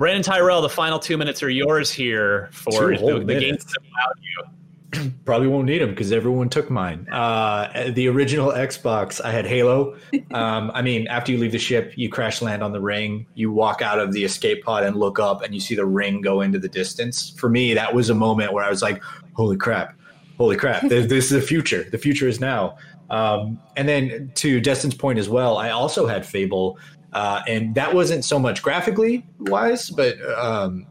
Brandin 0.00 0.24
Tyrrel, 0.24 0.62
the 0.62 0.68
final 0.70 0.98
two 0.98 1.18
minutes 1.18 1.42
are 1.42 1.50
yours 1.50 1.92
here 1.92 2.48
for 2.52 2.96
the, 2.96 3.22
the 3.22 3.34
games 3.34 3.42
minutes. 3.42 3.64
that 3.66 3.78
allowed 3.82 4.18
you. 4.22 5.10
Probably 5.26 5.46
won't 5.46 5.66
need 5.66 5.82
them 5.82 5.90
because 5.90 6.10
everyone 6.10 6.48
took 6.48 6.70
mine. 6.70 7.06
Uh, 7.12 7.90
the 7.90 8.08
original 8.08 8.50
Xbox, 8.50 9.20
I 9.22 9.30
had 9.30 9.46
Halo. 9.46 9.96
Um, 10.32 10.70
I 10.74 10.80
mean, 10.80 11.08
after 11.08 11.32
you 11.32 11.38
leave 11.38 11.50
the 11.50 11.58
ship, 11.58 11.92
you 11.96 12.08
crash 12.08 12.40
land 12.40 12.62
on 12.62 12.72
the 12.72 12.80
ring. 12.80 13.26
You 13.34 13.50
walk 13.50 13.82
out 13.82 13.98
of 13.98 14.12
the 14.12 14.24
escape 14.24 14.62
pod 14.62 14.84
and 14.84 14.94
look 14.94 15.18
up, 15.18 15.42
and 15.42 15.52
you 15.52 15.60
see 15.60 15.74
the 15.74 15.84
ring 15.84 16.20
go 16.20 16.40
into 16.40 16.58
the 16.58 16.68
distance. 16.68 17.30
For 17.30 17.48
me, 17.48 17.74
that 17.74 17.92
was 17.92 18.10
a 18.10 18.14
moment 18.14 18.52
where 18.52 18.64
I 18.64 18.70
was 18.70 18.80
like, 18.80 19.02
"Holy 19.34 19.56
crap! 19.56 19.98
Holy 20.38 20.56
crap! 20.56 20.82
this, 20.88 21.08
this 21.08 21.24
is 21.24 21.30
the 21.30 21.42
future. 21.42 21.82
The 21.90 21.98
future 21.98 22.28
is 22.28 22.38
now." 22.38 22.76
Um, 23.10 23.58
and 23.76 23.88
then 23.88 24.30
to 24.36 24.60
Destin's 24.60 24.94
point 24.94 25.18
as 25.18 25.28
well, 25.28 25.58
I 25.58 25.70
also 25.70 26.06
had 26.06 26.24
Fable, 26.24 26.78
uh, 27.12 27.42
and 27.46 27.74
that 27.74 27.94
wasn't 27.94 28.24
so 28.24 28.38
much 28.38 28.62
graphically 28.62 29.26
wise, 29.40 29.90
but 29.90 30.20
um, 30.38 30.86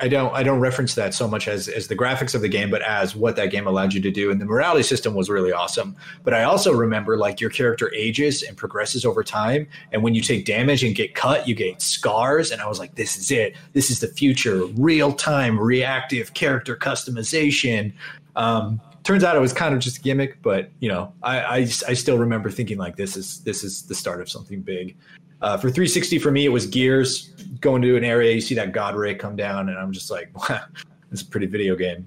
I 0.00 0.08
don't 0.08 0.32
I 0.34 0.42
don't 0.42 0.60
reference 0.60 0.94
that 0.94 1.14
so 1.14 1.26
much 1.26 1.48
as 1.48 1.68
as 1.68 1.88
the 1.88 1.96
graphics 1.96 2.34
of 2.34 2.40
the 2.40 2.48
game, 2.48 2.70
but 2.70 2.82
as 2.82 3.16
what 3.16 3.36
that 3.36 3.50
game 3.50 3.66
allowed 3.66 3.92
you 3.92 4.00
to 4.00 4.10
do. 4.10 4.30
And 4.30 4.40
the 4.40 4.44
morality 4.44 4.82
system 4.82 5.14
was 5.14 5.28
really 5.28 5.52
awesome. 5.52 5.96
But 6.22 6.34
I 6.34 6.44
also 6.44 6.72
remember 6.72 7.16
like 7.16 7.40
your 7.40 7.50
character 7.50 7.92
ages 7.94 8.42
and 8.42 8.56
progresses 8.56 9.04
over 9.04 9.22
time, 9.24 9.66
and 9.92 10.02
when 10.02 10.14
you 10.14 10.20
take 10.20 10.44
damage 10.44 10.84
and 10.84 10.94
get 10.94 11.14
cut, 11.14 11.48
you 11.48 11.54
get 11.54 11.80
scars. 11.80 12.50
And 12.50 12.60
I 12.60 12.68
was 12.68 12.78
like, 12.78 12.94
this 12.94 13.16
is 13.16 13.30
it. 13.30 13.56
This 13.72 13.90
is 13.90 14.00
the 14.00 14.08
future. 14.08 14.66
Real 14.66 15.12
time 15.12 15.58
reactive 15.58 16.34
character 16.34 16.76
customization. 16.76 17.92
Um, 18.34 18.80
turns 19.06 19.22
out 19.22 19.36
it 19.36 19.40
was 19.40 19.52
kind 19.52 19.72
of 19.72 19.80
just 19.80 19.98
a 19.98 20.00
gimmick, 20.00 20.42
but 20.42 20.70
you 20.80 20.88
know, 20.88 21.12
I, 21.22 21.40
I 21.40 21.56
I 21.58 21.94
still 21.94 22.18
remember 22.18 22.50
thinking 22.50 22.76
like 22.76 22.96
this 22.96 23.16
is 23.16 23.40
this 23.44 23.62
is 23.62 23.82
the 23.82 23.94
start 23.94 24.20
of 24.20 24.28
something 24.28 24.60
big. 24.60 24.96
Uh, 25.42 25.56
for 25.56 25.68
360, 25.70 26.18
for 26.18 26.30
me, 26.30 26.44
it 26.44 26.48
was 26.48 26.66
Gears. 26.66 27.28
Going 27.60 27.82
to 27.82 27.96
an 27.96 28.04
area, 28.04 28.32
you 28.32 28.40
see 28.40 28.54
that 28.56 28.72
God 28.72 28.96
Ray 28.96 29.14
come 29.14 29.36
down, 29.36 29.68
and 29.68 29.78
I'm 29.78 29.92
just 29.92 30.10
like, 30.10 30.30
wow, 30.50 30.64
is 31.12 31.22
a 31.22 31.26
pretty 31.26 31.46
video 31.46 31.76
game. 31.76 32.06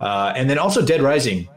Uh, 0.00 0.32
and 0.34 0.48
then 0.48 0.58
also 0.58 0.84
Dead 0.84 1.02
Rising. 1.02 1.48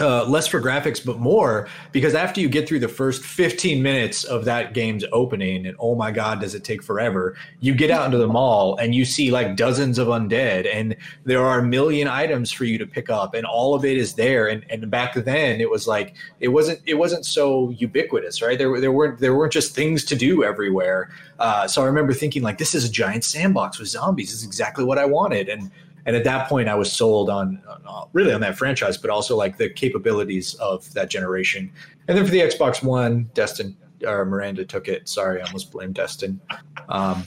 Uh, 0.00 0.24
less 0.24 0.48
for 0.48 0.60
graphics, 0.60 1.04
but 1.04 1.20
more 1.20 1.68
because 1.92 2.16
after 2.16 2.40
you 2.40 2.48
get 2.48 2.66
through 2.66 2.80
the 2.80 2.88
first 2.88 3.22
15 3.22 3.80
minutes 3.80 4.24
of 4.24 4.44
that 4.44 4.74
game's 4.74 5.04
opening, 5.12 5.66
and 5.66 5.76
oh 5.78 5.94
my 5.94 6.10
God, 6.10 6.40
does 6.40 6.52
it 6.52 6.64
take 6.64 6.82
forever? 6.82 7.36
You 7.60 7.76
get 7.76 7.92
out 7.92 8.04
into 8.06 8.18
the 8.18 8.26
mall 8.26 8.76
and 8.78 8.92
you 8.92 9.04
see 9.04 9.30
like 9.30 9.54
dozens 9.54 9.98
of 9.98 10.08
undead, 10.08 10.68
and 10.72 10.96
there 11.22 11.40
are 11.46 11.60
a 11.60 11.62
million 11.62 12.08
items 12.08 12.50
for 12.50 12.64
you 12.64 12.76
to 12.78 12.86
pick 12.88 13.08
up, 13.08 13.34
and 13.34 13.46
all 13.46 13.72
of 13.72 13.84
it 13.84 13.96
is 13.96 14.14
there. 14.14 14.48
And, 14.48 14.66
and 14.68 14.90
back 14.90 15.14
then, 15.14 15.60
it 15.60 15.70
was 15.70 15.86
like 15.86 16.16
it 16.40 16.48
wasn't 16.48 16.80
it 16.86 16.94
wasn't 16.94 17.24
so 17.24 17.70
ubiquitous, 17.70 18.42
right? 18.42 18.58
There, 18.58 18.80
there 18.80 18.90
weren't 18.90 19.20
there 19.20 19.36
weren't 19.36 19.52
just 19.52 19.76
things 19.76 20.04
to 20.06 20.16
do 20.16 20.42
everywhere. 20.42 21.10
Uh, 21.38 21.68
so 21.68 21.82
I 21.82 21.86
remember 21.86 22.12
thinking 22.12 22.42
like, 22.42 22.58
this 22.58 22.74
is 22.74 22.84
a 22.84 22.90
giant 22.90 23.22
sandbox 23.22 23.78
with 23.78 23.88
zombies. 23.88 24.32
This 24.32 24.40
is 24.40 24.44
exactly 24.44 24.82
what 24.82 24.98
I 24.98 25.04
wanted, 25.04 25.48
and 25.48 25.70
and 26.06 26.16
at 26.16 26.24
that 26.24 26.48
point 26.48 26.68
i 26.68 26.74
was 26.74 26.92
sold 26.92 27.30
on, 27.30 27.62
on 27.86 28.08
really 28.12 28.32
on 28.32 28.40
that 28.40 28.56
franchise 28.56 28.96
but 28.96 29.10
also 29.10 29.36
like 29.36 29.56
the 29.56 29.68
capabilities 29.68 30.54
of 30.54 30.92
that 30.94 31.10
generation. 31.10 31.70
And 32.08 32.16
then 32.18 32.24
for 32.24 32.30
the 32.30 32.40
xbox 32.40 32.82
one 32.82 33.30
destin 33.34 33.76
or 34.06 34.24
miranda 34.24 34.64
took 34.64 34.88
it. 34.88 35.08
Sorry 35.08 35.40
i 35.40 35.44
almost 35.44 35.70
blamed 35.70 35.94
destin. 35.94 36.40
Um, 36.88 37.24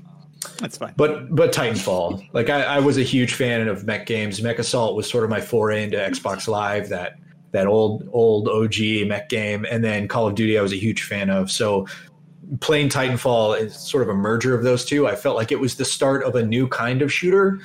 That's 0.59 0.77
fine. 0.77 0.93
but 0.97 1.35
but 1.35 1.51
titanfall. 1.51 2.27
Like 2.33 2.49
I, 2.49 2.63
I 2.63 2.79
was 2.79 2.97
a 2.97 3.03
huge 3.03 3.33
fan 3.33 3.67
of 3.67 3.85
mech 3.85 4.05
games. 4.05 4.41
Mech 4.41 4.59
assault 4.59 4.95
was 4.95 5.09
sort 5.09 5.23
of 5.23 5.29
my 5.29 5.41
foray 5.41 5.83
into 5.83 5.97
xbox 5.97 6.47
live 6.47 6.89
that 6.89 7.17
that 7.51 7.67
old 7.67 8.07
old 8.11 8.47
og 8.47 8.75
mech 9.07 9.29
game. 9.29 9.65
And 9.69 9.83
then 9.83 10.07
call 10.07 10.27
of 10.27 10.35
duty 10.35 10.57
i 10.57 10.61
was 10.61 10.73
a 10.73 10.77
huge 10.77 11.03
fan 11.03 11.29
of. 11.29 11.49
So 11.49 11.87
playing 12.59 12.89
titanfall 12.89 13.59
is 13.59 13.75
sort 13.75 14.03
of 14.03 14.09
a 14.09 14.13
merger 14.13 14.55
of 14.55 14.63
those 14.63 14.85
two. 14.85 15.07
I 15.07 15.15
felt 15.15 15.35
like 15.35 15.51
it 15.51 15.59
was 15.59 15.75
the 15.75 15.85
start 15.85 16.23
of 16.23 16.35
a 16.35 16.45
new 16.45 16.67
kind 16.67 17.01
of 17.01 17.11
shooter 17.11 17.59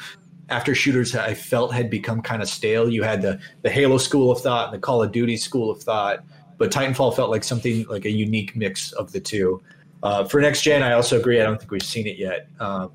after 0.53 0.75
shooters 0.75 1.15
I 1.17 1.35
felt 1.35 1.73
had 1.73 1.91
become 1.91 2.21
kind 2.23 2.43
of 2.43 2.49
stale. 2.49 2.89
You 2.89 3.03
had 3.03 3.23
the 3.23 3.41
the 3.63 3.71
Halo 3.71 3.99
school 3.99 4.31
of 4.31 4.41
thought 4.41 4.67
and 4.67 4.75
the 4.75 4.85
Call 4.85 5.03
of 5.03 5.11
Duty 5.13 5.37
school 5.37 5.71
of 5.71 5.83
thought, 5.83 6.25
but 6.59 6.71
Titanfall 6.71 7.17
felt 7.17 7.31
like 7.31 7.43
something 7.43 7.87
like 7.89 8.05
a 8.05 8.11
unique 8.11 8.55
mix 8.55 8.93
of 8.93 9.13
the 9.13 9.21
two. 9.21 9.63
Uh, 10.03 10.25
for 10.25 10.41
next 10.41 10.63
gen, 10.63 10.83
I 10.83 10.93
also 10.93 11.19
agree. 11.19 11.41
I 11.41 11.45
don't 11.45 11.59
think 11.59 11.71
we've 11.71 11.83
seen 11.83 12.07
it 12.07 12.19
yet. 12.19 12.49
Um, 12.61 12.91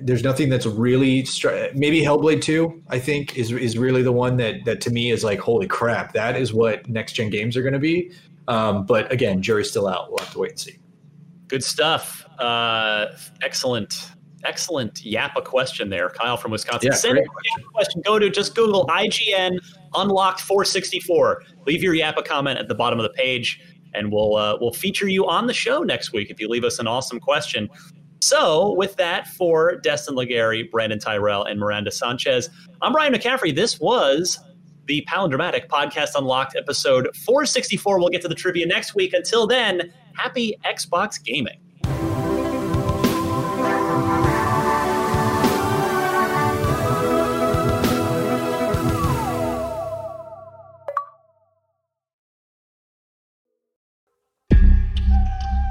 there's 0.00 0.22
nothing 0.22 0.48
that's 0.48 0.66
really 0.66 1.26
maybe 1.74 2.02
Hellblade 2.02 2.42
Two. 2.42 2.82
I 2.88 2.98
think 2.98 3.36
is 3.36 3.52
is 3.52 3.78
really 3.78 4.02
the 4.02 4.12
one 4.12 4.36
that 4.38 4.64
that 4.64 4.80
to 4.82 4.90
me 4.90 5.10
is 5.10 5.24
like 5.24 5.38
holy 5.38 5.66
crap. 5.66 6.12
That 6.12 6.36
is 6.36 6.52
what 6.52 6.88
next 6.88 7.12
gen 7.14 7.30
games 7.30 7.56
are 7.56 7.62
going 7.62 7.74
to 7.74 7.78
be. 7.78 8.12
Um, 8.48 8.84
but 8.84 9.10
again, 9.10 9.42
jury's 9.42 9.70
still 9.70 9.88
out. 9.88 10.10
We'll 10.10 10.18
have 10.18 10.32
to 10.32 10.38
wait 10.38 10.50
and 10.50 10.60
see. 10.60 10.78
Good 11.48 11.64
stuff. 11.64 12.26
Uh, 12.38 13.06
excellent. 13.42 14.13
Excellent 14.44 14.94
Yappa 14.94 15.42
question 15.42 15.88
there, 15.88 16.10
Kyle 16.10 16.36
from 16.36 16.50
Wisconsin. 16.50 16.90
Yeah, 16.92 16.96
Send 16.96 17.18
a 17.18 17.24
question. 17.72 18.02
Go 18.04 18.18
to 18.18 18.28
just 18.28 18.54
Google 18.54 18.86
IGN 18.86 19.58
Unlocked 19.94 20.40
464. 20.40 21.42
Leave 21.66 21.82
your 21.82 21.94
Yappa 21.94 22.24
comment 22.24 22.58
at 22.58 22.68
the 22.68 22.74
bottom 22.74 22.98
of 22.98 23.04
the 23.04 23.12
page, 23.14 23.60
and 23.94 24.12
we'll 24.12 24.36
uh, 24.36 24.56
we'll 24.60 24.72
feature 24.72 25.08
you 25.08 25.26
on 25.26 25.46
the 25.46 25.54
show 25.54 25.82
next 25.82 26.12
week 26.12 26.30
if 26.30 26.40
you 26.40 26.48
leave 26.48 26.64
us 26.64 26.78
an 26.78 26.86
awesome 26.86 27.20
question. 27.20 27.68
So, 28.20 28.72
with 28.72 28.96
that, 28.96 29.28
for 29.28 29.76
Destin 29.76 30.14
Legarie, 30.14 30.70
Brandin 30.70 30.98
Tyrrel, 30.98 31.44
and 31.44 31.60
Miranda 31.60 31.90
Sanchez, 31.90 32.48
I'm 32.80 32.94
Ryan 32.94 33.12
McCaffrey. 33.12 33.54
This 33.54 33.78
was 33.80 34.40
the 34.86 35.06
Palindramatic 35.08 35.68
Podcast 35.68 36.10
Unlocked 36.16 36.56
episode 36.56 37.14
464. 37.16 37.98
We'll 37.98 38.08
get 38.08 38.22
to 38.22 38.28
the 38.28 38.34
trivia 38.34 38.66
next 38.66 38.94
week. 38.94 39.12
Until 39.12 39.46
then, 39.46 39.92
happy 40.16 40.56
Xbox 40.64 41.22
gaming. 41.22 41.58